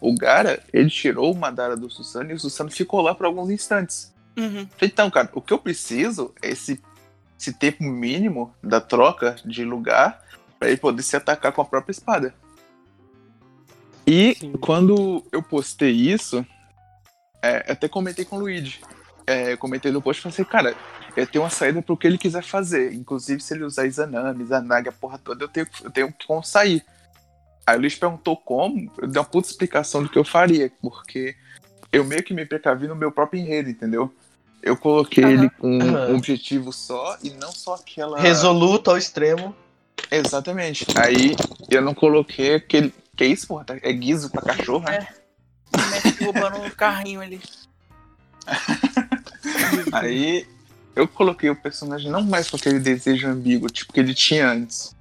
o 0.00 0.14
Gara, 0.14 0.62
ele 0.72 0.90
tirou 0.90 1.32
o 1.32 1.36
Madara 1.36 1.76
do 1.76 1.90
Susano 1.90 2.30
e 2.30 2.34
o 2.34 2.38
Susano 2.38 2.70
ficou 2.70 3.00
lá 3.00 3.14
por 3.14 3.26
alguns 3.26 3.50
instantes. 3.50 4.12
Uhum. 4.38 4.68
Falei, 4.68 4.68
Então, 4.82 5.10
cara, 5.10 5.28
o 5.34 5.42
que 5.42 5.52
eu 5.52 5.58
preciso 5.58 6.32
é 6.40 6.50
esse, 6.50 6.80
esse 7.38 7.52
tempo 7.52 7.82
mínimo 7.82 8.54
da 8.62 8.80
troca 8.80 9.36
de 9.44 9.64
lugar 9.64 10.22
pra 10.58 10.68
ele 10.68 10.76
poder 10.76 11.02
se 11.02 11.16
atacar 11.16 11.52
com 11.52 11.60
a 11.60 11.64
própria 11.64 11.92
espada. 11.92 12.32
E 14.06 14.36
Sim. 14.40 14.52
quando 14.52 15.24
eu 15.32 15.42
postei 15.42 15.90
isso, 15.90 16.46
é, 17.42 17.70
até 17.70 17.88
comentei 17.88 18.24
com 18.24 18.36
o 18.36 18.40
Luigi. 18.40 18.80
É, 19.26 19.56
comentei 19.56 19.92
no 19.92 20.00
post 20.00 20.20
e 20.20 20.22
falei 20.22 20.34
assim, 20.34 20.44
cara, 20.44 20.74
eu 21.14 21.26
tenho 21.26 21.44
uma 21.44 21.50
saída 21.50 21.82
pro 21.82 21.96
que 21.96 22.06
ele 22.06 22.16
quiser 22.16 22.42
fazer. 22.42 22.94
Inclusive, 22.94 23.42
se 23.42 23.52
ele 23.52 23.64
usar 23.64 23.86
Izanami, 23.86 24.42
Izanagi, 24.42 24.88
a 24.88 24.92
porra 24.92 25.18
toda, 25.18 25.44
eu 25.44 25.48
tenho, 25.48 25.66
eu 25.84 25.90
tenho 25.90 26.14
como 26.26 26.42
sair. 26.42 26.82
Aí 27.66 27.76
o 27.76 27.80
Luiz 27.80 27.94
perguntou 27.96 28.36
como, 28.36 28.90
eu 28.96 29.06
dei 29.06 29.20
uma 29.20 29.28
puta 29.28 29.48
explicação 29.48 30.02
do 30.02 30.08
que 30.08 30.18
eu 30.18 30.24
faria, 30.24 30.72
porque 30.80 31.36
eu 31.92 32.02
meio 32.04 32.22
que 32.22 32.32
me 32.32 32.46
precavi 32.46 32.88
no 32.88 32.96
meu 32.96 33.12
próprio 33.12 33.40
enredo, 33.40 33.68
entendeu? 33.68 34.10
Eu 34.62 34.76
coloquei 34.76 35.24
Aham. 35.24 35.32
ele 35.32 35.50
com 35.50 35.78
Aham. 35.80 36.08
um 36.12 36.16
objetivo 36.16 36.72
só 36.72 37.16
e 37.22 37.30
não 37.30 37.52
só 37.52 37.74
aquela. 37.74 38.20
Resoluto 38.20 38.90
ao 38.90 38.98
extremo. 38.98 39.54
Exatamente. 40.10 40.86
Aí 40.96 41.34
eu 41.70 41.82
não 41.82 41.94
coloquei 41.94 42.54
aquele. 42.56 42.92
Que 43.16 43.24
isso, 43.24 43.46
porra? 43.48 43.64
Tá- 43.64 43.76
É 43.82 43.92
guiso 43.92 44.30
pra 44.30 44.42
cachorro, 44.42 44.84
né? 44.84 45.06
O 45.72 45.90
Messi 45.90 46.24
roubando 46.24 46.58
um 46.62 46.70
carrinho 46.70 47.20
ali. 47.20 47.40
Aí 49.92 50.46
eu 50.96 51.06
coloquei 51.06 51.50
o 51.50 51.56
personagem 51.56 52.10
não 52.10 52.22
mais 52.22 52.48
com 52.50 52.56
aquele 52.56 52.78
desejo 52.78 53.28
ambíguo, 53.28 53.68
tipo 53.68 53.92
que 53.92 54.00
ele 54.00 54.14
tinha 54.14 54.50
antes. 54.50 54.94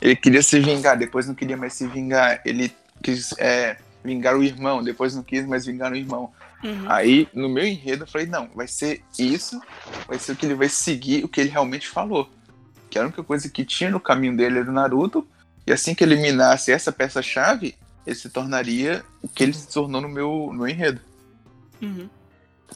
Ele 0.00 0.16
queria 0.16 0.42
se 0.42 0.58
vingar, 0.60 0.96
depois 0.96 1.26
não 1.26 1.34
queria 1.34 1.56
mais 1.56 1.74
se 1.74 1.86
vingar. 1.86 2.40
Ele 2.44 2.72
quis 3.02 3.32
é, 3.38 3.76
vingar 4.04 4.36
o 4.36 4.42
irmão, 4.42 4.82
depois 4.82 5.14
não 5.14 5.22
quis 5.22 5.46
mais 5.46 5.64
vingar 5.66 5.92
o 5.92 5.96
irmão. 5.96 6.32
Uhum. 6.62 6.84
Aí, 6.86 7.28
no 7.32 7.48
meu 7.48 7.66
enredo, 7.66 8.04
eu 8.04 8.06
falei, 8.06 8.26
não, 8.26 8.48
vai 8.54 8.68
ser 8.68 9.02
isso, 9.18 9.60
vai 10.06 10.18
ser 10.18 10.32
o 10.32 10.36
que 10.36 10.44
ele 10.44 10.54
vai 10.54 10.68
seguir, 10.68 11.24
o 11.24 11.28
que 11.28 11.40
ele 11.40 11.50
realmente 11.50 11.88
falou. 11.88 12.28
Que 12.90 12.98
a 12.98 13.02
única 13.02 13.22
coisa 13.22 13.48
que 13.48 13.64
tinha 13.64 13.90
no 13.90 14.00
caminho 14.00 14.36
dele 14.36 14.58
era 14.58 14.70
o 14.70 14.72
Naruto, 14.72 15.26
e 15.66 15.72
assim 15.72 15.94
que 15.94 16.04
eliminasse 16.04 16.72
essa 16.72 16.92
peça-chave, 16.92 17.76
ele 18.06 18.16
se 18.16 18.28
tornaria 18.28 19.04
o 19.22 19.28
que 19.28 19.42
ele 19.42 19.52
se 19.52 19.68
tornou 19.68 20.00
no 20.00 20.08
meu, 20.08 20.48
no 20.52 20.58
meu 20.58 20.68
enredo. 20.68 21.00
Uhum. 21.80 22.08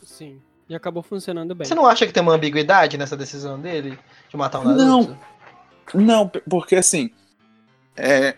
Sim. 0.03 0.41
E 0.69 0.75
acabou 0.75 1.03
funcionando 1.03 1.55
bem. 1.55 1.67
Você 1.67 1.75
não 1.75 1.87
acha 1.87 2.07
que 2.07 2.13
tem 2.13 2.23
uma 2.23 2.35
ambiguidade 2.35 2.97
nessa 2.97 3.17
decisão 3.17 3.61
dele 3.61 3.99
de 4.31 4.37
matar 4.37 4.61
o 4.61 4.65
Naruto? 4.65 4.85
Não. 4.85 5.19
Não, 5.93 6.29
porque 6.49 6.77
assim, 6.77 7.11
é, 7.95 8.37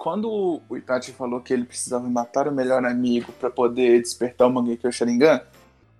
quando 0.00 0.62
o 0.66 0.76
Itachi 0.78 1.12
falou 1.12 1.42
que 1.42 1.52
ele 1.52 1.66
precisava 1.66 2.08
matar 2.08 2.48
o 2.48 2.52
melhor 2.52 2.82
amigo 2.86 3.32
pra 3.32 3.50
poder 3.50 4.00
despertar 4.00 4.46
o 4.46 4.50
Mangekyo 4.50 4.90
Sharingan, 4.90 5.42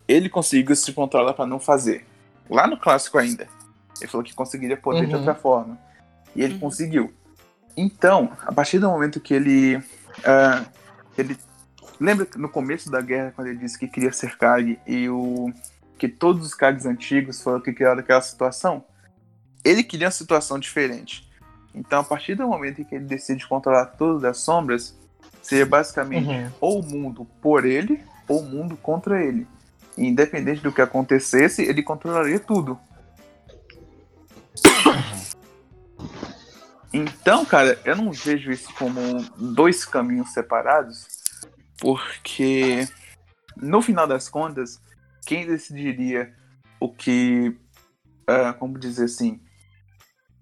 ele 0.08 0.30
conseguiu 0.30 0.74
se 0.74 0.90
controlar 0.94 1.34
pra 1.34 1.44
não 1.46 1.60
fazer. 1.60 2.06
Lá 2.48 2.66
no 2.66 2.78
clássico 2.78 3.18
ainda. 3.18 3.46
Ele 4.00 4.10
falou 4.10 4.24
que 4.24 4.34
conseguiria 4.34 4.78
poder 4.78 5.06
de 5.06 5.12
Uhum. 5.12 5.18
outra 5.18 5.34
forma. 5.34 5.78
E 6.34 6.42
ele 6.42 6.54
Uhum. 6.54 6.60
conseguiu. 6.60 7.12
Então, 7.76 8.32
a 8.46 8.52
partir 8.52 8.78
do 8.78 8.88
momento 8.88 9.20
que 9.20 9.34
ele 9.34 9.82
ah, 10.24 10.64
Ele. 11.18 11.36
Lembra 12.00 12.26
no 12.36 12.48
começo 12.48 12.90
da 12.90 13.02
guerra, 13.02 13.32
quando 13.36 13.48
ele 13.48 13.58
disse 13.58 13.78
que 13.78 13.86
queria 13.86 14.12
ser 14.12 14.38
Kag 14.38 14.78
e 14.86 15.10
o. 15.10 15.52
que 15.98 16.08
todos 16.08 16.46
os 16.46 16.54
Kags 16.54 16.86
antigos 16.86 17.42
foram 17.42 17.60
que 17.60 17.70
criaram 17.74 18.00
aquela 18.00 18.22
situação? 18.22 18.82
Ele 19.62 19.82
queria 19.84 20.06
uma 20.06 20.10
situação 20.10 20.58
diferente. 20.58 21.29
Então, 21.74 22.00
a 22.00 22.04
partir 22.04 22.34
do 22.34 22.46
momento 22.46 22.80
em 22.80 22.84
que 22.84 22.94
ele 22.94 23.04
decide 23.04 23.46
controlar 23.46 23.86
todas 23.86 24.24
as 24.24 24.38
sombras, 24.38 24.98
seria 25.42 25.66
basicamente 25.66 26.28
Uhum. 26.28 26.50
ou 26.60 26.80
o 26.80 26.82
mundo 26.86 27.24
por 27.40 27.64
ele, 27.64 28.02
ou 28.28 28.40
o 28.40 28.44
mundo 28.44 28.76
contra 28.76 29.22
ele. 29.22 29.46
E, 29.96 30.06
independente 30.06 30.62
do 30.62 30.72
que 30.72 30.80
acontecesse, 30.82 31.62
ele 31.62 31.82
controlaria 31.82 32.38
tudo. 32.38 32.78
Então, 36.92 37.44
cara, 37.44 37.78
eu 37.84 37.94
não 37.96 38.10
vejo 38.10 38.50
isso 38.50 38.72
como 38.74 39.00
dois 39.54 39.84
caminhos 39.84 40.32
separados, 40.32 41.06
porque 41.78 42.88
no 43.56 43.80
final 43.80 44.06
das 44.08 44.28
contas, 44.28 44.80
quem 45.24 45.46
decidiria 45.46 46.34
o 46.80 46.92
que, 46.92 47.56
ah, 48.26 48.52
como 48.52 48.76
dizer 48.78 49.04
assim, 49.04 49.40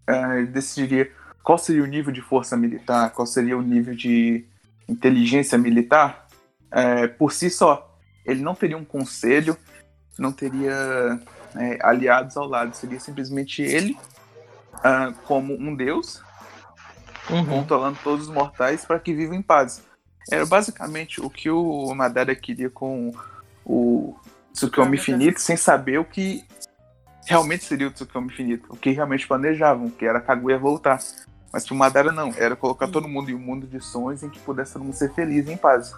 ah, 0.06 0.40
decidiria 0.50 1.12
qual 1.42 1.58
seria 1.58 1.82
o 1.82 1.86
nível 1.86 2.12
de 2.12 2.20
força 2.20 2.56
militar, 2.56 3.10
qual 3.10 3.26
seria 3.26 3.56
o 3.56 3.62
nível 3.62 3.94
de 3.94 4.44
inteligência 4.88 5.56
militar, 5.58 6.26
eh, 6.70 7.08
por 7.08 7.32
si 7.32 7.50
só. 7.50 7.96
Ele 8.24 8.42
não 8.42 8.54
teria 8.54 8.76
um 8.76 8.84
conselho, 8.84 9.56
não 10.18 10.32
teria 10.32 11.20
eh, 11.56 11.78
aliados 11.82 12.36
ao 12.36 12.46
lado, 12.46 12.74
seria 12.74 13.00
simplesmente 13.00 13.62
ele 13.62 13.96
ah, 14.84 15.12
como 15.24 15.54
um 15.54 15.74
deus 15.74 16.22
Uhum. 17.30 17.44
controlando 17.44 17.98
todos 18.02 18.28
os 18.28 18.34
mortais 18.34 18.84
para 18.84 18.98
que 18.98 19.12
vivam 19.12 19.36
em 19.36 19.42
paz. 19.42 19.82
Era 20.30 20.46
basicamente 20.46 21.20
o 21.20 21.28
que 21.30 21.50
o 21.50 21.94
Madara 21.94 22.34
queria 22.34 22.70
com 22.70 23.12
o 23.64 24.16
Tsukuyomi 24.52 24.96
Infinito, 24.96 25.40
sem 25.40 25.56
saber 25.56 25.98
o 25.98 26.04
que 26.04 26.44
realmente 27.26 27.64
seria 27.64 27.88
o 27.88 27.90
Tsukuyomi 27.90 28.32
Infinito, 28.32 28.66
o 28.70 28.76
que 28.76 28.90
realmente 28.90 29.26
planejavam, 29.26 29.90
que 29.90 30.04
era 30.04 30.18
a 30.18 30.22
Kaguya 30.22 30.58
voltar. 30.58 30.98
Mas 31.52 31.66
pro 31.66 31.74
Madara 31.74 32.12
não, 32.12 32.32
era 32.36 32.54
colocar 32.54 32.88
todo 32.88 33.08
mundo 33.08 33.30
em 33.30 33.34
um 33.34 33.38
mundo 33.38 33.66
de 33.66 33.80
sonhos 33.80 34.22
em 34.22 34.28
que 34.28 34.38
pudesse 34.40 34.74
todo 34.74 34.84
mundo 34.84 34.94
ser 34.94 35.12
feliz 35.14 35.48
em 35.48 35.56
paz. 35.56 35.94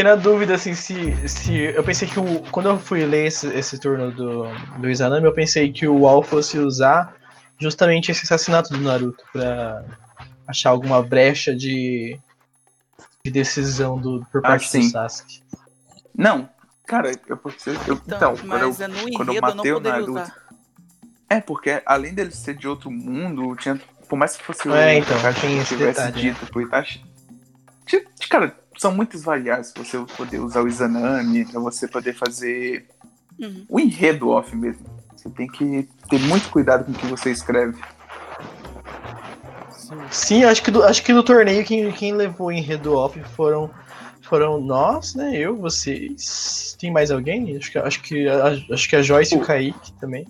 Fiquei 0.00 0.04
na 0.04 0.14
dúvida, 0.14 0.54
assim, 0.54 0.74
se. 0.74 1.28
se 1.28 1.54
eu 1.54 1.84
pensei 1.84 2.08
que 2.08 2.18
o. 2.18 2.40
Quando 2.50 2.70
eu 2.70 2.78
fui 2.78 3.04
ler 3.04 3.26
esse, 3.26 3.46
esse 3.48 3.78
turno 3.78 4.10
do, 4.10 4.44
do 4.78 4.88
Izanami, 4.88 5.26
eu 5.26 5.34
pensei 5.34 5.72
que 5.72 5.86
o 5.86 6.06
Al 6.06 6.22
fosse 6.22 6.58
usar 6.58 7.14
justamente 7.58 8.10
esse 8.10 8.24
assassinato 8.24 8.72
do 8.72 8.80
Naruto 8.80 9.22
pra 9.32 9.84
achar 10.48 10.70
alguma 10.70 11.02
brecha 11.02 11.54
de. 11.54 12.18
de 13.24 13.30
decisão 13.30 13.98
do, 13.98 14.26
por 14.32 14.38
Ah, 14.38 14.48
parte 14.48 14.66
do 14.66 14.70
sim. 14.70 14.88
Sasuke. 14.88 15.42
Não, 16.16 16.48
cara, 16.86 17.10
eu, 17.10 17.18
eu, 17.28 17.40
eu 17.86 17.94
Então, 18.06 18.34
então, 18.34 18.36
quando 18.36 18.62
eu, 18.62 18.68
mas 18.68 18.80
é 18.80 18.88
no 18.88 19.12
quando 19.12 19.28
eu 19.28 19.34
enredo 19.34 19.36
eu 19.36 19.40
não 19.40 19.56
matei 19.56 19.72
o 19.72 19.80
Naruto, 19.80 20.12
usar. 20.12 20.36
É, 21.28 21.40
porque 21.40 21.82
além 21.84 22.14
dele 22.14 22.30
ser 22.32 22.54
de 22.54 22.66
outro 22.66 22.90
mundo, 22.90 23.54
tinha. 23.56 23.78
Por 24.08 24.18
mais 24.18 24.36
que 24.36 24.42
fosse 24.42 24.68
É, 24.72 24.98
então, 24.98 25.16
tem 25.34 25.34
que 25.34 25.46
esse 25.58 25.76
tivesse 25.76 26.04
detalhe, 26.04 26.20
dito 26.20 26.46
pro 26.46 26.62
Itachi. 26.62 27.04
Cara, 28.28 28.56
são 28.80 28.92
muitas 28.94 29.22
variáveis 29.22 29.72
pra 29.72 29.84
você 29.84 29.98
poder 30.16 30.38
usar 30.40 30.62
o 30.62 30.68
Izanami, 30.68 31.44
pra 31.44 31.60
você 31.60 31.86
poder 31.86 32.14
fazer 32.14 32.86
Uhum. 33.38 33.66
o 33.68 33.78
enredo 33.78 34.30
off 34.30 34.56
mesmo. 34.56 34.86
Você 35.14 35.28
tem 35.28 35.46
que 35.46 35.86
ter 36.08 36.18
muito 36.20 36.48
cuidado 36.48 36.84
com 36.86 36.92
o 36.92 36.94
que 36.94 37.06
você 37.06 37.30
escreve. 37.30 37.78
Sim, 40.10 40.44
acho 40.44 40.62
que 40.62 40.70
do, 40.70 40.82
acho 40.82 41.02
que 41.02 41.12
do 41.12 41.22
torneio 41.22 41.64
quem, 41.64 41.90
quem 41.92 42.12
levou 42.14 42.46
o 42.48 42.52
enredo 42.52 42.94
off 42.94 43.20
foram. 43.36 43.70
Foram 44.22 44.60
nós, 44.60 45.14
né? 45.16 45.36
Eu, 45.36 45.56
vocês. 45.56 46.76
Tem 46.80 46.90
mais 46.90 47.10
alguém? 47.10 47.56
Acho 47.56 47.72
que, 47.72 47.78
acho 47.78 48.00
que, 48.02 48.28
a- 48.28 48.54
acho 48.72 48.88
que 48.88 48.94
a 48.96 49.02
Joyce 49.02 49.34
e 49.34 49.38
o 49.38 49.40
O- 49.42 49.44
Kaique 49.44 49.92
também. 49.94 50.24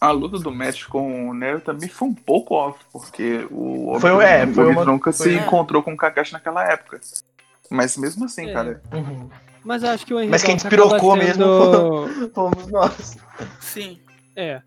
A 0.00 0.10
luta 0.10 0.40
do 0.40 0.50
Mestre 0.50 0.86
com 0.86 1.30
o 1.30 1.32
Nero 1.34 1.60
também 1.60 1.88
foi 1.88 2.08
um 2.08 2.14
pouco 2.14 2.54
off, 2.56 2.80
porque 2.92 3.46
o 3.48 3.96
Foi- 4.00 4.10
é, 4.24 4.44
o 4.44 4.52
foi 4.52 4.64
Obito 4.64 4.80
uma- 4.80 4.84
nunca 4.84 5.12
foi- 5.12 5.30
se 5.30 5.36
é. 5.38 5.40
encontrou 5.40 5.80
com 5.84 5.92
o 5.92 5.96
Kakashi 5.96 6.32
naquela 6.32 6.64
época. 6.68 7.00
Mas 7.72 7.96
mesmo 7.96 8.24
assim, 8.24 8.48
É. 8.48 8.52
cara, 8.52 8.82
Uhum. 8.92 9.28
Mas 9.64 9.84
acho 9.84 10.04
que 10.04 10.12
o 10.12 10.18
Henrique 10.18 10.32
Mas 10.32 10.42
quem 10.42 10.56
despirocou 10.56 11.16
sendo- 11.20 12.08
Fomos 12.34 12.66
nós. 12.66 13.16
Sim. 13.60 13.98
É. 14.34 14.60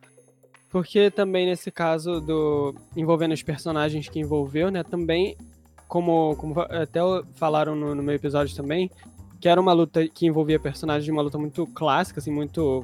Porque 0.69 1.11
também 1.11 1.45
nesse 1.45 1.69
caso 1.69 2.19
do 2.21 2.73
envolvendo 2.95 3.33
os 3.33 3.43
personagens 3.43 4.07
que 4.09 4.19
envolveu, 4.19 4.69
né, 4.71 4.83
também 4.83 5.37
como, 5.87 6.35
como 6.37 6.59
até 6.61 6.99
falaram 7.35 7.75
no, 7.75 7.93
no 7.93 8.01
meu 8.03 8.15
episódio 8.15 8.55
também, 8.55 8.89
que 9.39 9.47
era 9.49 9.59
uma 9.59 9.73
luta 9.73 10.07
que 10.07 10.25
envolvia 10.25 10.59
personagens 10.59 11.05
de 11.05 11.11
uma 11.11 11.21
luta 11.21 11.37
muito 11.37 11.67
clássica, 11.67 12.19
assim, 12.19 12.31
muito 12.31 12.83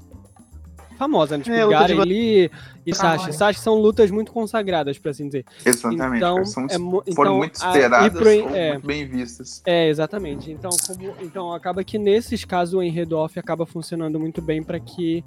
famosa, 1.02 1.36
né? 1.38 1.44
Tipo, 1.44 1.56
É, 1.56 1.66
luta 1.66 2.06
de 2.06 2.52
e 2.86 2.92
Ah, 2.92 2.96
Sasha. 2.96 3.24
olha. 3.24 3.34
Sasha 3.34 3.60
são 3.60 3.76
lutas 3.76 4.12
muito 4.12 4.32
consagradas, 4.32 5.00
por 5.00 5.10
assim 5.10 5.26
dizer. 5.26 5.46
exatamente. 5.66 6.18
Então, 6.18 6.46
são- 6.46 6.66
é 6.66 6.78
foram 6.78 7.04
então, 7.08 7.38
muito 7.38 7.64
a- 7.64 7.68
esperadas, 7.70 8.08
e 8.16 8.20
pro- 8.44 8.56
é. 8.56 8.72
muito 8.74 8.88
bem 8.88 9.06
vistas. 9.08 9.64
É, 9.66 9.88
exatamente. 9.90 10.52
Então, 10.52 10.70
como- 10.86 11.16
então 11.22 11.54
acaba 11.54 11.84
que 11.84 11.98
nesses 11.98 12.46
casos 12.46 12.76
o 12.76 12.84
enredo 12.84 13.18
off 13.18 13.40
acaba 13.40 13.66
funcionando 13.66 14.20
muito 14.20 14.42
bem 14.42 14.62
para 14.62 14.80
que 14.80 15.24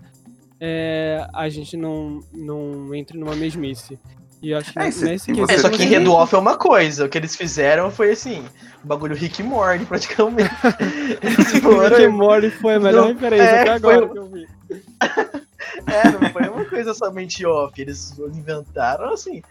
é, 0.61 1.27
a 1.35 1.49
gente 1.49 1.77
não, 1.77 2.21
não 2.33 2.95
entre 2.95 3.19
numa 3.19 3.35
mesmice. 3.35 3.99
E 4.41 4.51
eu 4.51 4.59
acho 4.59 4.73
que 4.73 4.79
É, 4.79 4.89
e 4.89 4.93
se- 4.93 5.05
nesse 5.05 5.31
e 5.31 5.35
você 5.35 5.55
É, 5.55 5.59
só 5.59 5.69
que 5.71 5.83
enredo 5.83 6.13
off 6.13 6.35
é 6.35 6.39
uma 6.39 6.57
coisa. 6.57 7.05
O 7.05 7.09
que 7.09 7.19
eles 7.19 7.35
fizeram 7.35 7.91
foi 7.91 8.13
assim, 8.13 8.41
um 8.85 8.87
bagulho 8.87 9.15
Rick 9.17 9.41
e 9.41 9.45
Morty, 9.45 9.85
praticamente. 9.87 10.51
Eles 11.23 11.53
Rick 12.05 12.09
Morty 12.09 12.51
foi 12.51 12.75
a 12.75 12.81
melhor 12.81 13.03
Não, 13.03 13.09
referência 13.15 13.45
é, 13.45 13.61
até 13.63 13.71
agora 13.73 13.99
foi- 14.07 14.11
que 14.11 14.19
eu 14.19 14.27
vi. 14.31 14.47
É, 15.87 16.11
não 16.11 16.31
foi 16.31 16.49
uma 16.49 16.64
coisa 16.64 16.94
somente 16.94 17.44
off. 17.44 17.81
Eles 17.81 18.18
inventaram 18.18 19.12
assim. 19.12 19.42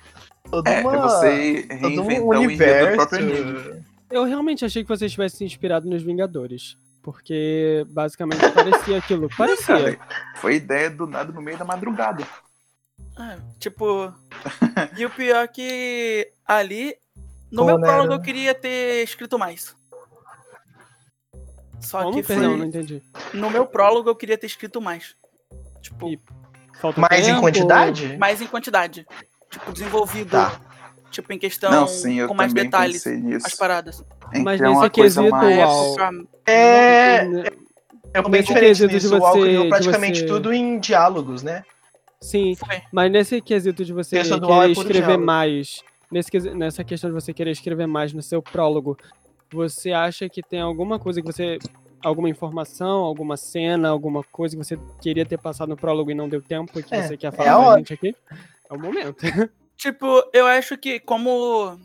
Toda 0.49 0.69
É, 0.69 0.81
uma, 0.81 0.95
é 0.95 0.97
você 0.97 1.67
todo 1.81 2.01
um 2.01 2.27
universo. 2.29 3.83
Eu 4.09 4.23
realmente 4.25 4.63
achei 4.63 4.83
que 4.83 4.89
você 4.89 5.09
tivesse 5.09 5.37
se 5.37 5.45
inspirado 5.45 5.89
nos 5.89 6.03
Vingadores. 6.03 6.77
Porque 7.01 7.85
basicamente 7.89 8.49
parecia 8.51 8.97
aquilo. 8.97 9.27
Parecia. 9.37 9.97
Cara, 9.97 10.33
foi 10.35 10.55
ideia 10.55 10.89
do 10.89 11.05
nada 11.05 11.33
no 11.33 11.41
meio 11.41 11.57
da 11.57 11.65
madrugada. 11.65 12.25
Ah, 13.17 13.37
tipo. 13.59 14.13
e 14.97 15.05
o 15.05 15.09
pior 15.09 15.43
é 15.43 15.47
que 15.47 16.31
ali. 16.45 16.95
No 17.51 17.63
Pô, 17.63 17.65
meu 17.65 17.79
prólogo 17.81 18.13
eu 18.13 18.21
queria 18.21 18.55
ter 18.55 19.03
escrito 19.03 19.37
mais. 19.37 19.75
Só 21.81 22.03
Como? 22.03 22.15
que 22.15 22.23
foi. 22.23 22.35
Perdão, 22.37 22.57
não 22.57 22.65
entendi. 22.65 23.03
No 23.33 23.49
meu 23.49 23.65
prólogo 23.67 24.09
eu 24.09 24.15
queria 24.15 24.37
ter 24.37 24.47
escrito 24.47 24.81
mais. 24.81 25.15
Tipo, 25.83 26.07
E- 26.09 26.19
Falta 26.81 26.99
Mais 26.99 27.21
em 27.27 27.31
tempo? 27.31 27.41
quantidade? 27.41 28.17
mais 28.17 28.41
em 28.41 28.47
quantidade. 28.47 29.05
Tipo, 29.51 29.71
desenvolvido. 29.71 30.31
Tá. 30.31 30.59
Tipo, 31.11 31.31
em 31.31 31.37
questão 31.37 31.69
não, 31.71 31.85
sim, 31.87 32.15
eu 32.19 32.27
com 32.27 32.33
mais 32.33 32.51
detalhes. 32.51 33.05
nisso. 33.05 33.45
As 33.45 33.53
paradas. 33.53 34.03
Em 34.33 34.43
Mas 34.43 34.57
criar 34.57 34.69
nesse 34.69 34.81
uma 34.81 34.89
coisa 34.89 35.21
quesito, 35.21 35.35
mais... 35.37 35.95
É, 36.47 37.17
é 37.17 38.21
bem 38.21 38.31
Nesse 38.31 38.47
diferente 38.47 38.67
quesito 38.69 38.87
de 38.89 38.99
disso. 38.99 39.15
O 39.15 39.19
você- 39.19 39.39
criou 39.41 39.69
praticamente 39.69 40.19
você- 40.21 40.25
tudo 40.25 40.51
em 40.51 40.79
diálogos, 40.79 41.43
né? 41.43 41.63
Sim, 42.19 42.55
Foi. 42.55 42.81
mas 42.91 43.11
nesse 43.11 43.39
quesito 43.41 43.85
de 43.85 43.93
você 43.93 44.17
é 44.17 44.23
querer 44.23 44.39
puro 44.39 44.71
escrever 44.71 44.93
diálogo. 45.01 45.25
mais, 45.25 45.83
nesse, 46.11 46.31
nessa 46.55 46.83
questão 46.83 47.09
de 47.09 47.13
você 47.13 47.33
querer 47.33 47.51
escrever 47.51 47.85
mais 47.85 48.11
no 48.13 48.21
seu 48.23 48.41
prólogo, 48.41 48.97
você 49.51 49.91
acha 49.91 50.27
que 50.27 50.41
tem 50.41 50.59
alguma 50.61 50.97
coisa 50.97 51.21
que 51.21 51.27
você. 51.31 51.59
Alguma 52.03 52.29
informação, 52.29 52.99
alguma 53.03 53.37
cena, 53.37 53.89
alguma 53.89 54.23
coisa 54.23 54.55
que 54.57 54.63
você 54.63 54.77
queria 55.01 55.25
ter 55.25 55.37
passado 55.37 55.69
no 55.69 55.77
prólogo 55.77 56.11
e 56.11 56.15
não 56.15 56.27
deu 56.27 56.41
tempo 56.41 56.77
e 56.79 56.83
que 56.83 56.93
É, 56.93 57.03
você 57.07 57.17
quer 57.17 57.27
é 57.27 57.31
falar 57.31 57.51
a 57.51 57.55
pra 57.57 57.67
hora. 57.67 57.77
gente 57.79 57.93
aqui? 57.93 58.15
É 58.69 58.73
o 58.73 58.79
momento. 58.79 59.17
Tipo, 59.75 60.23
eu 60.31 60.45
acho 60.45 60.77
que 60.77 60.99
como. 60.99 61.77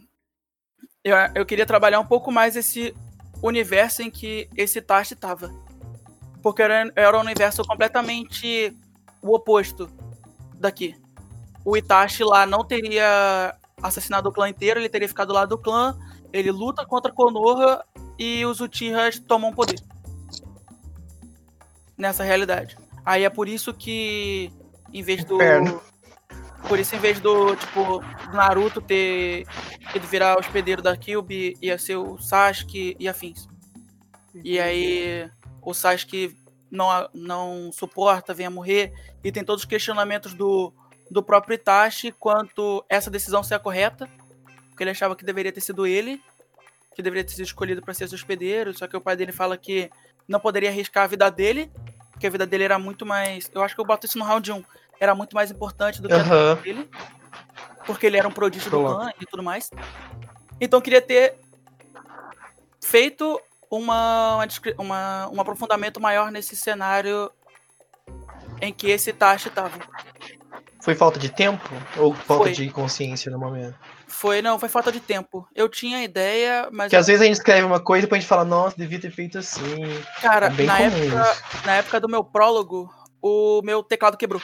Eu, 1.02 1.16
eu 1.34 1.46
queria 1.46 1.66
trabalhar 1.66 1.98
um 1.98 2.06
pouco 2.06 2.30
mais 2.30 2.54
esse 2.54 2.94
universo 3.42 4.02
em 4.02 4.10
que 4.10 4.48
esse 4.56 4.80
Tashi 4.80 5.16
tava. 5.16 5.50
Porque 6.42 6.62
era, 6.62 6.92
era 6.94 7.16
um 7.16 7.22
universo 7.22 7.64
completamente 7.64 8.76
o 9.22 9.34
oposto 9.34 9.88
daqui. 10.54 10.94
O 11.64 11.76
Itachi 11.76 12.22
lá 12.22 12.46
não 12.46 12.64
teria 12.64 13.54
assassinado 13.82 14.28
o 14.28 14.32
clã 14.32 14.48
inteiro, 14.48 14.78
ele 14.78 14.88
teria 14.88 15.08
ficado 15.08 15.28
do 15.28 15.34
lado 15.34 15.48
do 15.50 15.58
clã, 15.58 15.98
ele 16.32 16.50
luta 16.52 16.86
contra 16.86 17.12
Konoha 17.12 17.84
e 18.18 18.44
os 18.44 18.60
Uchihas 18.60 19.18
tomam 19.18 19.52
poder. 19.52 19.80
Nessa 21.98 22.22
realidade. 22.22 22.76
Aí 23.04 23.24
é 23.24 23.30
por 23.30 23.48
isso 23.48 23.74
que, 23.74 24.52
em 24.92 25.02
vez 25.02 25.24
do. 25.24 25.34
Inferno. 25.36 25.82
Por 26.68 26.78
isso, 26.78 26.94
em 26.94 26.98
vez 26.98 27.20
do, 27.20 27.54
tipo, 27.56 27.98
do 28.30 28.36
Naruto 28.36 28.80
ter 28.80 29.46
ido 29.94 30.06
virar 30.06 30.38
hospedeiro 30.38 30.82
da 30.82 30.96
Kyuubi, 30.96 31.56
ia 31.62 31.78
ser 31.78 31.96
o 31.96 32.18
Sasuke 32.18 32.96
e 32.98 33.08
afins. 33.08 33.48
E 34.44 34.58
aí, 34.58 35.30
o 35.62 35.72
Sasuke 35.72 36.36
não, 36.70 37.08
não 37.14 37.70
suporta, 37.72 38.34
vem 38.34 38.46
a 38.46 38.50
morrer, 38.50 38.92
e 39.22 39.32
tem 39.32 39.44
todos 39.44 39.62
os 39.62 39.68
questionamentos 39.68 40.34
do, 40.34 40.72
do 41.10 41.22
próprio 41.22 41.54
Itachi 41.54 42.12
quanto 42.12 42.84
essa 42.88 43.10
decisão 43.10 43.42
ser 43.42 43.54
a 43.54 43.58
correta, 43.58 44.08
porque 44.68 44.82
ele 44.82 44.90
achava 44.90 45.16
que 45.16 45.24
deveria 45.24 45.52
ter 45.52 45.60
sido 45.60 45.86
ele, 45.86 46.20
que 46.94 47.02
deveria 47.02 47.24
ter 47.24 47.32
sido 47.32 47.44
escolhido 47.44 47.82
para 47.82 47.94
ser 47.94 48.04
esse 48.04 48.14
hospedeiro, 48.14 48.76
só 48.76 48.86
que 48.86 48.96
o 48.96 49.00
pai 49.00 49.16
dele 49.16 49.32
fala 49.32 49.56
que 49.56 49.90
não 50.28 50.38
poderia 50.38 50.68
arriscar 50.68 51.04
a 51.04 51.06
vida 51.06 51.30
dele, 51.30 51.72
porque 52.12 52.26
a 52.26 52.30
vida 52.30 52.46
dele 52.46 52.64
era 52.64 52.78
muito 52.78 53.06
mais. 53.06 53.50
Eu 53.54 53.62
acho 53.62 53.74
que 53.74 53.80
eu 53.80 53.84
boto 53.84 54.06
isso 54.06 54.18
no 54.18 54.24
round 54.24 54.52
1. 54.52 54.62
Era 55.00 55.14
muito 55.14 55.34
mais 55.34 55.50
importante 55.50 56.02
do 56.02 56.08
que 56.08 56.14
a 56.14 56.18
Aham. 56.18 56.54
vida 56.54 56.62
dele. 56.62 56.90
Porque 57.86 58.06
ele 58.06 58.18
era 58.18 58.28
um 58.28 58.32
prodígio 58.32 58.70
do 58.70 58.84
clã 58.84 59.10
e 59.18 59.24
tudo 59.24 59.42
mais. 59.42 59.70
Então 60.60 60.78
eu 60.78 60.82
queria 60.82 61.00
ter 61.00 61.38
feito 62.82 63.40
uma, 63.70 64.44
uma, 64.76 65.28
um 65.30 65.40
aprofundamento 65.40 66.00
maior 66.00 66.30
nesse 66.30 66.54
cenário 66.54 67.30
em 68.60 68.72
que 68.72 68.90
esse 68.90 69.12
Tashi 69.12 69.48
tava. 69.48 69.78
Foi 70.80 70.94
falta 70.94 71.18
de 71.18 71.30
tempo? 71.30 71.68
Ou 71.96 72.14
falta 72.14 72.44
Foi. 72.44 72.52
de 72.52 72.70
consciência 72.70 73.30
no 73.30 73.38
momento? 73.38 73.78
Foi, 74.08 74.40
não, 74.42 74.58
foi 74.58 74.68
falta 74.68 74.90
de 74.90 75.00
tempo. 75.00 75.46
Eu 75.54 75.68
tinha 75.68 76.02
ideia, 76.02 76.68
mas, 76.72 76.86
Porque 76.86 76.96
às 76.96 77.06
vezes 77.06 77.20
a 77.20 77.24
gente 77.26 77.36
escreve 77.36 77.62
uma 77.66 77.78
coisa 77.78 78.00
e 78.00 78.06
depois 78.06 78.18
a 78.18 78.20
gente 78.20 78.28
fala, 78.28 78.44
nossa, 78.44 78.76
devia 78.76 78.98
ter 79.00 79.10
feito 79.10 79.38
assim. 79.38 79.62
cara, 80.22 80.46
É 80.46 80.62
na, 80.62 80.80
época, 80.80 81.04
isso. 81.04 81.66
na 81.66 81.72
época 81.76 82.00
do 82.00 82.08
meu 82.08 82.24
prólogo, 82.24 82.90
o 83.20 83.60
meu 83.62 83.82
teclado 83.82 84.16
quebrou. 84.16 84.40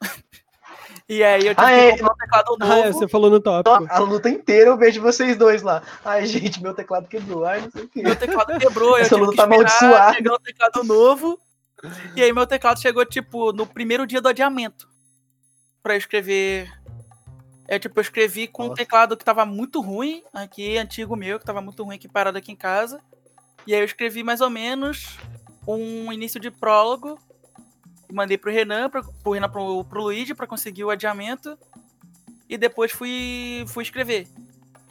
e 1.08 1.22
aí 1.24 1.46
eu 1.46 1.54
tive 1.54 1.66
Ah, 1.66 1.70
que 1.70 1.74
é? 1.74 1.90
comprar 1.98 2.12
um 2.12 2.16
teclado 2.16 2.56
Ah, 2.60 2.78
é, 2.78 2.84
novo. 2.86 2.98
você 2.98 3.08
falou 3.08 3.30
no 3.30 3.40
tópico. 3.40 3.86
A 3.90 3.98
luta 3.98 4.28
inteira 4.28 4.70
eu 4.70 4.76
vejo 4.78 5.02
vocês 5.02 5.36
dois 5.36 5.60
lá. 5.62 5.82
Ai, 6.04 6.24
gente, 6.24 6.62
meu 6.62 6.72
teclado 6.72 7.08
quebrou. 7.08 7.44
Ai, 7.44 7.62
não 7.62 7.70
sei 7.72 7.82
o 7.82 7.88
quê. 7.88 8.00
Meu 8.02 8.16
teclado 8.16 8.58
quebrou, 8.58 8.90
eu 8.90 8.96
Essa 8.98 9.16
tive 9.16 9.20
luta 9.22 9.32
que 9.32 9.36
tá 9.36 9.44
amaldiçoada. 9.44 10.14
chegar 10.14 10.34
um 10.34 10.38
teclado 10.38 10.84
novo. 10.84 11.38
E 12.16 12.22
aí 12.22 12.32
meu 12.32 12.46
teclado 12.46 12.80
chegou, 12.80 13.04
tipo, 13.04 13.52
no 13.52 13.66
primeiro 13.66 14.06
dia 14.06 14.20
do 14.20 14.28
adiamento. 14.28 14.88
Pra 15.82 15.94
eu 15.94 15.98
escrever. 15.98 16.70
É, 17.66 17.78
tipo, 17.78 17.98
eu 17.98 18.02
escrevi 18.02 18.46
com 18.46 18.64
um 18.64 18.68
Nossa. 18.68 18.76
teclado 18.76 19.16
que 19.16 19.24
tava 19.24 19.46
muito 19.46 19.80
ruim 19.80 20.22
aqui, 20.32 20.76
antigo 20.76 21.16
meu, 21.16 21.38
que 21.38 21.46
tava 21.46 21.60
muito 21.62 21.82
ruim 21.82 21.96
aqui 21.96 22.06
parado 22.08 22.36
aqui 22.36 22.52
em 22.52 22.56
casa. 22.56 23.00
E 23.66 23.72
aí 23.74 23.80
eu 23.80 23.84
escrevi 23.84 24.22
mais 24.22 24.40
ou 24.42 24.50
menos 24.50 25.16
um 25.66 26.12
início 26.12 26.38
de 26.38 26.50
prólogo. 26.50 27.18
Mandei 28.12 28.36
pro 28.36 28.52
Renan, 28.52 28.90
pra, 28.90 29.02
pro 29.02 29.32
Renan 29.32 29.48
pro, 29.48 29.82
pro 29.84 30.02
Luigi 30.02 30.34
pra 30.34 30.46
conseguir 30.46 30.84
o 30.84 30.90
adiamento. 30.90 31.58
E 32.48 32.58
depois 32.58 32.92
fui, 32.92 33.64
fui 33.68 33.82
escrever. 33.82 34.28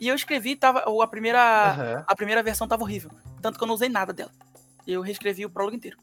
E 0.00 0.08
eu 0.08 0.14
escrevi, 0.16 0.56
tava. 0.56 0.80
A 1.02 1.06
primeira 1.06 1.70
Aham. 1.70 2.04
a 2.08 2.16
primeira 2.16 2.42
versão 2.42 2.66
tava 2.66 2.82
horrível. 2.82 3.10
Tanto 3.40 3.56
que 3.56 3.62
eu 3.62 3.68
não 3.68 3.74
usei 3.74 3.88
nada 3.88 4.12
dela. 4.12 4.32
Eu 4.84 5.00
reescrevi 5.00 5.46
o 5.46 5.50
prólogo 5.50 5.76
inteiro. 5.76 5.96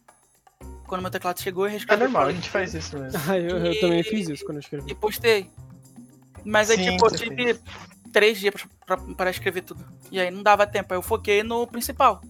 Quando 0.87 1.01
meu 1.01 1.11
teclado 1.11 1.41
chegou, 1.41 1.65
eu 1.65 1.67
É 1.67 1.71
reescrevi 1.71 2.01
o 2.01 2.05
normal, 2.05 2.27
a 2.29 2.31
gente 2.31 2.49
faz 2.49 2.73
isso 2.73 2.97
mesmo. 2.97 3.19
Ah, 3.29 3.37
eu, 3.37 3.57
eu 3.57 3.79
também 3.81 4.01
fiz 4.03 4.29
isso 4.29 4.45
quando 4.45 4.57
eu 4.57 4.61
escrevi. 4.61 4.89
e 4.89 4.95
postei. 4.95 5.51
Mas 6.45 6.69
aí, 6.69 6.77
Sim, 6.77 6.91
tipo, 6.91 7.05
eu 7.07 7.11
tive 7.15 7.59
três 8.11 8.39
dias 8.39 8.53
pra, 8.85 8.97
pra, 8.97 9.15
para 9.15 9.29
escrever 9.29 9.61
tudo. 9.61 9.85
E 10.11 10.19
aí 10.19 10.29
não 10.31 10.43
dava 10.43 10.65
tempo. 10.67 10.93
Aí 10.93 10.97
eu 10.97 11.01
foquei 11.03 11.43
no 11.43 11.65
principal. 11.67 12.21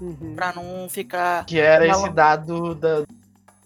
Uhum. 0.00 0.34
Pra 0.34 0.52
não 0.52 0.88
ficar. 0.88 1.44
Que 1.46 1.58
era 1.58 1.86
Não. 1.86 1.92
esse 2.04 2.10
dado 2.10 2.74
da- 2.74 3.00
do 3.00 3.06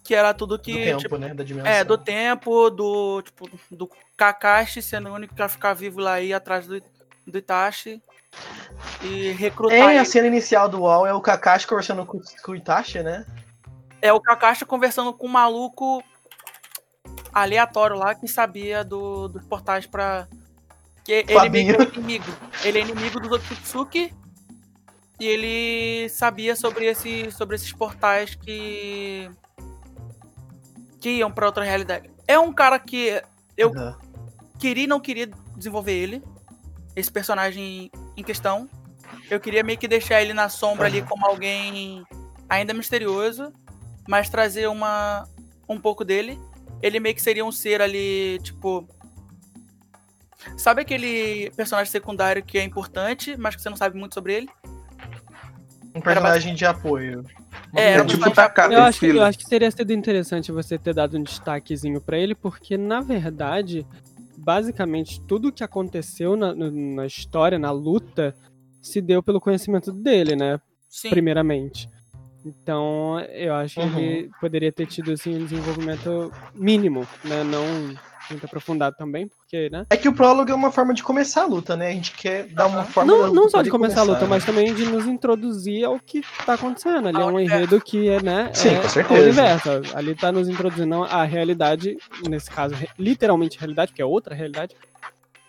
Que 0.03 0.15
era 0.15 0.35
tudo 0.35 0.59
que. 0.59 0.73
tempo, 0.73 0.99
tipo, 1.01 1.17
né? 1.17 1.33
Da 1.33 1.45
dimensão. 1.45 1.71
é, 1.71 1.85
do 1.85 1.97
tempo, 1.97 2.71
do. 2.71 3.23
Tipo, 3.23 3.49
do 3.71 3.89
Kakashi 4.17 4.83
sendo 4.83 5.09
o 5.11 5.15
único 5.15 5.35
que 5.35 5.41
ia 5.43 5.49
ficar 5.49 5.75
vivo 5.75 6.01
lá 6.01 6.21
e 6.21 6.33
atrás 6.33 6.67
do, 6.67 6.81
do 7.27 7.39
Itachi. 7.39 8.03
E 9.03 9.31
recrutar. 9.33 9.79
É, 9.79 9.91
ele. 9.91 9.99
a 9.99 10.05
cena 10.05 10.27
inicial 10.27 10.69
do 10.69 10.81
UOL 10.81 11.07
é 11.07 11.15
o 11.15 11.21
Kakashi 11.21 11.67
conversando 11.67 12.05
com, 12.05 12.21
com 12.43 12.53
o 12.53 12.57
Itachi, 12.57 13.03
né? 13.03 13.25
É 14.03 14.13
o 14.13 14.21
Kakashi 14.21 14.65
conversando 14.67 15.13
com 15.13 15.27
um 15.27 15.31
maluco 15.31 16.03
aleatório 17.35 17.97
lá 17.97 18.15
que 18.15 18.29
sabia 18.29 18.85
do, 18.85 19.29
dos 19.29 19.45
portais 19.45 19.87
pra. 19.87 20.29
Que 21.05 21.25
ele 21.29 21.49
meio 21.51 21.77
que 21.77 21.83
é 21.83 21.99
inimigo. 21.99 22.33
Ele 22.65 22.79
é 22.79 22.83
inimigo 22.83 23.21
dos 23.21 23.33
Otsutsuki. 23.33 24.15
E 25.21 25.27
ele 25.27 26.09
sabia 26.09 26.57
sobre, 26.57 26.87
esse, 26.87 27.31
sobre 27.31 27.57
esses 27.57 27.73
portais 27.73 28.35
que. 28.35 29.29
que 31.01 31.11
iam 31.11 31.31
pra 31.31 31.47
outra 31.47 31.65
realidade. 31.65 32.11
É 32.27 32.39
um 32.39 32.53
cara 32.53 32.79
que 32.79 33.21
eu 33.57 33.71
Aham. 33.71 33.99
queria 34.59 34.85
e 34.85 34.87
não 34.87 35.01
queria 35.01 35.29
desenvolver 35.57 35.93
ele. 35.93 36.23
Esse 36.97 37.11
personagem 37.11 37.91
em 38.17 38.23
questão. 38.23 38.69
Eu 39.31 39.41
queria 39.41 39.63
meio 39.63 39.79
que 39.79 39.89
deixar 39.89 40.23
ele 40.23 40.33
na 40.33 40.49
sombra 40.49 40.87
ali 40.87 41.03
como 41.03 41.27
alguém 41.27 42.05
ainda 42.49 42.75
misterioso, 42.75 43.53
mas 44.09 44.29
trazer 44.29 44.69
uma 44.69 45.29
um 45.69 45.81
pouco 45.81 46.05
dele. 46.05 46.39
Ele 46.83 47.01
meio 47.01 47.15
que 47.15 47.23
seria 47.23 47.45
um 47.45 47.53
ser 47.53 47.81
ali, 47.81 48.39
tipo. 48.43 48.89
Sabe 50.57 50.83
aquele 50.83 51.51
personagem 51.57 51.91
secundário 51.91 52.45
que 52.45 52.59
é 52.59 52.63
importante, 52.63 53.35
mas 53.37 53.57
que 53.57 53.63
você 53.63 53.71
não 53.71 53.77
sabe 53.77 53.99
muito 53.99 54.15
sobre 54.15 54.35
ele? 54.35 54.49
Um 55.95 56.01
personagem 56.01 56.55
de 56.55 56.67
apoio. 56.67 57.25
É, 57.75 57.95
É 57.95 58.05
tipo 58.05 58.23
Eu 58.73 58.83
acho, 58.83 59.01
que, 59.01 59.07
eu 59.07 59.23
acho 59.23 59.39
que 59.39 59.49
teria 59.49 59.71
sido 59.71 59.93
interessante 59.93 60.53
você 60.53 60.77
ter 60.77 60.93
dado 60.93 61.17
um 61.17 61.23
destaquezinho 61.23 62.01
pra 62.01 62.19
ele, 62.19 62.35
porque, 62.35 62.77
na 62.77 63.01
verdade, 63.01 63.87
basicamente, 64.37 65.21
tudo 65.23 65.53
que 65.53 65.65
aconteceu 65.65 66.37
na, 66.37 66.55
na 66.55 67.07
história, 67.07 67.59
na 67.59 67.71
luta, 67.71 68.35
se 68.83 69.01
deu 69.01 69.23
pelo 69.23 69.41
conhecimento 69.41 69.93
dele, 69.93 70.37
né? 70.37 70.61
Sim. 70.89 71.11
Primeiramente. 71.11 71.89
Então, 72.45 73.19
eu 73.33 73.55
acho 73.55 73.75
que 73.75 73.81
Uhum. 73.81 73.99
ele 73.99 74.31
poderia 74.41 74.71
ter 74.71 74.87
tido, 74.87 75.13
assim, 75.13 75.35
um 75.35 75.45
desenvolvimento 75.45 76.31
mínimo, 76.55 77.07
né? 77.25 77.43
Não 77.45 77.65
muito 78.31 78.47
aprofundado 78.47 78.97
também, 78.97 79.29
porque, 79.29 79.69
né? 79.71 79.85
É 79.91 79.97
que 79.99 80.09
o 80.09 80.15
prólogo 80.15 80.51
é 80.51 80.55
uma 80.55 80.71
forma 80.73 80.95
de 80.95 81.03
começar 81.03 81.43
a 81.43 81.47
luta, 81.47 81.77
né? 81.77 81.89
A 81.89 81.93
gente 81.93 82.13
quer 82.13 82.47
dar 82.49 82.67
uma 82.67 82.83
forma 82.85 83.13
Não, 83.13 83.27
não 83.27 83.35
luta 83.45 83.51
só 83.51 83.63
de 83.63 83.69
poder 83.69 83.71
começar 83.71 84.01
a 84.01 84.05
luta, 84.05 84.23
né? 84.23 84.27
mas 84.29 84.45
também 84.45 84.75
de 84.75 84.85
nos 84.87 85.07
introduzir 85.07 85.85
ao 85.85 85.99
que 86.01 86.23
tá 86.45 86.55
acontecendo. 86.55 87.09
Ali 87.09 87.21
é 87.21 87.25
um 87.25 87.35
universo. 87.35 87.57
enredo 87.65 87.81
que 87.83 88.09
é, 88.09 88.21
né? 88.21 88.51
Sim, 88.55 88.71
é 88.71 88.81
com 88.81 88.87
o 88.87 88.91
certeza. 88.91 89.23
universo. 89.23 89.69
Ali 89.95 90.15
tá 90.15 90.33
nos 90.33 90.49
introduzindo 90.49 91.03
a 91.05 91.23
realidade, 91.25 91.97
nesse 92.29 92.51
caso, 92.51 92.75
literalmente 92.99 93.59
realidade, 93.59 93.91
porque 93.91 94.03
é 94.03 94.07
outra 94.07 94.35
realidade. 94.35 94.75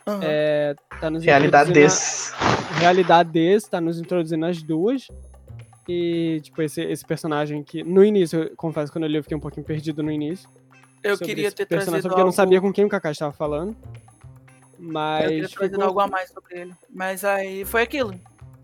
Aham. 0.08 0.20
É, 0.24 0.76
tá 1.00 1.10
nos 1.10 1.24
Realidade 1.24 1.72
introduzindo 1.72 1.94
desse. 1.94 2.34
a- 2.34 2.80
realidade 2.80 3.32
desse, 3.32 3.70
tá 3.70 3.80
nos 3.82 4.00
introduzindo 4.00 4.46
as 4.46 4.62
duas. 4.62 5.08
E, 5.88 6.40
tipo, 6.42 6.62
esse, 6.62 6.82
esse 6.82 7.06
personagem 7.06 7.64
que, 7.64 7.84
no 7.84 8.04
início, 8.04 8.44
eu 8.44 8.56
confesso, 8.56 8.92
quando 8.92 9.04
eu 9.04 9.10
li, 9.10 9.18
eu 9.18 9.24
fiquei 9.24 9.38
um 9.38 9.42
pouquinho 9.42 9.66
perdido 9.66 10.02
no 10.02 10.12
início. 10.12 10.50
eu 11.04 11.18
queria 11.18 11.52
ter 11.52 11.66
personagem, 11.68 11.92
trazido 11.92 12.10
porque 12.10 12.22
eu 12.22 12.26
não 12.26 12.32
sabia 12.32 12.60
com 12.60 12.74
quem 12.74 12.86
o 12.86 12.90
Kakashi 12.90 13.20
tava 13.20 13.34
falando. 13.34 13.76
Eu 14.80 14.92
Mas. 14.92 15.28
queria 15.28 15.50
trazido 15.50 15.74
ficou- 15.76 15.86
algo 15.88 16.00
a 16.00 16.08
mais 16.08 16.30
sobre 16.32 16.60
ele. 16.60 16.74
Mas 16.90 17.24
aí 17.24 17.64
foi 17.66 17.84
aquilo. 17.84 18.20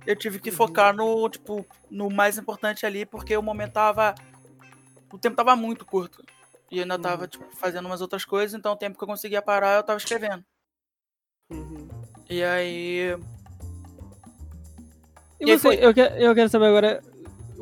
Eu 0.07 0.15
tive 0.15 0.39
que 0.39 0.49
Uhum. 0.49 0.55
focar 0.55 0.95
no, 0.95 1.29
tipo, 1.29 1.63
no 1.89 2.09
mais 2.09 2.37
importante 2.39 2.85
ali, 2.87 3.05
porque 3.05 3.37
o 3.37 3.43
momento 3.43 3.73
tava. 3.73 4.15
O 5.13 5.17
tempo 5.19 5.35
tava 5.35 5.55
muito 5.55 5.85
curto. 5.85 6.23
E 6.71 6.77
eu 6.77 6.81
ainda 6.83 6.95
Uhum. 6.95 7.01
tava, 7.01 7.27
tipo, 7.27 7.45
fazendo 7.55 7.85
umas 7.85 8.01
outras 8.01 8.25
coisas, 8.25 8.57
então 8.57 8.71
o 8.73 8.77
tempo 8.77 8.97
que 8.97 9.03
eu 9.03 9.07
conseguia 9.07 9.41
parar, 9.41 9.75
eu 9.77 9.83
tava 9.83 9.97
escrevendo. 9.99 10.43
Uhum. 11.51 11.87
E 12.29 12.41
aí. 12.43 13.15
E, 15.39 15.43
E 15.51 15.57
você, 15.57 15.59
foi. 15.59 15.75
eu, 15.85 15.93
que- 15.93 15.99
eu 16.01 16.33
quero 16.35 16.49
saber 16.49 16.65
agora 16.65 17.01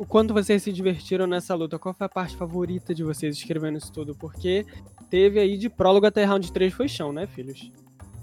o 0.00 0.06
quanto 0.06 0.32
vocês 0.32 0.62
se 0.62 0.72
divertiram 0.72 1.26
nessa 1.26 1.54
luta. 1.54 1.78
Qual 1.78 1.92
foi 1.92 2.06
a 2.06 2.08
parte 2.08 2.34
favorita 2.34 2.94
de 2.94 3.04
vocês 3.04 3.36
escrevendo 3.36 3.76
isso 3.76 3.92
tudo? 3.92 4.14
Porque 4.14 4.64
teve 5.10 5.38
aí 5.38 5.58
de 5.58 5.68
prólogo 5.68 6.06
até 6.06 6.24
round 6.24 6.50
3 6.50 6.72
foi 6.72 6.88
chão, 6.88 7.12
né, 7.12 7.26
filhos? 7.26 7.70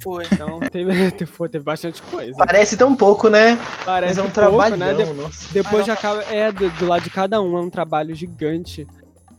Foi. 0.01 0.25
Então 0.31 0.59
teve, 0.71 1.11
teve, 1.11 1.49
teve 1.49 1.63
bastante 1.63 2.01
coisa. 2.01 2.35
Parece 2.35 2.75
tão 2.75 2.95
pouco, 2.95 3.29
né? 3.29 3.59
Parece 3.85 4.15
Mas 4.15 4.17
é 4.17 4.21
um 4.21 4.23
pouco, 4.23 4.33
trabalhão, 4.33 4.77
né? 4.77 4.93
De- 4.95 5.13
nossa. 5.13 5.53
depois 5.53 5.85
já 5.85 5.93
acaba. 5.93 6.23
É, 6.23 6.51
do, 6.51 6.67
do 6.71 6.87
lado 6.87 7.03
de 7.03 7.11
cada 7.11 7.39
um, 7.43 7.55
é 7.55 7.61
um 7.61 7.69
trabalho 7.69 8.15
gigante. 8.15 8.87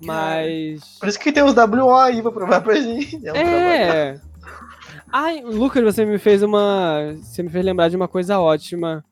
Mas. 0.01 0.97
Por 1.01 1.09
isso 1.09 1.19
que 1.19 1.33
tem 1.33 1.43
os 1.43 1.55
WO 1.57 1.93
aí 1.97 2.23
pra 2.23 2.31
provar 2.31 2.61
pra 2.61 2.77
gente. 2.77 3.17
É 3.17 3.33
um 3.33 3.35
trabalho. 3.35 3.45
É. 3.45 4.21
Ai, 5.11 5.43
Lucas, 5.43 5.83
você 5.83 6.05
me 6.05 6.19
fez 6.19 6.41
uma. 6.41 7.17
Você 7.21 7.43
me 7.43 7.51
fez 7.51 7.65
lembrar 7.65 7.89
de 7.89 7.97
uma 7.97 8.07
coisa 8.07 8.39
ótima. 8.39 9.05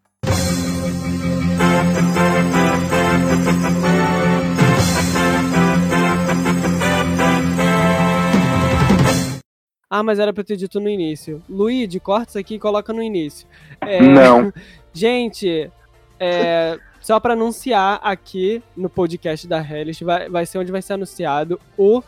Ah, 9.88 10.02
mas 10.02 10.18
era 10.18 10.32
pra 10.32 10.40
eu 10.40 10.44
ter 10.44 10.56
dito 10.56 10.80
no 10.80 10.88
início. 10.88 11.42
Luigi, 11.48 12.00
corta 12.00 12.30
isso 12.30 12.38
aqui 12.38 12.56
e 12.56 12.58
coloca 12.58 12.92
no 12.92 13.02
início. 13.02 13.46
É, 13.80 14.00
Não. 14.02 14.52
Gente, 14.92 15.70
é, 16.18 16.78
só 17.00 17.20
pra 17.20 17.34
anunciar 17.34 18.00
aqui 18.02 18.62
no 18.76 18.88
podcast 18.88 19.46
da 19.46 19.60
Hellish, 19.60 20.02
vai, 20.02 20.28
vai 20.28 20.46
ser 20.46 20.58
onde 20.58 20.72
vai 20.72 20.82
ser 20.82 20.94
anunciado 20.94 21.60
o 21.76 22.02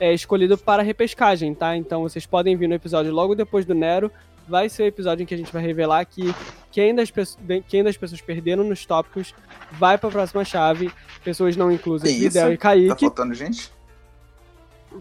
é, 0.00 0.12
escolhido 0.14 0.56
para 0.58 0.82
repescagem, 0.82 1.54
tá? 1.54 1.76
Então 1.76 2.02
vocês 2.02 2.24
podem 2.26 2.56
vir 2.56 2.66
no 2.68 2.74
episódio 2.74 3.12
logo 3.12 3.34
depois 3.34 3.64
do 3.66 3.74
Nero. 3.74 4.10
Vai 4.48 4.68
ser 4.68 4.82
o 4.82 4.86
episódio 4.86 5.22
em 5.22 5.26
que 5.26 5.34
a 5.34 5.38
gente 5.38 5.52
vai 5.52 5.62
revelar 5.62 6.04
que 6.06 6.34
quem 6.72 6.92
das, 6.94 7.12
quem 7.68 7.84
das 7.84 7.96
pessoas 7.96 8.20
perderam 8.20 8.64
nos 8.64 8.84
tópicos 8.84 9.32
vai 9.72 9.96
pra 9.98 10.10
próxima 10.10 10.44
chave. 10.44 10.90
Pessoas 11.22 11.56
não 11.56 11.70
inclusas? 11.70 12.10
Videl 12.10 12.54
e 12.54 12.56
Tá 12.56 12.62
Kaique. 12.62 13.00
faltando 13.02 13.34
gente? 13.34 13.70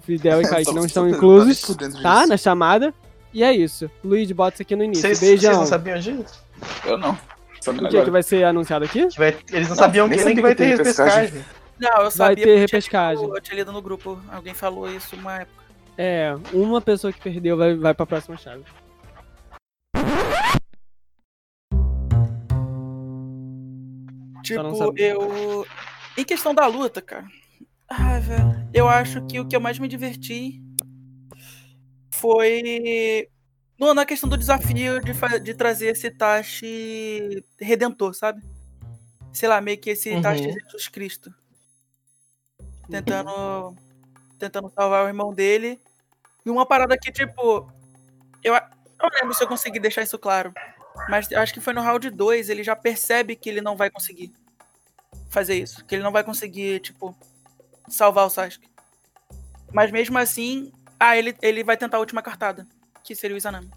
Videl 0.06 0.42
e 0.42 0.48
Kaique 0.50 0.74
não 0.74 0.86
estão 0.86 1.08
pra 1.08 1.18
inclusos, 1.18 1.76
tá? 2.02 2.26
Na 2.28 2.38
chamada. 2.38 2.94
E 3.34 3.44
é 3.44 3.54
isso. 3.54 3.90
Luigi, 4.04 4.34
bota 4.34 4.56
isso 4.56 4.62
aqui 4.64 4.76
no 4.76 4.84
início. 4.84 5.02
Vocês, 5.04 5.20
vocês 5.20 5.32
Beijão. 5.42 5.60
não 5.60 5.66
sabiam 5.66 6.00
disso? 6.00 6.44
Eu 6.86 6.98
não. 6.98 7.12
O 7.12 7.16
que, 7.62 7.72
que 7.74 7.86
agora. 7.98 8.12
vai 8.12 8.24
ser 8.24 8.44
anunciado 8.46 8.86
aqui? 8.86 9.08
Que 9.08 9.18
vai- 9.20 9.38
eles 9.52 9.68
não, 9.70 9.76
Não, 9.76 9.84
sabiam 9.84 10.10
que 10.10 10.16
nem 10.24 10.36
que 10.36 10.42
vai 10.42 10.52
que 10.56 10.58
ter 10.64 10.78
repescagem. 10.78 11.16
repescagem. 11.26 11.46
Não, 11.80 11.90
eu 11.90 11.96
Vai 12.04 12.12
sabia. 12.12 12.36
ter 12.36 12.42
eu 12.42 12.46
tinha 12.46 12.60
repescagem. 12.60 13.26
Eu 13.30 13.42
tinha 13.42 13.56
lido 13.58 13.72
no 13.72 13.82
grupo. 13.82 14.20
Alguém 14.32 14.54
falou 14.54 14.90
isso 14.90 15.16
uma 15.16 15.42
época. 15.42 15.64
É, 15.98 16.34
uma 16.54 16.82
pessoa 16.82 17.12
que 17.14 17.20
perdeu 17.22 17.58
vai, 17.58 17.76
vai 17.76 17.94
pra 17.94 18.06
próxima 18.06 18.38
chave. 18.38 18.64
Tipo, 24.44 24.94
eu. 24.98 25.66
Em 26.18 26.24
questão 26.24 26.54
da 26.54 26.66
luta, 26.68 27.02
cara. 27.02 27.26
Ai, 27.90 28.20
velho. 28.22 28.70
Eu 28.74 28.88
acho 28.88 29.26
que 29.26 29.40
o 29.40 29.48
que 29.48 29.56
eu 29.56 29.60
mais 29.62 29.80
me 29.80 29.88
diverti 29.88 30.62
foi. 32.12 33.28
no- 33.80 33.94
Na 33.94 34.06
questão 34.06 34.30
do 34.30 34.38
desafio 34.38 35.00
de, 35.02 35.14
de 35.40 35.54
trazer 35.54 35.88
esse 35.90 36.08
Itachi 36.08 37.44
redentor, 37.60 38.14
sabe? 38.14 38.42
Sei 39.34 39.48
lá, 39.48 39.62
meio 39.62 39.78
que 39.80 39.92
esse 39.92 40.10
Uhum. 40.12 40.20
Itachi 40.20 40.52
Jesus 40.52 40.88
Cristo. 40.88 41.34
Tentando. 42.90 43.76
Tentando 44.38 44.72
salvar 44.76 45.06
o 45.06 45.08
irmão 45.08 45.34
dele. 45.34 45.80
E 46.46 46.50
uma 46.50 46.66
parada 46.66 46.98
que, 46.98 47.12
tipo. 47.12 47.72
Eu, 48.44 48.54
eu 48.56 48.62
não 49.02 49.10
lembro 49.20 49.34
se 49.34 49.44
eu 49.44 49.48
consegui 49.48 49.80
deixar 49.80 50.02
isso 50.04 50.18
claro. 50.18 50.54
Mas 51.10 51.32
acho 51.34 51.54
que 51.54 51.62
foi 51.62 51.74
no 51.74 51.82
round 51.82 52.10
2, 52.10 52.50
ele 52.50 52.64
já 52.64 52.76
percebe 52.76 53.36
que 53.36 53.50
ele 53.50 53.62
não 53.62 53.76
vai 53.76 53.90
conseguir 53.90 54.34
fazer 55.30 55.56
isso. 55.56 55.84
Que 55.86 55.96
ele 55.96 56.04
não 56.04 56.12
vai 56.12 56.24
conseguir, 56.24 56.80
tipo, 56.82 57.16
salvar 57.94 58.26
o 58.26 58.30
Sasuke. 58.30 58.70
Mas 59.72 59.92
mesmo 59.92 60.18
assim, 60.18 60.72
ah, 61.00 61.18
ele, 61.18 61.36
ele 61.42 61.64
vai 61.64 61.78
tentar 61.78 61.98
a 61.98 62.00
última 62.00 62.22
cartada, 62.22 62.68
que 63.04 63.16
seria 63.16 63.36
o 63.36 63.38
Izanami. 63.38 63.70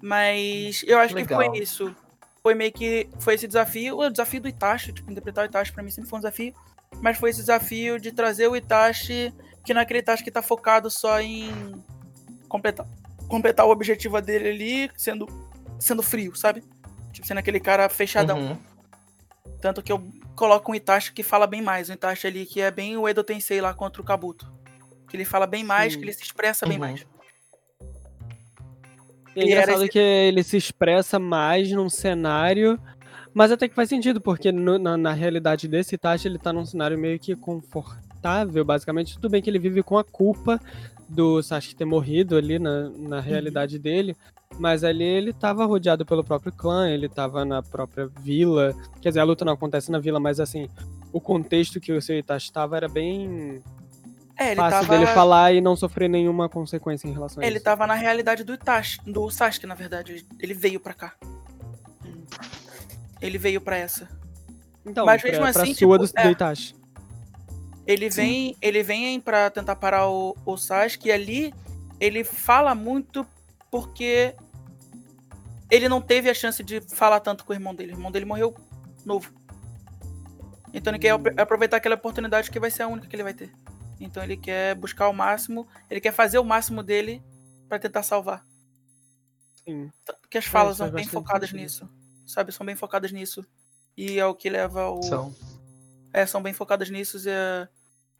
Mas 0.00 0.84
eu 0.86 0.98
acho 0.98 1.14
que 1.14 1.20
Legal. 1.20 1.44
foi 1.44 1.58
isso. 1.58 1.94
Foi 2.42 2.54
meio 2.54 2.72
que. 2.72 3.08
Foi 3.18 3.34
esse 3.34 3.46
desafio. 3.46 3.98
O 3.98 4.08
desafio 4.08 4.40
do 4.40 4.48
Itachi, 4.48 4.92
tipo, 4.92 5.10
interpretar 5.10 5.44
o 5.44 5.48
Itachi 5.48 5.72
pra 5.72 5.82
mim 5.82 5.90
sempre 5.90 6.08
foi 6.08 6.18
um 6.18 6.22
desafio. 6.22 6.54
Mas 7.00 7.18
foi 7.18 7.30
esse 7.30 7.40
desafio 7.40 7.98
de 8.00 8.12
trazer 8.12 8.48
o 8.48 8.56
Itachi, 8.56 9.34
que 9.64 9.74
não 9.74 9.80
é 9.80 9.82
aquele 9.82 9.98
Itachi 9.98 10.24
que 10.24 10.30
tá 10.30 10.40
focado 10.40 10.90
só 10.90 11.20
em 11.20 11.52
completar, 12.48 12.86
completar 13.28 13.66
o 13.66 13.70
objetivo 13.70 14.20
dele 14.22 14.48
ali, 14.48 14.90
sendo, 14.96 15.26
sendo 15.78 16.02
frio, 16.02 16.34
sabe? 16.34 16.62
Tipo, 17.12 17.26
sendo 17.26 17.38
aquele 17.38 17.60
cara 17.60 17.88
fechadão. 17.88 18.38
Uhum. 18.38 18.58
Tanto 19.60 19.82
que 19.82 19.92
eu 19.92 19.98
coloco 20.38 20.70
um 20.70 20.74
Itachi 20.74 21.12
que 21.12 21.22
fala 21.22 21.46
bem 21.46 21.60
mais. 21.60 21.90
Um 21.90 21.94
Itachi 21.94 22.26
ali 22.28 22.46
que 22.46 22.60
é 22.60 22.70
bem 22.70 22.96
o 22.96 23.08
Edo 23.08 23.24
Tensei 23.24 23.60
lá 23.60 23.74
contra 23.74 24.00
o 24.00 24.04
Kabuto. 24.04 24.50
Que 25.08 25.16
ele 25.16 25.24
fala 25.24 25.46
bem 25.46 25.64
mais, 25.64 25.92
Sim. 25.94 25.98
que 25.98 26.04
ele 26.04 26.12
se 26.12 26.22
expressa 26.22 26.64
bem 26.66 26.76
Uhum. 26.78 26.80
mais. 26.80 27.06
E 29.34 29.40
é 29.40 29.44
engraçado 29.44 29.82
esse- 29.82 29.88
que 29.92 29.98
ele 29.98 30.42
se 30.42 30.56
expressa 30.56 31.18
mais 31.18 31.70
num 31.70 31.88
cenário, 31.88 32.78
mas 33.34 33.52
até 33.52 33.68
que 33.68 33.74
faz 33.74 33.88
sentido, 33.88 34.20
porque 34.20 34.50
no- 34.52 34.78
na, 34.78 34.96
na 34.96 35.12
realidade 35.12 35.68
desse 35.68 35.94
Itachi, 35.94 36.28
ele 36.28 36.38
tá 36.38 36.52
num 36.52 36.64
cenário 36.64 36.98
meio 36.98 37.18
que 37.18 37.34
confortável, 37.36 38.64
basicamente. 38.64 39.14
Tudo 39.14 39.30
bem 39.30 39.42
que 39.42 39.48
ele 39.50 39.58
vive 39.58 39.82
com 39.82 39.98
a 39.98 40.04
culpa 40.04 40.60
do 41.08 41.42
Sasuke 41.42 41.74
ter 41.76 41.84
morrido 41.84 42.36
ali 42.36 42.58
na, 42.58 42.90
na 42.90 43.20
realidade 43.20 43.78
dele, 43.78 44.16
mas 44.56 44.82
ali 44.84 45.04
ele 45.04 45.32
tava 45.32 45.64
rodeado 45.66 46.06
pelo 46.06 46.24
próprio 46.24 46.52
clã, 46.52 46.88
ele 46.88 47.08
tava 47.08 47.44
na 47.44 47.62
própria 47.62 48.06
vila. 48.20 48.74
Quer 49.00 49.10
dizer, 49.10 49.20
a 49.20 49.24
luta 49.24 49.44
não 49.44 49.52
acontece 49.52 49.90
na 49.90 49.98
vila, 49.98 50.18
mas 50.18 50.40
assim, 50.40 50.68
o 51.12 51.20
contexto 51.20 51.80
que 51.80 51.92
o 51.92 52.00
seu 52.00 52.18
Itachi 52.18 52.52
tava 52.52 52.76
era 52.76 52.88
bem 52.88 53.62
É, 54.38 54.48
ele 54.48 54.56
fácil 54.56 54.80
tava. 54.80 54.98
dele 54.98 55.06
falar 55.12 55.52
e 55.52 55.60
não 55.60 55.76
sofrer 55.76 56.08
nenhuma 56.08 56.48
consequência 56.48 57.06
em 57.08 57.12
relação 57.12 57.42
a 57.42 57.46
Ele 57.46 57.56
isso. 57.56 57.64
tava 57.64 57.86
na 57.86 57.94
realidade 57.94 58.42
do 58.44 58.54
Itachi, 58.54 58.98
do 59.06 59.30
Sasuke, 59.30 59.66
na 59.66 59.74
verdade. 59.74 60.12
Ele- 60.12 60.26
Ele 60.40 60.54
veio 60.54 60.80
pra 60.80 60.94
cá. 60.94 61.14
Ele 63.20 63.38
veio 63.38 63.60
pra 63.60 63.76
essa. 63.76 64.08
Então, 64.86 65.04
Mas 65.04 65.20
pra, 65.20 65.30
mesmo 65.30 65.42
pra 65.52 65.62
assim, 65.62 65.74
sua 65.74 65.98
tipo, 65.98 66.12
do, 66.12 66.20
é. 66.20 66.24
do 66.24 66.30
Itachi. 66.30 66.74
Ele 67.86 68.08
vem, 68.10 68.54
ele 68.60 68.82
vem 68.82 69.18
para 69.20 69.50
tentar 69.50 69.76
parar 69.76 70.08
o, 70.10 70.36
o 70.44 70.56
Sasuke 70.56 71.08
e 71.08 71.12
ali 71.12 71.54
ele 71.98 72.22
fala 72.22 72.74
muito 72.74 73.26
porque 73.70 74.34
ele 75.70 75.88
não 75.88 76.00
teve 76.00 76.28
a 76.30 76.34
chance 76.34 76.62
de 76.62 76.80
falar 76.80 77.20
tanto 77.20 77.44
com 77.44 77.52
o 77.52 77.56
irmão 77.56 77.74
dele. 77.74 77.92
O 77.92 77.96
irmão 77.96 78.10
dele 78.10 78.24
morreu 78.24 78.54
novo. 79.04 79.32
Então 80.72 80.92
ele 80.92 80.98
quer 81.00 81.10
apro- 81.10 81.34
aproveitar 81.36 81.76
aquela 81.78 81.94
oportunidade 81.94 82.50
que 82.50 82.60
vai 82.60 82.70
ser 82.70 82.82
a 82.82 82.88
única 82.88 83.06
que 83.08 83.16
ele 83.16 83.22
vai 83.22 83.34
ter. 83.34 83.52
Então 84.00 84.22
ele 84.22 84.36
quer 84.36 84.74
buscar 84.74 85.08
o 85.08 85.12
máximo, 85.12 85.66
ele 85.90 86.00
quer 86.00 86.12
fazer 86.12 86.38
o 86.38 86.44
máximo 86.44 86.82
dele 86.82 87.22
para 87.68 87.78
tentar 87.78 88.02
salvar. 88.02 88.46
Sim. 89.64 89.90
Tanto 90.04 90.28
que 90.28 90.38
as 90.38 90.44
falas 90.46 90.78
faz 90.78 90.88
são 90.90 90.94
bem 90.94 91.04
focadas 91.06 91.50
sentido. 91.50 91.62
nisso. 91.62 91.88
Sabe, 92.26 92.52
são 92.52 92.64
bem 92.64 92.76
focadas 92.76 93.10
nisso. 93.12 93.44
E 93.96 94.18
é 94.18 94.24
o 94.26 94.34
que 94.34 94.48
leva 94.48 94.88
o 94.90 95.02
São. 95.02 95.34
é, 96.12 96.24
são 96.24 96.42
bem 96.42 96.52
focadas 96.52 96.88
nisso 96.88 97.18
e 97.18 97.30
é, 97.30 97.68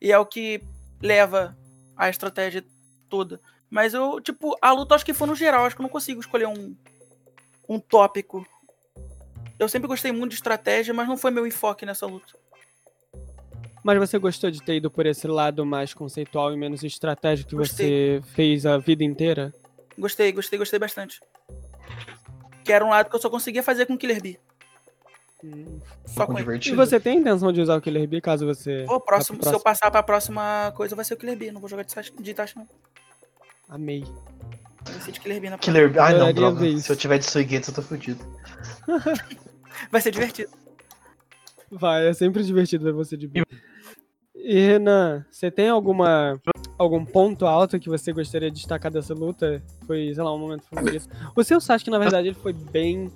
e 0.01 0.11
é 0.12 0.18
o 0.18 0.26
que 0.26 0.62
leva 1.01 1.57
a 1.96 2.09
estratégia 2.09 2.64
toda. 3.09 3.40
Mas 3.70 3.94
eu, 3.94 4.20
tipo, 4.20 4.56
a 4.62 4.72
luta 4.72 4.94
acho 4.94 5.04
que 5.04 5.12
foi 5.12 5.28
no 5.28 5.34
geral, 5.34 5.66
acho 5.66 5.76
que 5.76 5.82
eu 5.82 5.84
não 5.84 5.90
consigo 5.90 6.20
escolher 6.20 6.46
um, 6.46 6.74
um 7.68 7.78
tópico. 7.78 8.46
Eu 9.58 9.68
sempre 9.68 9.88
gostei 9.88 10.12
muito 10.12 10.30
de 10.30 10.36
estratégia, 10.36 10.94
mas 10.94 11.08
não 11.08 11.16
foi 11.16 11.30
meu 11.30 11.46
enfoque 11.46 11.84
nessa 11.84 12.06
luta. 12.06 12.32
Mas 13.82 13.98
você 13.98 14.18
gostou 14.18 14.50
de 14.50 14.62
ter 14.62 14.76
ido 14.76 14.90
por 14.90 15.06
esse 15.06 15.26
lado 15.26 15.64
mais 15.64 15.94
conceitual 15.94 16.52
e 16.52 16.56
menos 16.56 16.82
estratégico 16.82 17.50
que 17.50 17.56
Gostei. 17.56 18.20
você 18.20 18.32
fez 18.34 18.66
a 18.66 18.78
vida 18.78 19.04
inteira? 19.04 19.52
Gostei, 19.96 20.32
gostei, 20.32 20.58
gostei 20.58 20.78
bastante. 20.78 21.20
Que 22.64 22.72
era 22.72 22.84
um 22.84 22.90
lado 22.90 23.08
que 23.08 23.16
eu 23.16 23.20
só 23.20 23.30
conseguia 23.30 23.62
fazer 23.62 23.86
com 23.86 23.96
Killer 23.96 24.20
Bee. 24.20 24.38
Só 26.06 26.26
com 26.26 26.32
ele. 26.32 26.40
E 26.40 26.44
divertido. 26.44 26.76
você 26.76 26.98
tem 26.98 27.18
intenção 27.18 27.52
de 27.52 27.60
usar 27.60 27.76
o 27.76 27.80
Killer 27.80 28.06
Bee 28.06 28.20
caso 28.20 28.44
você. 28.44 28.84
O 28.88 29.00
próximo, 29.00 29.38
vá 29.40 29.48
se 29.48 29.54
eu 29.54 29.60
passar 29.60 29.90
pra 29.90 30.02
próxima 30.02 30.72
coisa, 30.76 30.96
vai 30.96 31.04
ser 31.04 31.14
o 31.14 31.16
Killer 31.16 31.36
Bee. 31.36 31.50
Não 31.50 31.60
vou 31.60 31.68
jogar 31.68 31.84
de 31.84 31.94
de 32.20 32.30
Itachi 32.30 32.56
não. 32.56 32.68
Amei. 33.68 34.04
Vai 34.84 35.00
ser 35.00 35.12
de 35.12 35.20
Killer 35.20 35.40
Bee 35.40 35.50
na 35.50 35.58
próxima. 35.58 35.88
Killer. 35.88 36.02
Ai, 36.02 36.18
não, 36.18 36.32
droga. 36.32 36.78
Se 36.78 36.90
eu 36.90 36.96
tiver 36.96 37.18
de 37.18 37.26
Suigetsu, 37.30 37.70
eu 37.70 37.74
tô 37.74 37.82
fudido. 37.82 38.24
Vai 39.92 40.00
ser 40.00 40.10
divertido. 40.10 40.50
Vai, 41.70 42.08
é 42.08 42.12
sempre 42.14 42.42
divertido 42.42 42.84
ver 42.84 42.92
você 42.92 43.16
de 43.16 43.28
Bee. 43.28 43.44
E 44.34 44.58
Renan, 44.66 45.26
você 45.30 45.50
tem 45.50 45.68
alguma. 45.68 46.40
algum 46.78 47.04
ponto 47.04 47.46
alto 47.46 47.78
que 47.78 47.88
você 47.88 48.12
gostaria 48.12 48.50
de 48.50 48.56
destacar 48.56 48.90
dessa 48.90 49.12
luta? 49.12 49.62
Foi, 49.86 50.12
sei 50.14 50.22
lá, 50.22 50.34
um 50.34 50.38
momento 50.38 50.64
favorito. 50.64 51.06
O 51.36 51.44
seu 51.44 51.60
Sasuke, 51.60 51.90
na 51.90 51.98
verdade, 51.98 52.28
ele 52.28 52.36
foi 52.36 52.54
bem 52.54 53.10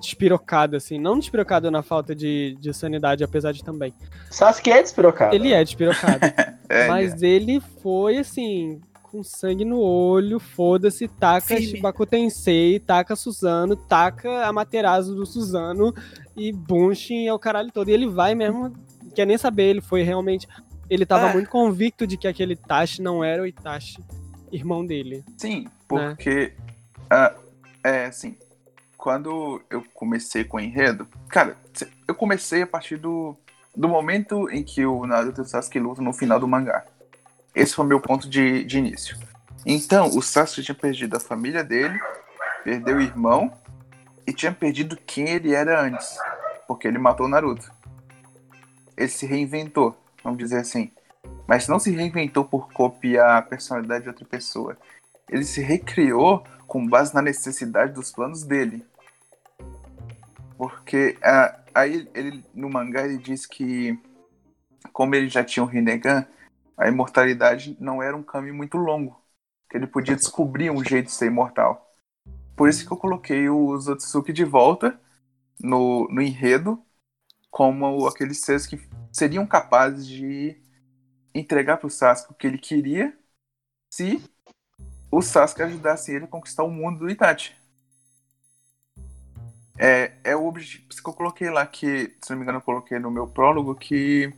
despirocado, 0.00 0.76
assim. 0.76 0.98
Não 0.98 1.18
despirocado 1.18 1.70
na 1.70 1.82
falta 1.82 2.14
de, 2.14 2.56
de 2.60 2.72
sanidade, 2.72 3.24
apesar 3.24 3.52
de 3.52 3.64
também. 3.64 3.92
Sasuke 4.30 4.70
é 4.70 4.82
despirocado. 4.82 5.34
Ele 5.34 5.52
é 5.52 5.62
despirocado. 5.64 6.20
É, 6.72 6.86
Mas 6.86 7.20
ele 7.20 7.60
foi 7.82 8.18
assim, 8.18 8.80
com 9.10 9.22
sangue 9.24 9.64
no 9.64 9.80
olho, 9.80 10.38
foda-se, 10.38 11.08
taca 11.08 11.46
Firme. 11.48 11.66
Shibaku 11.66 12.06
Tensei, 12.06 12.78
taca 12.78 13.16
Suzano, 13.16 13.74
taca 13.74 14.46
a 14.46 14.52
Materazo 14.52 15.14
do 15.14 15.26
Suzano 15.26 15.92
e 16.36 16.52
Bunshin 16.52 17.26
é 17.26 17.32
o 17.32 17.38
caralho 17.38 17.72
todo. 17.72 17.88
E 17.88 17.92
ele 17.92 18.06
vai 18.06 18.34
mesmo, 18.34 18.72
quer 19.14 19.26
nem 19.26 19.36
saber, 19.36 19.64
ele 19.64 19.80
foi 19.80 20.02
realmente. 20.02 20.46
Ele 20.88 21.04
tava 21.04 21.30
Ah. 21.30 21.32
muito 21.32 21.50
convicto 21.50 22.06
de 22.06 22.16
que 22.16 22.28
aquele 22.28 22.54
Itachi 22.54 23.02
não 23.02 23.22
era 23.22 23.42
o 23.42 23.46
Itachi, 23.46 23.98
irmão 24.52 24.84
dele. 24.86 25.24
Sim, 25.36 25.66
porque. 25.88 26.52
ah, 27.10 27.34
é 27.84 28.06
assim. 28.06 28.36
Quando 28.96 29.62
eu 29.70 29.82
comecei 29.94 30.44
com 30.44 30.58
o 30.58 30.60
enredo. 30.60 31.08
Cara, 31.28 31.56
eu 32.06 32.14
comecei 32.14 32.60
a 32.62 32.66
partir 32.66 32.96
do, 32.98 33.34
do 33.74 33.88
momento 33.88 34.50
em 34.50 34.62
que 34.62 34.84
o 34.84 35.06
Naruto 35.06 35.40
e 35.40 35.42
o 35.42 35.46
Sasuke 35.46 35.78
lutam 35.78 36.04
no 36.04 36.12
final 36.12 36.38
do 36.38 36.46
mangá. 36.46 36.84
Esse 37.54 37.74
foi 37.74 37.84
o 37.84 37.88
meu 37.88 38.00
ponto 38.00 38.28
de, 38.28 38.64
de 38.64 38.78
início. 38.78 39.16
Então, 39.66 40.08
o 40.08 40.22
Sasuke 40.22 40.62
tinha 40.62 40.74
perdido 40.74 41.16
a 41.16 41.20
família 41.20 41.62
dele, 41.62 41.98
perdeu 42.64 42.96
o 42.96 43.00
irmão 43.00 43.52
e 44.26 44.32
tinha 44.32 44.52
perdido 44.52 44.96
quem 44.96 45.28
ele 45.28 45.54
era 45.54 45.80
antes. 45.80 46.18
Porque 46.66 46.86
ele 46.86 46.98
matou 46.98 47.26
o 47.26 47.28
Naruto. 47.28 47.70
Ele 48.96 49.08
se 49.08 49.26
reinventou, 49.26 49.96
vamos 50.22 50.38
dizer 50.38 50.58
assim. 50.58 50.90
Mas 51.46 51.68
não 51.68 51.78
se 51.78 51.90
reinventou 51.90 52.44
por 52.44 52.72
copiar 52.72 53.38
a 53.38 53.42
personalidade 53.42 54.04
de 54.04 54.08
outra 54.08 54.24
pessoa 54.24 54.76
ele 55.30 55.44
se 55.44 55.62
recriou 55.62 56.44
com 56.66 56.86
base 56.86 57.14
na 57.14 57.22
necessidade 57.22 57.94
dos 57.94 58.10
planos 58.10 58.42
dele. 58.42 58.84
Porque 60.58 61.16
ah, 61.22 61.58
aí 61.72 62.08
ele 62.12 62.44
no 62.52 62.68
mangá 62.68 63.04
ele 63.04 63.16
diz 63.16 63.46
que 63.46 63.98
como 64.92 65.14
ele 65.14 65.28
já 65.28 65.44
tinha 65.44 65.62
um 65.62 65.66
Rinnegan, 65.66 66.26
a 66.80 66.88
imortalidade 66.88 67.76
não 67.78 68.02
era 68.02 68.16
um 68.16 68.22
caminho 68.22 68.54
muito 68.54 68.78
longo, 68.78 69.22
que 69.68 69.76
ele 69.76 69.86
podia 69.86 70.16
descobrir 70.16 70.70
um 70.70 70.82
jeito 70.82 71.06
de 71.06 71.12
ser 71.12 71.26
imortal. 71.26 71.94
Por 72.56 72.68
isso 72.68 72.86
que 72.86 72.92
eu 72.92 72.96
coloquei 72.96 73.50
o 73.50 73.76
Zotsuki 73.78 74.32
de 74.32 74.44
volta 74.44 74.98
no, 75.60 76.08
no 76.10 76.22
enredo 76.22 76.82
como 77.50 78.06
aqueles 78.06 78.40
seres 78.40 78.66
que 78.66 78.80
seriam 79.12 79.46
capazes 79.46 80.06
de 80.06 80.56
entregar 81.34 81.76
para 81.76 81.86
o 81.86 81.90
Sasuke 81.90 82.32
o 82.32 82.34
que 82.34 82.46
ele 82.46 82.58
queria 82.58 83.16
se 83.92 84.22
o 85.10 85.20
Sasuke 85.20 85.62
ajudasse 85.62 86.12
ele 86.14 86.24
a 86.24 86.28
conquistar 86.28 86.64
o 86.64 86.70
mundo 86.70 87.00
do 87.00 87.10
Itachi. 87.10 87.54
É, 89.76 90.12
é 90.24 90.36
o 90.36 90.46
objetivo 90.46 90.88
que 90.88 91.08
eu 91.08 91.14
coloquei 91.14 91.50
lá, 91.50 91.66
que, 91.66 92.14
se 92.22 92.30
não 92.30 92.36
me 92.36 92.42
engano, 92.42 92.58
eu 92.58 92.62
coloquei 92.62 92.98
no 92.98 93.10
meu 93.10 93.26
prólogo, 93.26 93.74
que 93.74 94.32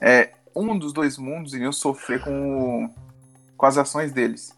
é, 0.00 0.35
um 0.56 0.78
dos 0.78 0.92
dois 0.92 1.18
mundos 1.18 1.52
iriam 1.52 1.72
sofrer 1.72 2.24
com, 2.24 2.90
com 3.56 3.66
as 3.66 3.76
ações 3.76 4.12
deles. 4.12 4.56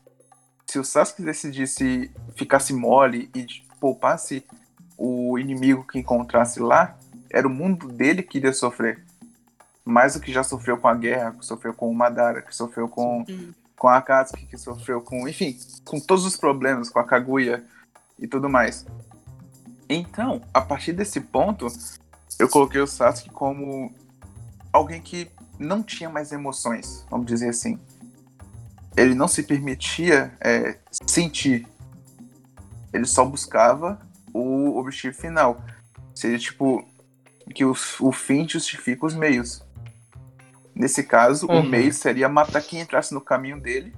Se 0.67 0.79
o 0.79 0.85
Sasuke 0.85 1.23
decidisse 1.23 2.11
ficasse 2.37 2.73
mole 2.73 3.29
e 3.35 3.47
poupasse 3.81 4.45
o 4.97 5.39
inimigo 5.39 5.85
que 5.85 5.99
encontrasse 5.99 6.61
lá, 6.61 6.97
era 7.31 7.47
o 7.47 7.51
mundo 7.51 7.89
dele 7.89 8.23
que 8.23 8.39
iria 8.39 8.53
sofrer. 8.53 9.05
Mais 9.85 10.15
do 10.15 10.21
que 10.21 10.33
já 10.33 10.43
sofreu 10.43 10.79
com 10.79 10.89
a 10.89 10.95
guerra, 10.95 11.33
que 11.33 11.45
sofreu 11.45 11.73
com 11.75 11.91
o 11.91 11.95
Madara, 11.95 12.43
que 12.43 12.55
sofreu 12.55 12.89
com, 12.89 13.25
com 13.77 13.89
a 13.89 13.97
Akatsuki, 13.97 14.47
que 14.47 14.59
sofreu 14.59 15.01
com, 15.01 15.27
enfim, 15.27 15.59
com 15.85 15.99
todos 15.99 16.27
os 16.27 16.37
problemas, 16.37 16.91
com 16.91 16.99
a 16.99 17.05
Kaguya 17.05 17.65
e 18.19 18.27
tudo 18.27 18.49
mais. 18.49 18.87
Então, 19.89 20.43
a 20.53 20.61
partir 20.61 20.93
desse 20.93 21.21
ponto, 21.21 21.67
eu 22.39 22.49
coloquei 22.49 22.81
o 22.81 22.87
Sasuke 22.87 23.31
como 23.31 23.93
alguém 24.73 25.01
que 25.01 25.31
não 25.59 25.83
tinha 25.83 26.09
mais 26.09 26.33
emoções, 26.33 27.07
vamos 27.11 27.27
dizer 27.27 27.49
assim. 27.49 27.79
Ele 28.97 29.15
não 29.15 29.29
se 29.29 29.43
permitia 29.43 30.33
é, 30.41 30.77
sentir. 31.07 31.67
Ele 32.93 33.05
só 33.05 33.25
buscava 33.25 34.01
o 34.33 34.79
objetivo 34.79 35.17
final. 35.17 35.63
Seria 36.15 36.39
tipo 36.39 36.85
que 37.55 37.65
o, 37.65 37.73
o 38.01 38.13
fim 38.13 38.49
justifica 38.49 39.07
os 39.07 39.15
meios. 39.15 39.63
Nesse 40.75 41.03
caso, 41.03 41.47
uhum. 41.47 41.61
o 41.61 41.63
meio 41.63 41.93
seria 41.93 42.29
matar 42.29 42.63
quem 42.63 42.81
entrasse 42.81 43.13
no 43.13 43.21
caminho 43.21 43.61
dele 43.61 43.95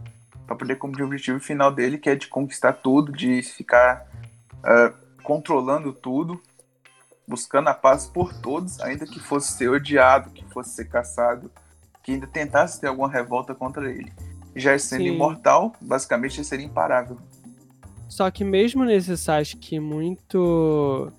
para 0.47 0.57
poder 0.57 0.77
cumprir 0.77 1.03
o 1.03 1.07
objetivo 1.07 1.39
final 1.39 1.73
dele, 1.73 1.99
que 1.99 2.11
é 2.11 2.17
de 2.17 2.27
conquistar 2.27 2.73
tudo, 2.73 3.13
de 3.13 3.43
ficar 3.43 4.07
uh, 4.59 4.93
controlando 5.23 5.93
tudo, 5.93 6.41
buscando 7.31 7.69
a 7.69 7.75
paz 7.75 8.09
por 8.09 8.35
todos, 8.35 8.81
ainda 8.81 9.07
que 9.07 9.21
fosse 9.21 9.53
ser 9.53 9.69
odiado, 9.71 10.31
que 10.31 10.45
fosse 10.47 10.71
ser 10.71 10.89
caçado, 10.89 11.49
que 12.03 12.11
ainda 12.11 12.27
tentasse 12.27 12.81
ter 12.81 12.89
alguma 12.89 13.09
revolta 13.09 13.55
contra 13.55 13.89
ele. 13.89 14.13
Já 14.57 14.77
sendo 14.77 15.05
Sim. 15.05 15.15
imortal, 15.15 15.73
basicamente 15.81 16.39
ele 16.39 16.45
seria 16.45 16.67
imparável. 16.67 17.17
Só 18.09 18.29
que 18.33 18.43
mesmo 18.43 18.85
nesse 18.85 19.17
Sasuke 19.17 19.79
muito. 19.79 21.13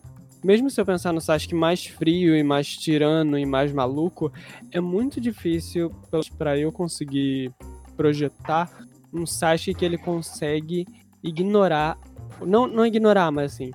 Mesmo 0.43 0.69
se 0.69 0.81
eu 0.81 0.85
pensar 0.85 1.13
no 1.13 1.21
Sasuke 1.21 1.55
mais 1.55 1.85
frio 1.85 2.35
e 2.35 2.43
mais 2.43 2.67
tirano 2.67 3.39
e 3.39 3.45
mais 3.45 3.71
maluco, 3.71 4.33
é 4.69 4.81
muito 4.81 5.21
difícil 5.21 5.95
para 6.37 6.57
eu 6.57 6.71
conseguir 6.73 7.53
projetar 7.95 8.69
um 9.13 9.25
Sasuke 9.25 9.75
que 9.75 9.85
ele 9.85 9.97
consegue 9.97 10.85
ignorar. 11.23 11.97
Não, 12.41 12.67
não 12.67 12.85
ignorar, 12.85 13.31
mas 13.31 13.53
assim. 13.53 13.71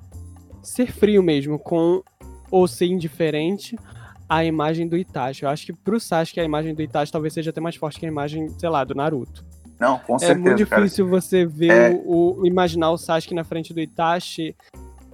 Ser 0.62 0.92
frio 0.92 1.22
mesmo, 1.22 1.58
com 1.58 2.02
ou 2.50 2.66
ser 2.66 2.86
indiferente 2.86 3.76
à 4.28 4.44
imagem 4.44 4.88
do 4.88 4.96
Itachi. 4.96 5.44
Eu 5.44 5.48
acho 5.48 5.66
que 5.66 5.72
pro 5.72 6.00
Sasuke 6.00 6.40
a 6.40 6.44
imagem 6.44 6.74
do 6.74 6.82
Itachi 6.82 7.12
talvez 7.12 7.34
seja 7.34 7.50
até 7.50 7.60
mais 7.60 7.76
forte 7.76 8.00
que 8.00 8.06
a 8.06 8.08
imagem, 8.08 8.48
sei 8.58 8.68
lá, 8.68 8.84
do 8.84 8.94
Naruto. 8.94 9.44
Não, 9.78 9.98
com 9.98 10.18
certeza. 10.18 10.38
É 10.38 10.42
muito 10.42 10.56
difícil 10.56 11.06
cara. 11.06 11.20
você 11.20 11.44
ver 11.44 11.92
é... 11.92 12.02
o, 12.04 12.40
o, 12.40 12.46
imaginar 12.46 12.90
o 12.90 12.98
Sasuke 12.98 13.34
na 13.34 13.44
frente 13.44 13.74
do 13.74 13.80
Itachi 13.80 14.56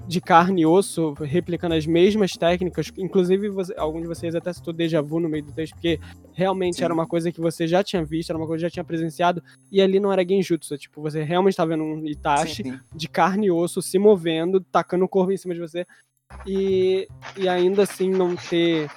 de 0.06 0.20
carne 0.20 0.62
e 0.62 0.66
osso, 0.66 1.14
replicando 1.20 1.74
as 1.74 1.86
mesmas 1.86 2.32
técnicas. 2.32 2.90
Inclusive, 2.98 3.48
você, 3.48 3.74
algum 3.76 4.00
de 4.00 4.06
vocês 4.06 4.34
até 4.34 4.52
citou 4.52 4.72
déjà 4.72 5.00
vu 5.00 5.20
no 5.20 5.28
meio 5.28 5.44
do 5.44 5.52
texto, 5.52 5.74
porque 5.74 6.00
realmente 6.32 6.78
sim. 6.78 6.84
era 6.84 6.92
uma 6.92 7.06
coisa 7.06 7.30
que 7.30 7.40
você 7.40 7.66
já 7.66 7.82
tinha 7.82 8.04
visto, 8.04 8.30
era 8.30 8.38
uma 8.38 8.46
coisa 8.46 8.60
que 8.60 8.68
já 8.68 8.70
tinha 8.70 8.84
presenciado, 8.84 9.42
e 9.70 9.80
ali 9.80 10.00
não 10.00 10.12
era 10.12 10.26
genjutsu. 10.26 10.76
Tipo, 10.76 11.00
você 11.00 11.22
realmente 11.22 11.56
tá 11.56 11.64
vendo 11.64 11.84
um 11.84 12.04
Itachi 12.06 12.64
sim, 12.64 12.80
de 12.94 13.08
carne 13.08 13.46
e 13.46 13.50
osso 13.50 13.80
se 13.80 13.98
movendo, 13.98 14.60
tacando 14.60 15.04
o 15.04 15.08
corpo 15.08 15.32
em 15.32 15.36
cima 15.36 15.54
de 15.54 15.60
você 15.60 15.86
e, 16.46 17.08
e 17.36 17.48
ainda 17.48 17.82
assim 17.82 18.10
não 18.10 18.34
ter 18.36 18.90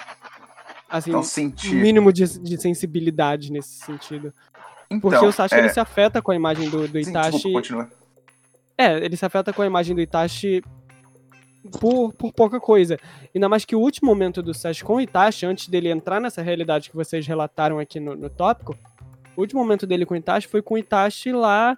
assim, 0.90 1.14
um 1.14 1.76
mínimo 1.76 2.12
de, 2.12 2.40
de, 2.40 2.62
sensibilidade 2.62 3.52
nesse 3.52 3.80
sentido. 3.86 4.34
Então, 4.90 5.10
Porque 5.10 5.26
o 5.26 5.32
Sasuke 5.32 5.56
é... 5.56 5.60
ele 5.60 5.70
se 5.70 5.80
afeta 5.80 6.22
com 6.22 6.32
a 6.32 6.36
imagem 6.36 6.70
do, 6.70 6.88
do 6.88 7.00
Itachi. 7.00 7.40
Sim, 7.40 7.60
desculpa, 7.60 7.90
é, 8.78 8.98
ele 9.04 9.16
se 9.16 9.26
afeta 9.26 9.54
com 9.54 9.62
a 9.62 9.66
imagem 9.66 9.96
do 9.96 10.02
Itachi 10.02 10.62
por, 11.80 12.14
por 12.14 12.34
pouca 12.34 12.60
coisa. 12.60 12.98
Ainda 13.34 13.50
mais 13.50 13.66
que 13.66 13.76
o 13.76 13.80
último 13.80 14.10
momento 14.10 14.42
do 14.42 14.54
Sasuke 14.54 14.84
com 14.84 14.96
o 14.96 15.02
Itachi, 15.02 15.46
antes 15.46 15.68
dele 15.68 15.90
entrar 15.90 16.20
nessa 16.20 16.42
realidade 16.42 16.90
que 16.90 16.96
vocês 16.96 17.26
relataram 17.26 17.80
aqui 17.80 18.00
no, 18.00 18.16
no 18.16 18.30
tópico, 18.30 18.78
o 19.36 19.42
último 19.42 19.62
momento 19.62 19.86
dele 19.88 20.06
com 20.06 20.14
o 20.14 20.18
Itachi 20.18 20.48
foi 20.48 20.62
com 20.62 20.76
o 20.76 20.78
Itachi 20.78 21.32
lá 21.32 21.78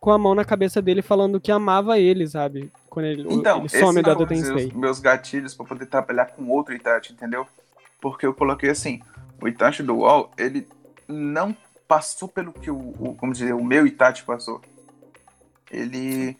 com 0.00 0.10
a 0.12 0.18
mão 0.18 0.34
na 0.34 0.44
cabeça 0.44 0.80
dele 0.80 1.02
falando 1.02 1.40
que 1.40 1.50
amava 1.50 1.98
ele, 1.98 2.26
sabe? 2.26 2.70
Quando 2.88 3.06
ele, 3.06 3.26
então, 3.28 3.60
ele 3.60 3.68
some 3.68 4.02
Tensei. 4.26 4.66
Os 4.66 4.72
meus 4.72 5.00
gatilhos 5.00 5.54
para 5.54 5.66
poder 5.66 5.86
trabalhar 5.86 6.26
com 6.26 6.48
outro 6.48 6.74
Itachi, 6.74 7.12
entendeu? 7.12 7.46
Porque 8.00 8.26
eu 8.26 8.34
coloquei 8.34 8.70
assim, 8.70 9.00
o 9.40 9.48
Itachi 9.48 9.82
do 9.82 9.96
UOL, 9.96 10.30
ele 10.36 10.66
não 11.06 11.56
passou 11.86 12.28
pelo 12.28 12.52
que 12.52 12.70
o, 12.70 12.94
o 12.98 13.14
como 13.14 13.32
dizer, 13.32 13.54
o 13.54 13.64
meu 13.64 13.86
Itachi 13.86 14.24
passou. 14.24 14.60
Ele 15.70 16.36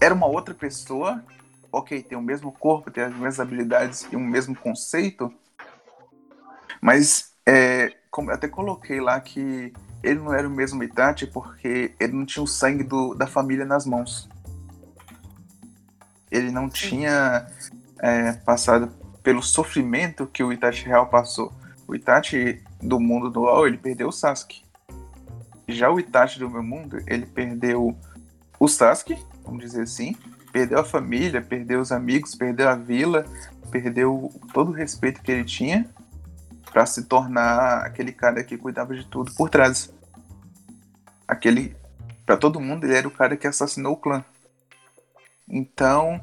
era 0.00 0.14
uma 0.14 0.26
outra 0.26 0.54
pessoa, 0.54 1.22
ok, 1.70 2.02
tem 2.02 2.16
o 2.16 2.22
mesmo 2.22 2.52
corpo, 2.52 2.90
tem 2.90 3.04
as 3.04 3.12
mesmas 3.12 3.40
habilidades 3.40 4.06
e 4.10 4.16
o 4.16 4.20
mesmo 4.20 4.54
conceito, 4.54 5.32
mas 6.80 7.32
é, 7.46 7.94
como, 8.10 8.30
até 8.30 8.48
coloquei 8.48 9.00
lá 9.00 9.20
que 9.20 9.72
ele 10.02 10.20
não 10.20 10.32
era 10.32 10.46
o 10.46 10.50
mesmo 10.50 10.82
Itachi 10.82 11.26
porque 11.26 11.94
ele 11.98 12.12
não 12.12 12.24
tinha 12.24 12.42
o 12.42 12.46
sangue 12.46 12.84
do, 12.84 13.14
da 13.14 13.26
família 13.26 13.64
nas 13.64 13.84
mãos. 13.84 14.28
Ele 16.30 16.50
não 16.50 16.68
tinha 16.68 17.46
é, 18.00 18.32
passado 18.32 18.90
pelo 19.22 19.42
sofrimento 19.42 20.26
que 20.26 20.42
o 20.42 20.52
Itachi 20.52 20.86
real 20.86 21.06
passou. 21.06 21.52
O 21.86 21.94
Itachi 21.94 22.62
do 22.82 23.00
mundo 23.00 23.30
dual, 23.30 23.66
ele 23.66 23.76
perdeu 23.76 24.08
o 24.08 24.12
Sasuke. 24.12 24.62
Já 25.66 25.90
o 25.90 26.00
Itachi 26.00 26.38
do 26.38 26.48
meu 26.48 26.62
mundo, 26.62 26.98
ele 27.06 27.26
perdeu 27.26 27.96
o 28.58 28.68
Sasuke, 28.68 29.18
vamos 29.44 29.62
dizer 29.62 29.82
assim, 29.82 30.16
perdeu 30.52 30.78
a 30.78 30.84
família, 30.84 31.42
perdeu 31.42 31.80
os 31.80 31.92
amigos, 31.92 32.34
perdeu 32.34 32.68
a 32.68 32.74
vila, 32.74 33.24
perdeu 33.70 34.30
todo 34.52 34.70
o 34.70 34.74
respeito 34.74 35.22
que 35.22 35.30
ele 35.30 35.44
tinha 35.44 35.88
para 36.72 36.86
se 36.86 37.04
tornar 37.04 37.84
aquele 37.84 38.12
cara 38.12 38.42
que 38.44 38.56
cuidava 38.56 38.94
de 38.94 39.04
tudo 39.04 39.32
por 39.34 39.48
trás. 39.50 39.92
Aquele, 41.26 41.76
para 42.24 42.36
todo 42.36 42.60
mundo, 42.60 42.84
ele 42.84 42.94
era 42.94 43.08
o 43.08 43.10
cara 43.10 43.36
que 43.36 43.46
assassinou 43.46 43.92
o 43.92 43.96
clã. 43.96 44.24
Então, 45.50 46.20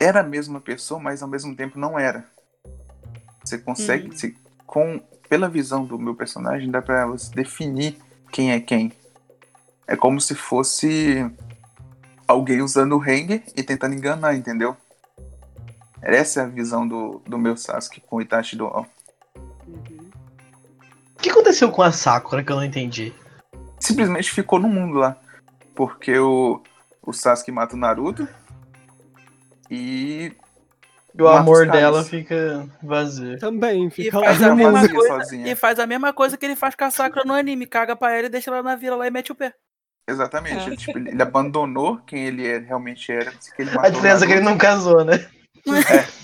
era 0.00 0.20
a 0.20 0.24
mesma 0.24 0.60
pessoa, 0.60 1.00
mas 1.00 1.22
ao 1.22 1.28
mesmo 1.28 1.54
tempo 1.54 1.78
não 1.78 1.98
era. 1.98 2.24
Você 3.44 3.58
consegue, 3.58 4.16
se, 4.16 4.36
com 4.66 5.00
pela 5.28 5.48
visão 5.48 5.84
do 5.84 5.98
meu 5.98 6.14
personagem, 6.14 6.70
dá 6.70 6.80
para 6.80 7.06
você 7.06 7.30
definir 7.34 7.98
quem 8.32 8.52
é 8.52 8.60
quem. 8.60 8.92
É 9.86 9.96
como 9.96 10.20
se 10.20 10.34
fosse 10.34 11.30
alguém 12.26 12.62
usando 12.62 12.96
o 12.96 13.02
Hang 13.02 13.42
e 13.56 13.62
tentando 13.62 13.94
enganar, 13.94 14.34
entendeu? 14.34 14.76
Essa 16.00 16.40
é 16.40 16.44
a 16.44 16.48
visão 16.48 16.86
do, 16.86 17.20
do 17.26 17.38
meu 17.38 17.56
Sasuke 17.56 18.00
com 18.00 18.16
o 18.16 18.22
Itachi 18.22 18.56
do 18.56 18.66
o 21.18 21.20
que 21.20 21.30
aconteceu 21.30 21.70
com 21.72 21.82
a 21.82 21.90
Sakura 21.90 22.44
que 22.44 22.52
eu 22.52 22.56
não 22.56 22.64
entendi? 22.64 23.12
Simplesmente 23.80 24.30
ficou 24.30 24.60
no 24.60 24.68
mundo 24.68 24.98
lá. 24.98 25.16
Porque 25.74 26.16
o, 26.16 26.62
o 27.08 27.12
Sasuke 27.14 27.50
mata 27.50 27.74
o 27.74 27.78
Naruto. 27.78 28.28
E. 29.70 30.30
o 31.18 31.26
amor 31.26 31.66
dela 31.66 32.04
fica 32.04 32.68
vazio. 32.82 33.38
Também, 33.38 33.88
fica 33.88 34.08
e 34.08 34.10
faz, 34.20 34.42
a 34.42 34.54
mesma 34.54 34.88
coisa, 34.88 35.36
e 35.36 35.54
faz 35.54 35.78
a 35.78 35.86
mesma 35.86 36.12
coisa 36.12 36.36
que 36.36 36.44
ele 36.44 36.54
faz 36.54 36.74
com 36.74 36.84
a 36.84 36.90
Sakura 36.90 37.24
no 37.24 37.32
anime. 37.32 37.66
Caga 37.66 37.96
pra 37.96 38.14
ela 38.14 38.26
e 38.26 38.30
deixa 38.30 38.50
ela 38.50 38.62
na 38.62 38.76
vila 38.76 38.96
lá 38.96 39.06
e 39.06 39.10
mete 39.10 39.32
o 39.32 39.34
pé. 39.34 39.54
Exatamente. 40.06 40.58
É. 40.58 40.66
Ele, 40.66 40.76
tipo, 40.76 40.98
ele, 40.98 41.22
abandonou 41.22 41.96
quem 42.06 42.26
ele 42.26 42.46
é, 42.46 42.58
realmente 42.58 43.10
era. 43.10 43.30
a 43.30 43.88
diferença 43.88 44.24
é 44.24 44.26
que 44.26 44.32
ele 44.34 44.42
não 44.42 44.58
casou, 44.58 45.02
né? 45.02 45.14
É. 45.66 46.18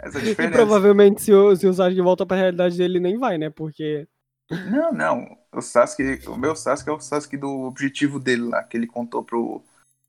Essa 0.00 0.18
é 0.18 0.20
a 0.20 0.24
diferença. 0.24 0.42
E 0.42 0.50
provavelmente 0.50 1.22
se 1.22 1.32
o, 1.32 1.54
se 1.54 1.66
o 1.66 1.72
Sasuke 1.72 2.00
volta 2.00 2.26
pra 2.26 2.36
realidade 2.36 2.76
dele, 2.76 2.98
nem 2.98 3.18
vai, 3.18 3.38
né? 3.38 3.50
Porque 3.50 4.06
Não, 4.50 4.92
não. 4.92 5.38
O 5.52 5.60
Sasuke, 5.60 6.28
o 6.28 6.36
meu 6.36 6.56
Sasuke 6.56 6.90
é 6.90 6.92
o 6.92 7.00
Sasuke 7.00 7.36
do 7.36 7.62
objetivo 7.62 8.18
dele 8.18 8.42
lá, 8.42 8.64
que 8.64 8.76
ele 8.76 8.86
contou 8.86 9.24
pro, 9.24 9.64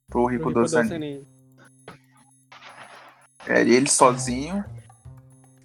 pro 0.10 0.68
Sanin. 0.68 0.90
Sanin. 0.90 1.28
É 3.48 3.62
ele 3.62 3.90
sozinho 3.90 4.64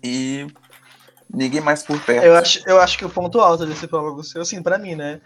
e 0.02 0.46
ninguém 1.32 1.60
mais 1.60 1.82
por 1.82 2.00
perto. 2.00 2.24
Eu 2.24 2.36
acho, 2.36 2.62
eu 2.66 2.80
acho 2.80 2.96
que 2.96 3.04
o 3.04 3.10
ponto 3.10 3.40
alto 3.40 3.66
desse 3.66 3.86
prólogo 3.86 4.22
seu, 4.22 4.42
assim, 4.42 4.62
pra 4.62 4.78
mim, 4.78 4.94
né? 4.94 5.20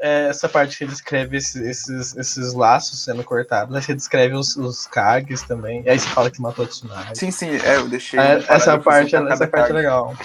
É 0.00 0.28
essa 0.28 0.48
parte 0.48 0.78
que 0.78 0.84
ele 0.84 0.92
descreve 0.92 1.36
esses, 1.36 1.56
esses, 1.56 2.16
esses 2.16 2.54
laços 2.54 3.02
sendo 3.02 3.24
cortados. 3.24 3.74
Aí 3.74 3.82
você 3.82 3.94
descreve 3.94 4.34
os, 4.36 4.56
os 4.56 4.86
Kages 4.86 5.42
também. 5.42 5.82
E 5.84 5.90
aí 5.90 5.98
você 5.98 6.08
fala 6.10 6.30
que 6.30 6.40
matou 6.40 6.64
a 6.64 6.68
Tsunade. 6.68 7.18
Sim, 7.18 7.32
sim, 7.32 7.50
é, 7.50 7.76
eu 7.76 7.88
deixei. 7.88 8.18
É, 8.18 8.44
essa 8.48 8.78
parte, 8.78 9.10
cada 9.10 9.32
essa 9.32 9.46
parte 9.48 9.70
é 9.70 9.74
legal. 9.74 10.16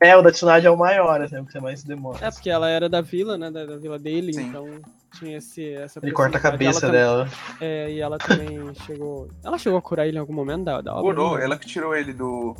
É, 0.00 0.14
o 0.16 0.22
da 0.22 0.30
Tsunade 0.30 0.66
é 0.66 0.70
o 0.70 0.76
maior, 0.76 1.20
assim, 1.22 1.42
porque 1.42 1.58
mais 1.58 1.80
se 1.80 1.86
demora. 1.88 2.24
É, 2.26 2.30
porque 2.30 2.50
ela 2.50 2.68
era 2.68 2.88
da 2.88 3.00
vila, 3.00 3.38
né? 3.38 3.50
Da, 3.50 3.64
da 3.64 3.76
vila 3.76 3.98
dele, 3.98 4.32
Sim. 4.34 4.48
então 4.48 4.80
tinha 5.18 5.38
esse, 5.38 5.72
essa 5.72 5.98
Ele 6.02 6.12
corta 6.12 6.36
a 6.36 6.40
cabeça 6.40 6.86
ela 6.86 6.92
dela. 6.92 7.24
tam- 7.24 7.56
É, 7.60 7.90
e 7.90 8.00
ela 8.00 8.18
também 8.18 8.74
chegou. 8.84 9.28
Ela 9.42 9.56
chegou 9.58 9.78
a 9.78 9.82
curar 9.82 10.06
ele 10.06 10.16
em 10.18 10.20
algum 10.20 10.34
momento 10.34 10.64
da, 10.64 10.80
da 10.82 10.92
obra? 10.94 11.14
Curou, 11.14 11.38
né? 11.38 11.44
ela 11.44 11.56
que 11.58 11.66
tirou 11.66 11.94
ele 11.94 12.12
do. 12.12 12.54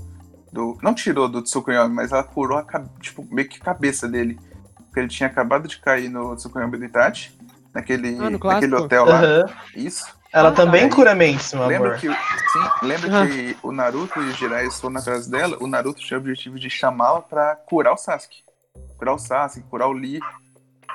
do 0.51 0.79
não 0.83 0.95
tirou 0.95 1.29
do 1.29 1.43
Tsukuyomi, 1.43 1.95
mas 1.95 2.11
ela 2.13 2.25
curou 2.25 2.57
a, 2.59 2.65
tipo, 3.01 3.27
meio 3.31 3.49
que 3.49 3.59
a 3.61 3.65
cabeça 3.65 4.09
dele. 4.09 4.39
Porque 4.87 5.01
ele 5.01 5.09
tinha 5.09 5.27
acabado 5.29 5.69
de 5.69 5.79
cair 5.79 6.09
no 6.09 6.35
Tsukuyomi 6.37 6.79
do 6.79 6.85
Itachi, 6.87 7.37
naquele, 7.75 8.17
Ah, 8.19 8.31
naquele 8.31 8.75
hotel 8.75 9.05
lá. 9.05 9.23
Aham. 9.23 9.45
Isso. 9.75 10.16
Ela 10.37 10.51
Ah, 10.51 10.53
também 10.53 10.87
tá. 10.87 10.95
cura 10.95 11.15
mentes, 11.15 11.55
meu 11.55 11.67
Lembra 11.67 11.89
amor. 11.97 11.99
que, 12.01 12.09
sim, 12.09 12.87
lembra 12.87 13.23
Ah. 13.23 13.27
que 13.27 13.57
o 13.63 13.73
Naruto 13.73 14.21
e 14.23 14.29
o 14.29 14.33
Jiraiya 14.35 14.71
foram 14.71 14.99
atrás 14.99 15.27
dela? 15.27 15.57
O 15.61 15.67
Naruto 15.67 15.99
tinha 16.01 16.19
o 16.19 16.21
objetivo 16.21 16.59
de 16.59 16.69
chamá-la 16.69 17.23
pra 17.23 17.57
curar 17.57 17.95
o 17.95 17.97
Sasuke. 17.97 18.45
Curar 18.99 19.15
o 19.15 19.19
Sasuke, 19.19 19.67
curar 19.71 19.89
o 19.89 19.93
Lee. 19.93 20.21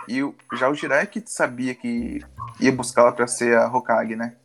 E 0.07 0.21
o- 0.21 0.35
já 0.53 0.69
o 0.69 0.75
Jiraiya 0.75 1.07
que 1.07 1.23
sabia 1.25 1.73
que 1.73 2.23
ia 2.59 2.71
buscá-la 2.71 3.11
pra 3.11 3.25
ser 3.25 3.57
a 3.57 3.67
Hokage, 3.67 4.15
né? 4.15 4.35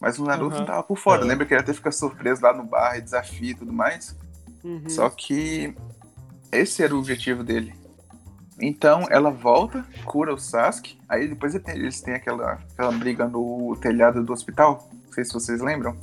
Mas 0.00 0.16
o 0.16 0.24
Naruto 0.24 0.58
não 0.58 0.64
tava 0.64 0.82
por 0.84 0.96
fora. 0.96 1.22
Aham. 1.22 1.28
Lembra 1.28 1.44
que 1.44 1.52
ele 1.52 1.60
até 1.62 1.72
fica 1.74 1.90
surpreso 1.90 2.40
lá 2.42 2.52
no 2.52 2.62
bar, 2.62 2.96
e 2.96 3.00
desafio 3.00 3.50
e 3.50 3.54
tudo 3.54 3.72
mais? 3.72 4.16
Uhum. 4.62 4.88
Só 4.88 5.10
que 5.10 5.74
esse 6.52 6.84
era 6.84 6.94
o 6.94 6.98
objetivo 7.00 7.42
dele. 7.42 7.74
Então 8.60 9.06
ela 9.10 9.30
volta, 9.30 9.84
cura 10.04 10.32
o 10.32 10.38
Sasuke. 10.38 10.98
Aí 11.08 11.28
depois 11.28 11.54
ele 11.54 11.62
tem- 11.64 11.74
eles 11.76 12.00
têm 12.00 12.14
aquela, 12.14 12.58
aquela 12.72 12.92
briga 12.92 13.26
no 13.28 13.76
telhado 13.80 14.22
do 14.24 14.32
hospital. 14.32 14.88
Não 15.06 15.12
sei 15.12 15.24
se 15.24 15.32
vocês 15.34 15.60
lembram. 15.60 15.96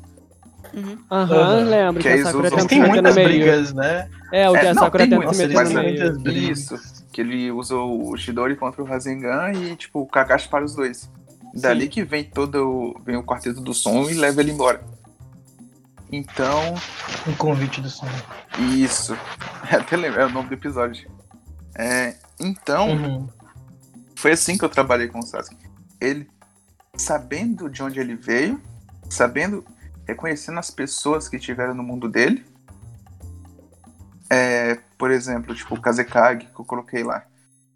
Uhum. 0.74 0.98
Aham, 1.12 1.36
Aham. 1.36 1.64
lembro 1.66 2.02
Que 2.02 2.10
que, 2.14 2.22
a 2.22 2.26
Sakura 2.26 2.68
tem 2.68 2.80
muitas 2.88 3.16
brigas, 3.16 3.74
né? 3.74 4.10
É, 4.32 4.50
o 4.50 4.54
que 4.54 4.60
É, 4.60 4.70
a 4.70 4.74
não, 4.74 4.84
Sakura 4.84 5.04
tem 5.08 5.20
tenta 5.20 5.34
se 5.34 5.38
muitas, 5.48 5.54
mas 5.56 5.72
no 5.74 5.80
é 5.80 5.84
meio. 5.84 6.00
muitas 6.00 6.18
brigas. 6.24 6.60
Isso. 6.60 7.04
Que 7.12 7.22
ele 7.22 7.52
usou 7.52 8.10
o 8.12 8.18
Shidori 8.18 8.56
contra 8.56 8.82
o 8.82 8.86
Rasengan 8.86 9.52
e, 9.54 9.76
tipo, 9.76 10.02
o 10.02 10.08
Kakashi 10.08 10.48
para 10.50 10.64
os 10.66 10.74
dois. 10.76 11.10
Dali 11.54 11.84
Sim. 11.84 11.90
que 11.90 12.04
vem 12.04 12.24
todo 12.24 12.56
o, 12.68 13.00
vem 13.04 13.16
o 13.16 13.24
quarteto 13.24 13.62
do 13.62 13.74
som 13.74 14.10
e 14.10 14.14
leva 14.16 14.42
ele 14.42 14.52
embora. 14.52 14.82
Então, 16.12 16.76
Um 17.28 17.34
convite 17.36 17.82
do 17.82 17.90
som. 17.90 18.08
isso. 18.60 19.16
Até 19.70 19.96
lembro, 19.98 20.22
é 20.22 20.26
o 20.26 20.30
nome 20.30 20.48
do 20.50 20.54
episódio. 20.54 21.08
É, 21.76 22.16
então, 22.40 22.90
Uhum. 22.90 23.30
foi 24.16 24.32
assim 24.32 24.58
que 24.58 24.66
eu 24.66 24.70
trabalhei 24.70 25.08
com 25.08 25.20
o 25.20 25.24
Sasuke. 25.24 25.70
Ele, 26.00 26.30
sabendo 26.98 27.70
de 27.70 27.82
onde 27.84 28.00
ele 28.00 28.16
veio, 28.16 28.62
sabendo, 29.10 29.66
reconhecendo 30.08 30.60
as 30.60 30.70
pessoas 30.72 31.28
que 31.30 31.38
estiveram 31.38 31.74
no 31.74 31.84
mundo 31.84 32.10
dele. 32.10 32.46
É, 34.30 34.76
por 34.98 35.12
exemplo, 35.12 35.54
tipo 35.54 35.76
o 35.76 35.82
Kazekage 35.82 36.48
que 36.48 36.60
eu 36.60 36.66
coloquei 36.66 37.04
lá. 37.04 37.26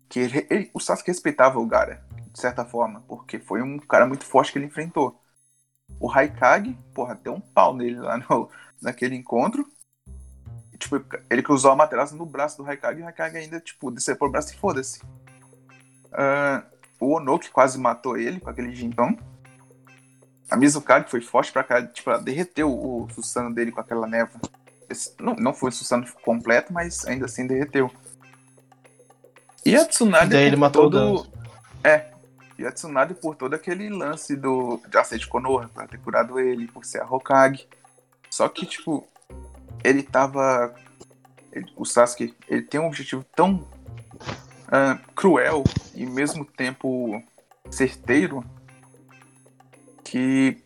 Que 0.09 0.19
ele- 0.21 0.47
ele- 0.49 0.71
o 0.73 0.79
Sasuke 0.79 1.11
respeitava 1.11 1.59
o 1.59 1.65
Gara, 1.65 2.03
de 2.33 2.39
certa 2.39 2.65
forma, 2.65 3.01
porque 3.07 3.39
foi 3.39 3.61
um 3.61 3.77
cara 3.77 4.07
muito 4.07 4.25
forte 4.25 4.51
que 4.51 4.57
ele 4.57 4.65
enfrentou. 4.65 5.21
O 5.99 6.07
Raikage, 6.07 6.77
porra, 6.93 7.15
deu 7.15 7.33
um 7.33 7.41
pau 7.41 7.75
nele 7.75 7.99
lá 7.99 8.17
no, 8.17 8.49
naquele 8.81 9.15
encontro. 9.15 9.67
E, 10.77 10.79
tipo, 10.79 11.03
ele 11.27 11.41
cruzou 11.41 11.71
a 11.71 11.75
matraça 11.75 12.15
no 12.15 12.23
braço 12.23 12.57
do 12.57 12.63
Raikage 12.63 12.99
e 12.99 13.01
o 13.01 13.05
Raikage 13.05 13.37
ainda, 13.37 13.59
tipo, 13.59 13.89
decepou 13.89 14.27
o 14.27 14.31
braço 14.31 14.53
e 14.53 14.57
foda-se. 14.57 15.01
Ah, 16.13 16.63
o 16.99 17.15
Ono, 17.15 17.39
que 17.39 17.49
quase 17.49 17.79
matou 17.79 18.15
ele 18.15 18.39
com 18.39 18.49
aquele 18.49 18.73
Jinton. 18.73 19.17
A 20.49 20.55
Mizukage 20.55 21.09
foi 21.09 21.19
forte 21.19 21.51
pra 21.51 21.63
cá, 21.63 21.85
tipo, 21.85 22.09
ela 22.09 22.21
derreteu 22.21 22.69
o 22.71 23.07
Susano 23.13 23.53
dele 23.53 23.71
com 23.71 23.81
aquela 23.81 24.07
névoa. 24.07 24.39
Esse- 24.87 25.13
não, 25.19 25.35
não 25.35 25.53
foi 25.53 25.69
o 25.69 25.73
Susano 25.73 26.05
completo, 26.23 26.71
mas 26.71 27.05
ainda 27.05 27.25
assim 27.25 27.47
derreteu. 27.47 27.91
E 29.65 29.75
a 29.75 29.85
Tsunade 29.85 30.29
Daí 30.29 30.45
ele 30.45 30.55
por 30.55 30.59
matou 30.61 30.85
o 30.85 30.91
todo... 30.91 31.27
É. 31.83 32.11
E 32.57 32.65
a 32.65 32.71
Tsunade 32.71 33.15
por 33.15 33.35
todo 33.35 33.53
aquele 33.55 33.89
lance 33.89 34.35
do 34.35 34.79
de 34.87 34.97
aceite 34.97 35.27
Konoha, 35.27 35.69
pra 35.73 35.87
ter 35.87 35.97
curado 35.99 36.39
ele, 36.39 36.67
por 36.67 36.85
ser 36.85 37.01
a 37.01 37.05
Hokage. 37.05 37.67
Só 38.29 38.47
que, 38.47 38.65
tipo, 38.65 39.07
ele 39.83 40.03
tava. 40.03 40.73
ele- 41.51 41.71
o 41.75 41.85
Sasuke, 41.85 42.35
ele 42.47 42.61
tem 42.61 42.79
um 42.79 42.87
objetivo 42.87 43.23
tão 43.35 43.67
ah, 44.69 44.99
cruel 45.15 45.63
e 45.95 46.05
mesmo 46.05 46.43
tempo 46.43 47.23
certeiro 47.71 48.43
que 50.03 50.61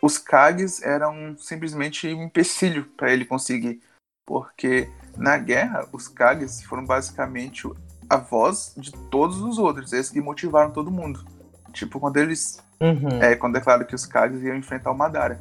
os 0.00 0.18
Kages 0.18 0.82
eram 0.82 1.36
simplesmente 1.38 2.06
um 2.12 2.24
empecilho 2.24 2.84
para 2.96 3.12
ele 3.12 3.24
conseguir. 3.24 3.80
Porque 4.26 4.88
na 5.16 5.36
guerra, 5.38 5.88
os 5.92 6.08
Kages 6.08 6.62
foram 6.62 6.84
basicamente 6.84 7.68
a 8.08 8.16
voz 8.16 8.74
de 8.76 8.92
todos 9.10 9.40
os 9.40 9.58
outros, 9.58 9.92
eles 9.92 10.10
que 10.10 10.20
motivaram 10.20 10.70
todo 10.70 10.90
mundo. 10.90 11.24
Tipo, 11.72 11.98
quando 12.00 12.16
eles 12.16 12.62
Uhum. 12.80 13.22
é, 13.22 13.36
quando 13.36 13.56
é 13.56 13.60
claro 13.60 13.86
que 13.86 13.94
os 13.94 14.04
Kages 14.06 14.42
iam 14.42 14.56
enfrentar 14.56 14.90
o 14.90 14.96
Madara. 14.96 15.40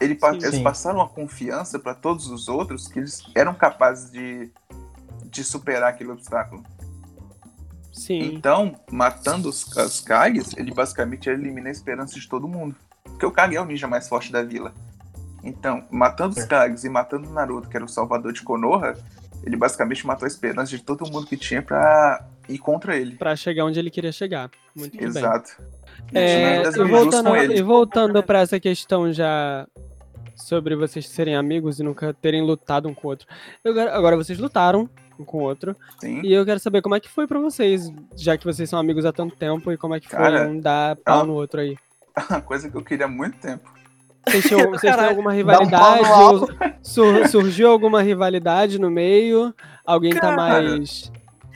Ele 0.00 0.14
Sim. 0.18 0.26
eles 0.36 0.54
Sim. 0.56 0.62
passaram 0.62 1.00
a 1.00 1.08
confiança 1.08 1.78
para 1.78 1.94
todos 1.94 2.28
os 2.30 2.48
outros 2.48 2.86
que 2.88 2.98
eles 2.98 3.22
eram 3.34 3.54
capazes 3.54 4.10
de, 4.10 4.50
de 5.24 5.42
superar 5.42 5.90
aquele 5.90 6.10
obstáculo. 6.10 6.62
Sim. 7.92 8.34
Então, 8.34 8.78
matando 8.90 9.48
os, 9.48 9.66
os 9.74 10.00
Kages, 10.00 10.54
ele 10.56 10.72
basicamente 10.72 11.30
elimina 11.30 11.68
a 11.68 11.72
esperança 11.72 12.18
de 12.20 12.28
todo 12.28 12.46
mundo. 12.46 12.76
Porque 13.04 13.24
o 13.24 13.30
Kage 13.30 13.56
é 13.56 13.60
o 13.60 13.64
ninja 13.64 13.88
mais 13.88 14.06
forte 14.06 14.30
da 14.30 14.42
vila. 14.42 14.74
Então, 15.42 15.84
matando 15.90 16.36
os 16.36 16.44
É. 16.44 16.46
Kages 16.46 16.84
e 16.84 16.90
matando 16.90 17.28
o 17.28 17.32
Naruto, 17.32 17.68
que 17.68 17.76
era 17.76 17.84
o 17.84 17.88
salvador 17.88 18.34
de 18.34 18.42
Konoha, 18.42 18.96
ele 19.42 19.56
basicamente 19.56 20.06
matou 20.06 20.26
a 20.26 20.28
esperança 20.28 20.76
de 20.76 20.82
todo 20.82 21.10
mundo 21.10 21.26
que 21.26 21.36
tinha 21.38 21.62
pra 21.62 22.22
ir 22.48 22.58
contra 22.58 22.96
ele. 22.96 23.16
Pra 23.16 23.34
chegar 23.34 23.64
onde 23.64 23.78
ele 23.78 23.90
queria 23.90 24.12
chegar. 24.12 24.50
Muito 24.74 24.96
bem. 24.96 25.06
Exato. 25.06 25.56
É, 26.12 26.62
Isso, 26.62 26.82
e 26.82 26.84
né? 26.84 26.90
voltando, 26.90 27.36
e 27.36 27.62
voltando 27.62 28.22
pra 28.22 28.40
essa 28.40 28.60
questão 28.60 29.10
já 29.12 29.66
sobre 30.36 30.76
vocês 30.76 31.08
serem 31.08 31.34
amigos 31.34 31.80
e 31.80 31.82
nunca 31.82 32.14
terem 32.14 32.42
lutado 32.42 32.88
um 32.88 32.94
com 32.94 33.08
o 33.08 33.10
outro. 33.10 33.26
Eu 33.64 33.80
agora 33.90 34.16
vocês 34.16 34.38
lutaram 34.38 34.88
um 35.18 35.24
com 35.24 35.38
o 35.38 35.42
outro. 35.42 35.74
Sim. 35.98 36.20
E 36.22 36.32
eu 36.32 36.44
quero 36.44 36.60
saber 36.60 36.82
como 36.82 36.94
é 36.94 37.00
que 37.00 37.08
foi 37.08 37.26
pra 37.26 37.40
vocês, 37.40 37.90
já 38.14 38.36
que 38.36 38.44
vocês 38.44 38.68
são 38.68 38.78
amigos 38.78 39.04
há 39.04 39.12
tanto 39.12 39.34
tempo, 39.34 39.72
e 39.72 39.76
como 39.76 39.94
é 39.94 40.00
que 40.00 40.08
foi 40.08 40.18
Cara, 40.18 40.46
um 40.48 40.60
dar 40.60 40.96
pau 40.96 41.22
ah, 41.22 41.24
no 41.24 41.32
outro 41.32 41.60
aí. 41.60 41.76
Uma 42.30 42.40
coisa 42.40 42.70
que 42.70 42.76
eu 42.76 42.82
queria 42.82 43.06
há 43.06 43.08
muito 43.08 43.38
tempo. 43.38 43.68
Vocês, 44.28 44.44
tinham, 44.44 44.70
vocês 44.70 44.94
têm 44.94 45.04
alguma 45.06 45.30
um 45.30 45.34
rivalidade? 45.34 46.08
ou 46.08 46.48
sur- 46.82 47.28
surgiu 47.28 47.70
alguma 47.70 48.02
rivalidade 48.02 48.78
no 48.78 48.90
meio? 48.90 49.54
Alguém 49.84 50.12
tá 50.12 50.20
Cara, 50.20 50.36
mais. 50.36 51.12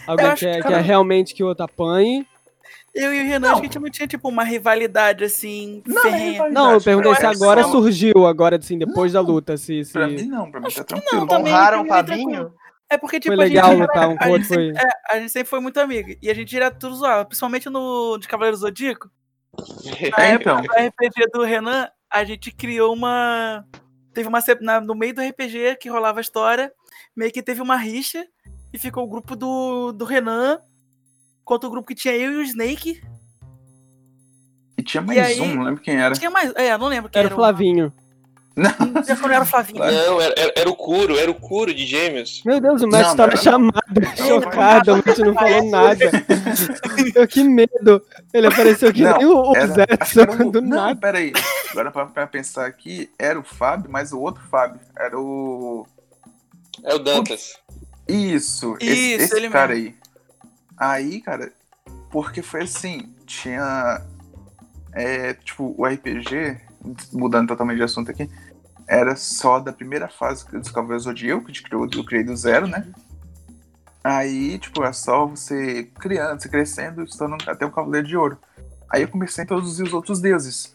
Alguém 0.07 0.35
quer, 0.35 0.63
que, 0.63 0.69
quer 0.69 0.81
realmente 0.81 1.35
que 1.35 1.43
o 1.43 1.47
outro 1.47 1.65
apanhe? 1.65 2.27
Eu 2.95 3.15
e 3.15 3.21
o 3.23 3.25
Renan, 3.27 3.53
acho 3.53 3.61
que 3.61 3.67
a 3.67 3.71
gente 3.71 3.79
não 3.79 3.91
tinha, 3.91 4.09
tipo, 4.09 4.29
uma 4.29 4.43
rivalidade 4.43 5.23
assim, 5.25 5.81
Não, 5.87 6.03
é 6.07 6.51
Não, 6.51 6.73
eu 6.73 6.81
perguntei 6.83 7.15
se 7.15 7.25
agora 7.27 7.63
não. 7.63 7.71
surgiu, 7.71 8.27
agora 8.27 8.57
assim, 8.57 8.77
depois 8.79 9.13
da 9.13 9.21
luta. 9.21 9.57
Se, 9.57 9.85
se... 9.85 9.93
Pra 9.93 10.09
mim 10.09 10.25
não, 10.25 10.51
pra 10.51 10.61
mim 10.61 10.67
tá 10.69 10.81
Acho 10.81 10.85
que 10.85 10.95
não, 10.95 11.01
tranquilo. 11.01 11.27
também. 11.29 11.53
Honraram 11.53 11.83
o 11.83 11.87
Fabinho? 11.87 12.53
É 12.91 12.99
porque, 12.99 13.21
tipo, 13.21 13.37
Foi 13.37 13.45
a 13.45 13.47
gente 13.47 13.55
legal 13.57 13.71
era- 13.73 13.81
lutar 13.81 14.09
um 14.09 14.17
a 14.19 14.25
gente 14.25 14.31
outro, 14.33 14.49
foi. 14.49 14.67
sempre- 14.75 14.83
é, 14.83 15.15
a 15.17 15.21
gente 15.21 15.31
sempre 15.33 15.49
foi 15.49 15.61
muito 15.61 15.79
amigo. 15.79 16.11
E 16.21 16.29
a 16.29 16.35
gente 16.35 16.51
tudo 16.73 16.97
zoado, 16.97 17.29
principalmente 17.29 17.71
no 17.71 18.19
de 18.19 18.27
Cavaleiro 18.27 18.57
Zodíaco. 18.57 19.09
É, 20.19 20.33
então. 20.35 20.61
do 20.61 20.67
RPG 20.73 21.31
do 21.33 21.43
Renan, 21.45 21.89
a 22.11 22.25
gente 22.25 22.51
criou 22.51 22.93
uma. 22.93 23.65
Teve 24.13 24.29
uma. 24.29 24.41
na- 24.61 24.81
no 24.81 24.95
meio 24.97 25.15
do 25.15 25.23
RPG 25.23 25.77
que 25.81 25.89
rolava 25.89 26.19
a 26.19 26.23
história, 26.23 26.73
meio 27.17 27.31
que 27.33 27.43
teve 27.43 27.63
uma 27.63 27.77
rixa. 27.77 28.27
E 28.73 28.79
ficou 28.79 29.05
o 29.05 29.09
grupo 29.09 29.35
do, 29.35 29.91
do 29.93 30.05
Renan 30.05 30.61
contra 31.51 31.67
o 31.67 31.71
grupo 31.73 31.89
que 31.89 31.97
tinha 31.97 32.15
eu 32.17 32.31
e 32.31 32.37
o 32.37 32.43
Snake. 32.43 33.03
E 34.79 34.83
tinha 34.85 35.03
mais 35.03 35.19
aí- 35.19 35.41
um, 35.41 35.53
não 35.57 35.65
lembro 35.65 35.83
quem 35.83 35.97
era. 36.01 36.15
Tinha 36.15 36.31
mais. 36.31 36.53
É, 36.55 36.79
não 36.79 36.87
lembro 36.87 37.11
quem 37.11 37.19
Era 37.19 37.27
era. 37.29 37.35
o 37.35 37.39
Flavinho. 37.39 37.93
Não, 38.57 38.71
não 38.79 39.31
era 39.35 39.43
o 39.43 39.47
Flavinho. 39.47 39.79
Não, 39.81 40.21
era, 40.21 40.35
era, 40.39 40.53
era 40.57 40.71
o 40.71 40.77
Curo, 40.77 41.17
era 41.19 41.29
o 41.31 41.35
Curo 41.35 41.75
de 41.75 41.85
Gêmeos. 41.87 42.43
Meu 42.45 42.61
Deus, 42.61 42.83
o 42.83 42.89
Matt 42.89 43.03
Não, 43.09 43.17
tá 43.17 43.27
não, 43.27 43.61
na 43.61 43.71
não. 43.99 44.27
chocado, 44.29 44.93
o 44.93 44.97
Matt 44.97 45.19
não 45.19 45.35
falou 45.35 45.71
nada. 45.71 46.05
Eu 47.15 47.27
que 47.27 47.43
medo. 47.43 48.01
Ele 48.33 48.47
apareceu 48.47 48.93
que 48.93 49.03
Não, 49.03 49.17
nem 49.17 49.27
o, 49.27 49.57
era- 49.57 50.47
o- 50.47 50.51
do 50.53 50.61
não, 50.61 50.69
nada. 50.77 50.97
peraí. 51.01 51.33
Agora 51.73 51.91
pra, 51.91 52.07
pra 52.07 52.27
pensar 52.29 52.67
aqui, 52.67 53.11
era 53.19 53.39
o 53.41 53.43
Fábio, 53.45 53.91
mas 53.91 54.13
o 54.13 54.21
outro 54.21 54.43
Fábio. 54.51 54.81
Era 54.97 55.19
o. 55.19 55.85
É 56.85 56.95
o 56.95 56.99
Dantas. 57.01 57.55
Isso, 58.09 58.77
esse, 58.81 58.93
Isso, 59.15 59.25
esse 59.25 59.37
ele 59.37 59.49
cara 59.49 59.73
aí. 59.75 59.95
Aí, 60.81 61.21
cara, 61.21 61.53
porque 62.11 62.41
foi 62.41 62.63
assim, 62.63 63.15
tinha. 63.27 64.01
É, 64.95 65.35
tipo, 65.35 65.75
o 65.77 65.85
RPG, 65.85 66.59
mudando 67.13 67.49
totalmente 67.49 67.77
de 67.77 67.83
assunto 67.83 68.11
aqui, 68.11 68.29
era 68.89 69.15
só 69.15 69.61
da 69.61 69.75
primeira 69.75 70.09
fase 70.09 70.51
dos 70.51 70.71
Cavaleiros 70.71 71.05
Zodíaco, 71.05 71.45
que 71.45 71.75
eu, 71.75 72.05
criei 72.05 72.25
do 72.25 72.35
zero, 72.35 72.67
né? 72.67 72.89
Aí, 74.03 74.59
tipo, 74.59 74.83
é 74.83 74.93
só 74.93 75.27
você 75.27 75.85
criando, 76.01 76.41
você 76.41 76.49
crescendo, 76.49 77.05
estando 77.05 77.37
até 77.47 77.67
o 77.67 77.71
Cavaleiro 77.71 78.07
de 78.07 78.17
Ouro. 78.17 78.39
Aí 78.91 79.03
eu 79.03 79.09
comecei 79.09 79.43
a 79.43 79.45
introduzir 79.45 79.87
os 79.87 79.93
outros 79.93 80.19
deuses. 80.19 80.75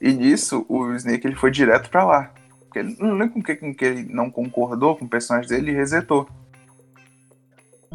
E 0.00 0.12
nisso, 0.12 0.66
o 0.68 0.92
Snake 0.94 1.26
ele 1.26 1.36
foi 1.36 1.52
direto 1.52 1.88
pra 1.88 2.04
lá. 2.04 2.34
Porque 2.60 2.80
ele 2.80 2.96
não 2.98 3.14
lembro 3.14 3.34
com 3.34 3.42
que, 3.42 3.54
com 3.54 3.72
que 3.72 3.84
ele 3.84 4.12
não 4.12 4.30
concordou 4.30 4.96
com 4.96 5.04
o 5.04 5.08
personagem 5.08 5.48
dele 5.48 5.70
e 5.70 5.74
resetou. 5.74 6.28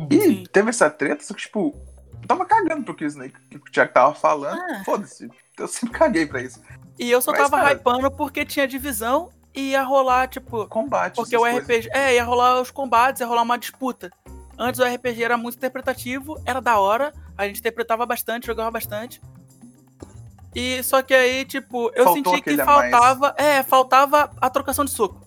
E 0.10 0.22
Sim. 0.22 0.44
teve 0.52 0.70
essa 0.70 0.90
treta, 0.90 1.24
só 1.24 1.34
que, 1.34 1.42
tipo, 1.42 1.76
eu 2.22 2.28
tava 2.28 2.46
cagando 2.46 2.84
pro 2.84 2.96
que 2.96 3.06
o 3.06 3.08
Snake, 3.08 3.36
que 3.50 3.58
o 3.58 3.62
Thiago 3.72 3.94
tava 3.94 4.14
falando. 4.16 4.60
Ah. 4.60 4.82
Foda-se, 4.84 5.30
eu 5.58 5.68
sempre 5.68 5.98
caguei 5.98 6.26
pra 6.26 6.42
isso. 6.42 6.60
E 6.98 7.10
eu 7.12 7.22
só 7.22 7.32
Mas, 7.32 7.42
tava 7.42 7.58
cara- 7.64 7.74
hypando 7.74 8.12
porque 8.12 8.46
tinha 8.46 8.68
divisão 8.68 9.30
e 9.54 9.72
ia 9.72 9.84
rolar, 9.84 10.28
tipo. 10.28 10.68
Combate. 10.68 11.16
Porque 11.16 11.36
o 11.36 11.40
coisas. 11.42 11.64
RPG. 11.64 11.90
É, 11.92 12.16
ia 12.16 12.24
rolar 12.24 12.60
os 12.62 12.72
combates, 12.72 13.20
ia 13.22 13.28
rolar 13.28 13.42
uma 13.44 13.58
disputa. 13.58 14.12
Antes 14.58 14.80
o 14.80 14.84
RPG 14.84 15.24
era 15.24 15.38
muito 15.38 15.58
interpretativo, 15.58 16.40
era 16.46 16.62
da 16.62 16.78
hora, 16.80 17.12
a 17.38 17.48
gente 17.48 17.60
interpretava 17.60 18.06
bastante, 18.06 18.46
jogava 18.48 18.70
bastante. 18.70 19.20
E 20.56 20.84
só 20.84 21.02
que 21.02 21.14
aí, 21.14 21.44
tipo, 21.46 21.90
eu 21.96 22.04
Faltou 22.04 22.14
senti 22.34 22.44
que 22.44 22.50
aquele 22.52 22.62
a 22.62 22.66
mais. 22.66 22.92
faltava. 22.92 23.36
É, 23.38 23.64
faltava 23.64 24.32
a 24.40 24.50
trocação 24.52 24.86
de 24.86 24.92
soco. 24.92 25.26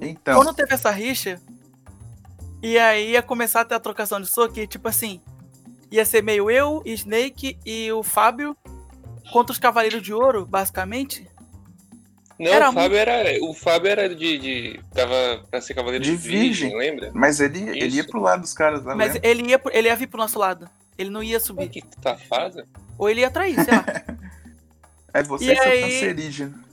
Então, 0.00 0.36
Quando 0.36 0.54
teve 0.54 0.74
essa 0.74 0.90
rixa, 0.90 1.40
e 2.64 2.78
aí 2.78 3.10
ia 3.12 3.22
começar 3.22 3.60
a 3.60 3.64
ter 3.64 3.74
a 3.74 3.80
trocação 3.80 4.20
de 4.20 4.26
soco, 4.26 4.58
e 4.58 4.66
tipo 4.66 4.88
assim, 4.88 5.20
ia 5.90 6.04
ser 6.04 6.22
meio 6.22 6.50
eu, 6.50 6.82
Snake 6.84 7.58
e 7.64 7.92
o 7.92 8.02
Fábio 8.02 8.56
contra 9.32 9.52
os 9.52 9.58
Cavaleiros 9.58 10.02
de 10.02 10.12
Ouro, 10.12 10.44
basicamente. 10.46 11.28
Não, 12.38 12.50
Era 12.52 12.68
o 12.68 12.72
Fábio 12.72 12.96
era. 12.98 13.44
O 13.44 13.54
Fábio 13.54 13.88
era 13.90 14.08
de. 14.12 14.38
de 14.38 14.80
tava 14.92 15.44
pra 15.48 15.60
ser 15.60 15.72
cavaleiro 15.74 16.02
de, 16.04 16.10
De 16.10 16.16
virgem, 16.16 16.70
virgem. 16.70 16.76
lembra? 16.76 17.10
mas 17.14 17.38
ele, 17.38 17.60
ele 17.78 17.96
ia 17.96 18.04
pro 18.04 18.20
lado 18.20 18.40
dos 18.40 18.52
caras 18.52 18.82
lá, 18.84 18.96
Mas 18.96 19.14
lembra? 19.14 19.28
ele 19.30 19.50
ia, 19.50 19.60
ele 19.72 19.86
ia 19.88 19.94
vir 19.94 20.08
pro 20.08 20.18
nosso 20.18 20.36
lado. 20.38 20.68
Ele 20.98 21.10
não 21.10 21.22
ia 21.22 21.38
subir. 21.38 21.68
Que 21.68 21.82
safada. 22.02 22.66
Ou 22.98 23.08
ele 23.08 23.20
ia 23.20 23.30
trair, 23.30 23.54
sei 23.64 23.72
lá. 23.74 23.84
É 25.16 25.22
você 25.22 25.44
E 25.44 25.52
e 25.52 25.56
seu 25.56 25.70
aí- 25.70 25.80
cancerígeno. 25.82 26.64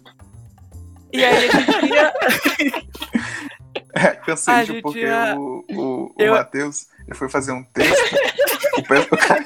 E 1.14 1.24
aí 1.24 1.38
a 1.38 1.52
gente 1.52 1.86
ia. 1.94 2.14
É, 3.96 4.20
gente 4.66 4.82
porque 4.82 5.00
ia- 5.02 5.36
o, 5.38 5.66
o, 5.70 6.06
o 6.06 6.16
Eu- 6.18 6.34
Matheus 6.34 6.88
ele 7.08 7.16
foi 7.16 7.30
fazer 7.30 7.52
um 7.52 7.64
texto. 7.64 7.94
o, 8.78 8.80
o 8.80 9.18
ca- 9.18 9.46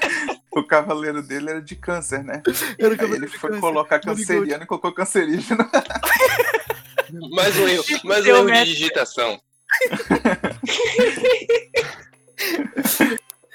o 0.52 0.64
cavaleiro 0.64 1.22
dele 1.22 1.50
era 1.50 1.62
de 1.62 1.76
câncer, 1.76 2.24
né? 2.24 2.42
Era 2.80 2.94
ele 2.94 3.28
foi 3.28 3.50
câncer. 3.50 3.62
colocar 3.62 4.00
canceriano 4.00 4.64
e 4.64 4.68
colocou 4.68 4.94
cancerígeno. 4.94 5.68
Mais 7.32 7.58
um 7.58 7.68
erro, 7.68 7.84
mais 8.04 8.26
um 8.26 8.28
Eu 8.28 8.36
erro 8.50 8.52
de 8.52 8.66
digitação. 8.66 9.40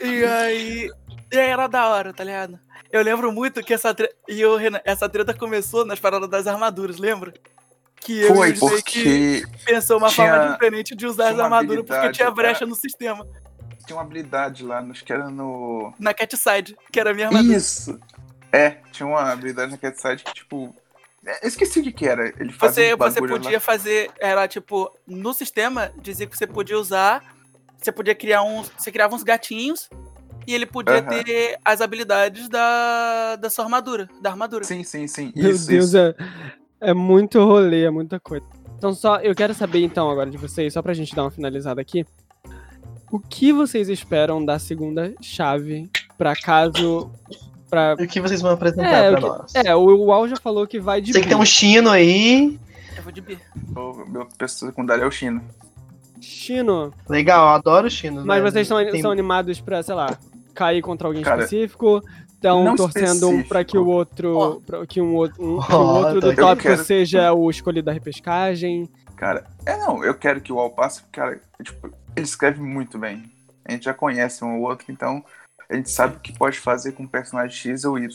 E 0.01 0.25
aí. 0.25 0.91
E 1.33 1.39
aí 1.39 1.51
era 1.51 1.67
da 1.67 1.89
hora, 1.89 2.13
tá 2.13 2.25
ligado? 2.25 2.59
Eu 2.91 3.03
lembro 3.03 3.31
muito 3.33 3.63
que 3.63 3.75
essa 3.75 3.95
treta. 3.95 4.15
E 4.29 4.45
o 4.45 4.57
Renan, 4.57 4.81
essa 4.85 5.09
treta 5.09 5.35
começou 5.35 5.85
nas 5.85 6.01
paradas 6.01 6.29
das 6.29 6.47
armaduras, 6.47 6.99
lembra? 6.99 7.33
Que 8.01 8.23
eu 8.23 8.35
Foi 8.35 8.55
porque 8.55 9.45
pensou 9.67 9.99
uma 9.99 10.09
tinha- 10.09 10.33
forma 10.33 10.53
diferente 10.53 10.95
de 10.97 11.07
usar 11.07 11.31
as 11.31 11.39
armaduras 11.39 11.85
porque 11.85 12.13
tinha 12.13 12.31
brecha 12.31 12.61
cara. 12.61 12.67
no 12.71 12.75
sistema. 12.75 13.27
tinha 13.87 13.97
uma 13.97 14.03
habilidade 14.03 14.65
lá, 14.65 14.81
acho 14.81 15.05
que 15.05 15.13
era 15.13 15.29
no. 15.29 15.93
Na 15.99 16.15
Cat 16.15 16.35
Side, 16.37 16.77
que 16.91 16.99
era 16.99 17.11
a 17.11 17.15
minha 17.15 17.27
armadura. 17.29 17.55
Isso! 17.57 18.01
É, 18.53 18.79
tinha 18.91 19.07
uma 19.07 19.31
habilidade 19.31 19.71
na 19.71 19.77
Cat 19.79 20.01
Side 20.01 20.25
que, 20.25 20.33
tipo. 20.33 20.75
é, 21.27 21.45
Eu 21.45 21.49
esqueci 21.49 21.81
o 21.81 21.83
que, 21.83 21.93
que 21.93 22.07
era. 22.07 22.27
Ele 22.41 22.53
fazia 22.53 22.85
Você, 22.85 22.95
um 22.95 22.97
você 22.97 23.21
podia 23.21 23.53
lá. 23.53 23.61
fazer. 23.61 24.11
Era 24.19 24.49
tipo, 24.49 24.91
no 25.07 25.35
sistema, 25.35 25.93
dizia 26.01 26.27
que 26.27 26.37
você 26.37 26.47
podia 26.47 26.79
usar. 26.79 27.23
Você 27.79 27.93
podia 27.93 28.15
criar 28.15 28.43
uns. 28.43 28.71
Você 28.79 28.91
criava 28.91 29.15
uns 29.15 29.23
gatinhos. 29.23 29.89
E 30.47 30.55
ele 30.55 30.65
podia 30.67 31.01
Aham. 31.01 31.23
ter 31.23 31.59
as 31.63 31.81
habilidades 31.83 32.49
da, 32.49 33.37
da 33.37 33.51
sua 33.51 33.65
armadura. 33.67 34.09
Da 34.23 34.31
armadura. 34.31 34.65
Sim, 34.65 34.83
sim, 34.83 35.07
sim. 35.07 35.33
Meu 35.37 35.51
Isso, 35.51 35.67
Deus, 35.69 35.85
isso. 35.93 36.15
É, 36.81 36.95
muito 36.95 37.43
rolê, 37.45 37.85
é 37.85 37.91
muita 37.91 38.19
coisa. 38.21 38.45
Então 38.79 38.93
só, 38.95 39.17
eu 39.19 39.35
quero 39.35 39.53
saber 39.55 39.85
então 39.85 40.11
agora 40.11 40.31
de 40.31 40.39
vocês, 40.39 40.73
só 40.73 40.81
pra 40.83 40.95
gente 40.95 41.15
dar 41.15 41.25
uma 41.25 41.31
finalizada 41.31 41.81
aqui. 41.81 42.05
O 43.11 43.19
que 43.19 43.53
vocês 43.53 43.89
esperam 43.89 44.45
da 44.45 44.59
segunda 44.59 45.13
chave 45.21 45.91
pra 46.17 46.35
caso... 46.37 47.11
Pra... 47.69 47.95
E 47.99 48.05
o 48.05 48.09
que 48.09 48.21
vocês 48.21 48.41
vão 48.43 48.53
apresentar 48.53 48.89
É, 49.05 49.15
que- 49.15 49.21
nós? 49.21 49.55
é, 49.55 49.75
o 49.77 50.05
Uau 50.07 50.27
já 50.27 50.37
falou 50.37 50.67
que 50.67 50.81
vai 50.81 51.01
de 51.01 51.13
Sei 51.13 51.23
que 51.23 51.29
tem 51.29 51.37
um 51.37 51.45
chino 51.45 51.89
aí. 51.91 52.59
Eu 52.97 53.03
vou 53.03 53.13
de 53.13 53.21
B. 53.21 53.39
O 53.77 54.05
meu 54.09 54.27
pessoa 54.37 54.71
secundário 54.71 55.05
é 55.05 55.07
o 55.07 55.11
Chino. 55.11 55.41
Chino, 56.21 56.93
Legal, 57.09 57.47
eu 57.47 57.55
adoro 57.55 57.89
chino. 57.89 58.25
mas 58.27 58.43
né? 58.43 58.51
vocês 58.51 58.67
são, 58.69 58.77
Tem- 58.85 59.01
são 59.01 59.11
animados 59.11 59.61
pra, 59.61 59.83
sei 59.83 59.95
lá, 59.95 60.19
cair 60.53 60.83
contra 60.83 61.07
alguém 61.09 61.23
Cara, 61.23 61.43
específico? 61.45 62.03
Estão 62.41 62.65
não 62.65 62.75
torcendo 62.75 63.29
um 63.29 63.43
pra 63.43 63.63
que 63.63 63.77
o 63.77 63.87
outro, 63.87 64.63
pra 64.67 64.87
que 64.87 64.99
um 64.99 65.15
outro, 65.15 65.59
um, 65.59 65.61
que 65.61 65.73
um 65.75 65.77
outro 65.79 66.21
do 66.23 66.29
tá- 66.29 66.33
Eu 66.33 66.37
tópico 66.37 66.69
quero- 66.71 66.85
seja 66.85 67.33
o 67.35 67.51
escolhido 67.51 67.85
da 67.85 67.93
repescagem? 67.93 68.89
Cara, 69.15 69.45
é 69.67 69.77
não, 69.77 70.03
eu 70.03 70.15
quero 70.15 70.41
que 70.41 70.51
o 70.51 70.59
Al 70.59 70.71
passe, 70.71 71.03
porque, 71.03 71.21
cara, 71.21 71.39
tipo, 71.63 71.89
ele 72.17 72.25
escreve 72.25 72.63
muito 72.63 72.99
bem. 72.99 73.31
A 73.67 73.73
gente 73.73 73.85
já 73.85 73.93
conhece 73.93 74.43
um 74.43 74.57
ou 74.57 74.63
outro, 74.71 74.87
então 74.91 75.23
a 75.69 75.75
gente 75.77 75.91
sabe 75.91 76.17
o 76.17 76.21
que 76.21 76.33
pode 76.37 76.59
fazer 76.59 76.93
com 76.93 77.03
o 77.05 77.09
personagem 77.09 77.55
X 77.55 77.85
ou 77.85 77.99
Y. 77.99 78.09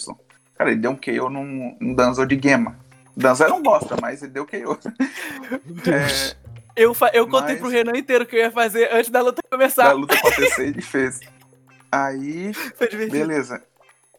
Cara, 0.55 0.71
ele 0.71 0.81
deu 0.81 0.89
um 0.91 0.95
KO 0.95 1.29
num, 1.29 1.77
num 1.79 1.93
Danzo 1.93 2.25
de 2.25 2.39
Gema. 2.41 2.75
Danzo 3.15 3.43
era 3.43 3.53
um 3.53 3.61
bosta, 3.61 3.95
mas 4.01 4.23
ele 4.23 4.31
deu 4.31 4.45
KO. 4.47 4.77
É, 5.87 6.35
Eu, 6.83 6.93
eu 7.13 7.27
contei 7.27 7.53
Mas- 7.53 7.59
pro 7.59 7.69
Renan 7.69 7.95
inteiro 7.95 8.23
o 8.23 8.27
que 8.27 8.35
eu 8.35 8.39
ia 8.39 8.51
fazer 8.51 8.89
antes 8.91 9.09
da 9.11 9.21
luta 9.21 9.41
da 9.43 9.49
começar. 9.57 9.91
luta 9.93 10.15
acontecer, 10.15 10.67
ele 10.67 10.81
fez. 10.81 11.19
Aí, 11.91 12.51
Foi 12.75 12.89
divertido. 12.89 13.11
beleza. 13.27 13.63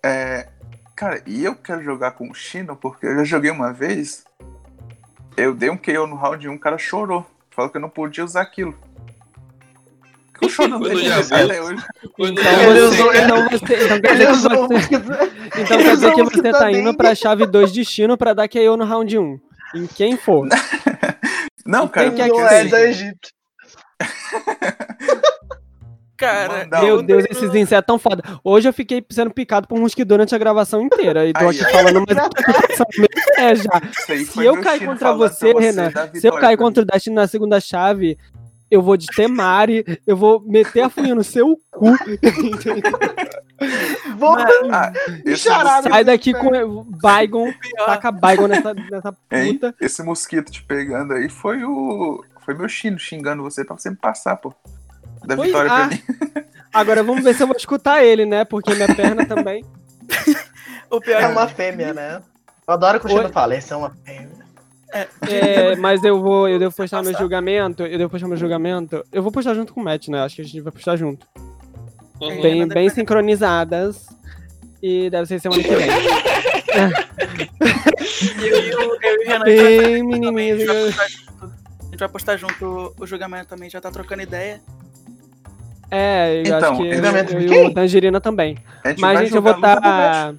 É, 0.06 0.48
cara, 0.94 1.20
e 1.26 1.44
eu 1.44 1.54
quero 1.56 1.82
jogar 1.82 2.12
com 2.12 2.30
o 2.30 2.34
Shino, 2.34 2.76
porque 2.76 3.06
eu 3.06 3.16
já 3.18 3.24
joguei 3.24 3.50
uma 3.50 3.72
vez. 3.72 4.24
Eu 5.36 5.52
dei 5.54 5.68
um 5.68 5.76
KO 5.76 6.06
no 6.06 6.14
round 6.16 6.48
1, 6.48 6.54
o 6.54 6.58
cara 6.58 6.78
chorou. 6.78 7.26
Falou 7.50 7.70
que 7.70 7.76
eu 7.76 7.80
não 7.80 7.88
podia 7.88 8.24
usar 8.24 8.42
aquilo. 8.42 8.74
Ficou 10.32 10.48
chorando 10.48 10.78
Quando 10.80 11.00
já 11.00 11.18
até 11.18 11.60
hoje. 11.62 11.82
Quando 12.14 12.38
Então 12.40 12.52
Ele 12.52 12.80
você, 12.80 13.00
usou- 13.02 13.14
então 13.14 13.48
você, 13.48 13.84
então 13.84 14.00
quer 14.00 14.10
Ele 14.10 14.26
dizer 14.26 14.26
que 14.26 14.32
usou 14.32 14.68
você, 14.68 14.74
então 14.74 15.00
ele 15.58 15.66
quer 15.66 15.76
dizer 15.94 16.12
usou 16.12 16.28
que 16.30 16.36
você 16.36 16.52
tá 16.52 16.70
indo 16.72 16.94
pra 16.94 17.14
chave 17.14 17.46
2 17.46 17.72
de 17.72 17.84
Chino 17.84 18.16
pra 18.18 18.34
dar 18.34 18.48
KO 18.48 18.76
no 18.76 18.84
round 18.84 19.18
1. 19.18 19.40
Em 19.74 19.86
quem 19.86 20.16
for. 20.16 20.46
Não, 21.66 21.88
cara, 21.88 22.10
quem 22.10 22.16
quer 22.16 22.28
porque 22.28 22.36
que 22.36 22.42
Não 22.42 22.48
é 22.48 22.60
assim, 22.60 22.68
do 22.68 22.76
Egito. 22.76 23.28
Cara, 26.16 26.58
Mandar 26.64 26.82
Meu 26.82 26.98
um- 27.00 27.02
Deus, 27.04 27.24
esses 27.28 27.54
insetos 27.54 27.86
tão 27.86 27.98
foda. 27.98 28.22
Hoje 28.42 28.68
eu 28.68 28.72
fiquei 28.72 29.04
sendo 29.10 29.30
picado 29.30 29.68
por 29.68 29.76
um 29.78 29.82
mosquito 29.82 30.08
durante 30.08 30.34
a 30.34 30.38
gravação 30.38 30.80
inteira. 30.82 31.26
E 31.26 31.32
tô 31.32 31.40
Aí, 31.40 31.48
aqui 31.60 31.70
falando, 31.72 32.04
mas 32.08 32.16
é 33.38 33.54
já. 33.54 33.82
Se 34.24 34.44
eu 34.44 34.60
cair 34.60 34.86
contra 34.86 35.12
você, 35.12 35.52
pra 35.52 35.60
Renan, 35.60 35.90
dar 35.90 36.02
Se 36.08 36.08
eu 36.08 36.12
vitória 36.22 36.40
cair 36.40 36.56
contra 36.56 36.82
o 36.82 36.86
Destiny 36.86 37.14
na 37.16 37.26
segunda 37.26 37.60
chave, 37.60 38.16
eu 38.70 38.80
vou 38.82 38.96
de 38.96 39.06
Temari, 39.06 39.84
eu 40.06 40.16
vou 40.16 40.40
meter 40.40 40.80
a 40.82 40.88
funha 40.90 41.14
no 41.14 41.22
seu 41.22 41.56
cu. 41.70 41.92
Vou. 44.18 44.36
Ah, 44.70 44.92
Sai 45.88 46.04
daqui 46.04 46.32
com 46.34 46.84
Baigon, 47.00 47.50
pior. 47.60 47.86
taca 47.86 48.10
Baigon 48.12 48.46
nessa, 48.48 48.74
nessa 48.74 49.16
hein? 49.32 49.54
puta. 49.54 49.74
esse 49.80 50.02
mosquito 50.02 50.50
te 50.52 50.62
pegando 50.62 51.14
aí 51.14 51.28
foi 51.28 51.64
o. 51.64 52.22
Foi 52.44 52.54
meu 52.54 52.68
Chino 52.68 52.98
xingando 52.98 53.42
você 53.42 53.64
pra 53.64 53.76
você 53.76 53.90
me 53.90 53.96
passar, 53.96 54.36
pô. 54.36 54.52
Da 55.26 55.36
Foi? 55.36 55.46
vitória 55.46 55.70
Ah. 55.72 55.90
Agora 56.72 57.02
vamos 57.02 57.24
ver 57.24 57.34
se 57.34 57.42
eu 57.42 57.46
vou 57.46 57.56
escutar 57.56 58.04
ele, 58.04 58.26
né? 58.26 58.44
Porque 58.44 58.74
minha 58.74 58.94
perna 58.94 59.24
também. 59.26 59.64
o 60.90 61.00
pior 61.00 61.22
É 61.22 61.26
uma 61.26 61.48
fêmea, 61.48 61.94
né? 61.94 62.22
Eu 62.68 62.74
adoro 62.74 63.00
que 63.00 63.06
o? 63.06 63.08
Chino 63.08 63.28
fala, 63.30 63.56
esse 63.56 63.72
é 63.72 63.76
uma 63.76 63.90
fêmea. 64.04 64.46
É, 65.28 65.74
mas 65.76 66.02
eu 66.04 66.20
vou, 66.20 66.48
eu 66.48 66.58
devo 66.58 66.74
postar 66.74 67.02
meu 67.02 67.12
julgamento. 67.14 67.82
Eu 67.82 67.98
devo 67.98 68.10
postar 68.10 68.28
meu 68.28 68.36
julgamento. 68.36 69.04
Eu 69.12 69.22
vou 69.22 69.32
postar 69.32 69.54
junto 69.54 69.72
com 69.74 69.80
o 69.80 69.84
Matt, 69.84 70.08
né? 70.08 70.22
Acho 70.22 70.36
que 70.36 70.42
a 70.42 70.44
gente 70.44 70.60
vai 70.60 70.72
postar 70.72 70.96
junto. 70.96 71.26
Uhum. 72.20 72.40
Bem, 72.42 72.68
bem 72.68 72.88
sincronizadas. 72.88 74.06
E 74.82 75.08
deve 75.10 75.26
ser 75.26 75.40
semana 75.40 75.62
que 75.62 75.74
vem. 75.74 75.86
eu, 78.38 78.78
o- 78.78 78.82
eu 78.82 78.90
o 78.90 78.98
Renan 78.98 79.08
a 79.08 79.18
gente 79.18 79.28
vai 79.28 79.44
Bem 79.44 80.04
também, 80.04 80.52
a 80.52 80.56
gente 80.56 80.66
vai 80.66 80.76
menininhas. 80.76 80.94
postar 80.94 81.08
junto. 81.08 81.44
A 81.80 81.84
gente 81.90 81.98
vai 81.98 82.08
postar 82.08 82.36
junto 82.36 82.94
o 82.98 83.06
julgamento 83.06 83.48
também, 83.48 83.70
já 83.70 83.80
tá 83.80 83.90
trocando 83.90 84.22
ideia. 84.22 84.60
É, 85.90 86.38
eu 86.38 86.42
Então, 86.42 86.72
acho 86.72 86.82
que 86.82 86.88
eu, 86.88 87.52
eu 87.62 87.64
e 87.70 87.74
Tangerina 87.74 88.20
também. 88.20 88.56
A 88.84 88.88
gente 88.88 89.00
Mas, 89.00 89.20
gente, 89.20 89.34
eu 89.34 89.42
vou 89.42 89.52
estar. 89.52 90.34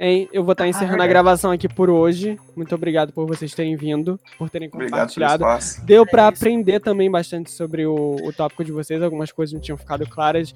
Hein? 0.00 0.28
Eu 0.32 0.42
vou 0.42 0.50
estar 0.52 0.66
encerrando 0.66 0.94
a 0.94 1.06
verdade. 1.06 1.10
gravação 1.10 1.52
aqui 1.52 1.68
por 1.68 1.88
hoje. 1.88 2.36
Muito 2.56 2.74
obrigado 2.74 3.12
por 3.12 3.24
vocês 3.24 3.54
terem 3.54 3.76
vindo, 3.76 4.18
por 4.36 4.50
terem 4.50 4.68
compartilhado. 4.68 5.44
espaço. 5.44 5.84
Deu 5.86 6.04
pra 6.04 6.24
É 6.24 6.26
aprender 6.26 6.80
também 6.80 7.08
bastante 7.08 7.52
sobre 7.52 7.86
o, 7.86 8.16
o 8.24 8.32
tópico 8.32 8.64
de 8.64 8.72
vocês, 8.72 9.00
algumas 9.00 9.30
coisas 9.30 9.52
não 9.52 9.60
tinham 9.60 9.78
ficado 9.78 10.04
claras. 10.08 10.52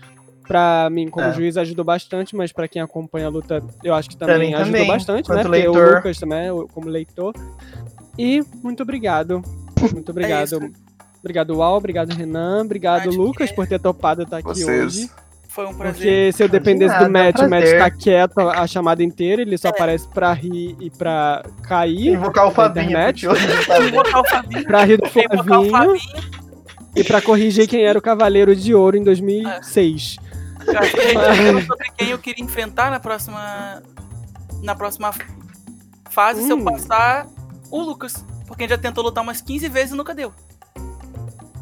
Pra 0.49 0.89
mim, 0.91 1.09
como 1.09 1.27
É. 1.27 1.33
juiz, 1.33 1.57
ajudou 1.57 1.85
bastante, 1.85 2.35
mas 2.37 2.53
pra 2.53 2.67
quem 2.69 2.81
acompanha 2.83 3.27
a 3.27 3.31
luta, 3.31 3.63
eu 3.85 3.95
acho 3.95 4.09
que 4.09 4.17
também 4.17 4.55
ajudou 4.55 4.73
também, 4.73 4.87
bastante, 4.89 5.29
né? 5.29 5.35
quanto 5.37 5.49
Porque 5.49 5.49
o 5.69 5.73
leitor. 5.73 5.97
Lucas 5.97 6.19
também, 6.19 6.51
o- 6.51 6.69
como 6.69 6.89
leitor. 6.89 7.33
E 8.19 8.43
muito 8.63 8.83
obrigado. 8.83 9.43
Muito 9.93 10.11
obrigado. 10.11 10.57
É. 10.65 10.86
obrigado, 11.27 11.63
Al, 11.63 11.77
obrigado, 11.77 12.11
Renan. 12.13 12.63
Obrigado, 12.65 13.09
Acho 13.09 13.19
Lucas, 13.19 13.51
por 13.53 13.67
ter 13.67 13.79
topado 13.81 14.23
estar 14.23 14.39
aqui 14.39 14.49
Vocês. 14.49 14.97
hoje. 14.97 15.11
Foi 15.49 15.67
um 15.67 15.75
prazer. 15.75 15.95
Porque 15.95 16.33
se 16.33 16.43
eu 16.43 16.49
dependesse 16.51 16.93
nada, 16.93 17.07
do 17.07 17.11
Matt, 17.11 17.39
o 17.41 17.49
Matt 17.49 17.65
tá 17.79 17.91
quieto 17.91 18.39
a 18.41 18.67
chamada 18.67 19.03
inteira, 19.03 19.41
ele 19.41 19.57
só 19.57 19.69
É. 19.69 19.71
aparece 19.71 20.07
pra 20.09 20.33
rir 20.35 20.77
e 20.79 20.91
pra 20.91 21.43
cair. 21.63 22.09
Invocar 22.13 22.47
o 22.47 22.51
Fabinho, 22.51 22.85
internet. 22.91 23.25
Invocar 23.27 24.21
o 24.21 24.29
Fabinho. 24.29 24.65
Pra 24.65 24.85
rir 24.85 24.99
do 24.99 25.07
Invocar 25.07 25.61
o 25.61 25.65
Flavinho 25.65 25.71
Fabinho. 25.71 25.97
e 26.95 27.03
pra 27.05 27.23
corrigir 27.23 27.67
quem 27.67 27.83
era 27.85 27.99
o 27.99 28.03
Cavaleiro 28.03 28.55
de 28.55 28.75
Ouro 28.75 28.99
em 28.99 29.03
2006. 29.03 30.17
Eu 30.67 30.79
acho 30.79 30.91
que 30.93 31.01
a 31.01 31.05
gente 31.05 31.15
tá 31.15 31.35
falando 31.35 31.67
sobre 31.67 31.91
quem 31.97 32.11
eu 32.11 32.19
queria 32.19 32.45
enfrentar 32.45 32.91
na 32.91 33.01
próxima. 33.01 33.83
Na 34.63 34.75
próxima 34.75 35.11
fase, 36.11 36.43
se 36.43 36.51
eu 36.51 36.57
Hum. 36.59 36.65
passar 36.65 37.27
o 37.71 37.81
Lucas. 37.81 38.25
Porque 38.47 38.65
a 38.65 38.67
gente 38.67 38.77
já 38.77 38.83
tentou 38.83 39.03
lutar 39.05 39.23
umas 39.25 39.41
15 39.41 39.69
vezes 39.69 39.93
e 39.93 39.97
nunca 39.97 40.15
deu. 40.15 40.33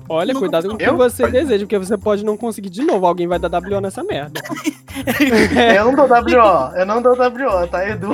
Olha, 0.09 0.35
Nunca 0.35 0.41
cuidado 0.41 0.69
com 0.69 0.75
o 0.75 0.79
que 0.79 0.85
eu? 0.85 0.97
você 0.97 1.27
deseja, 1.29 1.65
porque 1.65 1.79
você 1.79 1.97
pode 1.97 2.25
não 2.25 2.37
conseguir 2.37 2.69
de 2.69 2.83
novo. 2.83 3.07
Alguém 3.07 3.27
vai 3.27 3.39
dar 3.39 3.51
WO 3.51 3.81
nessa 3.81 4.03
merda. 4.05 4.41
Eu 5.77 5.87
não 5.87 5.95
dou 5.97 6.07
WO, 6.07 6.77
eu 6.77 6.87
não 6.87 7.03
dou 7.03 7.17
WO, 7.17 7.67
tá, 7.67 7.89
Edu? 7.89 8.11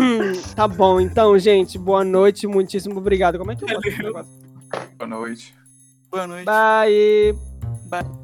tá 0.56 0.66
bom, 0.66 0.98
então, 0.98 1.38
gente, 1.38 1.78
boa 1.78 2.02
noite, 2.02 2.46
muitíssimo 2.46 2.96
obrigado. 2.96 3.38
Como 3.38 3.52
é 3.52 3.56
que 3.56 3.64
eu? 3.64 3.68
Boa 4.96 5.06
noite. 5.06 5.54
Boa 6.10 6.26
noite. 6.26 6.46
Bye! 6.46 7.36
Bye. 7.90 8.21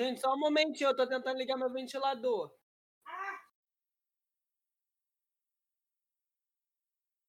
Gente, 0.00 0.18
só 0.18 0.32
um 0.32 0.38
momentinho, 0.38 0.88
eu 0.88 0.96
tô 0.96 1.06
tentando 1.06 1.36
ligar 1.36 1.58
meu 1.58 1.70
ventilador. 1.70 2.50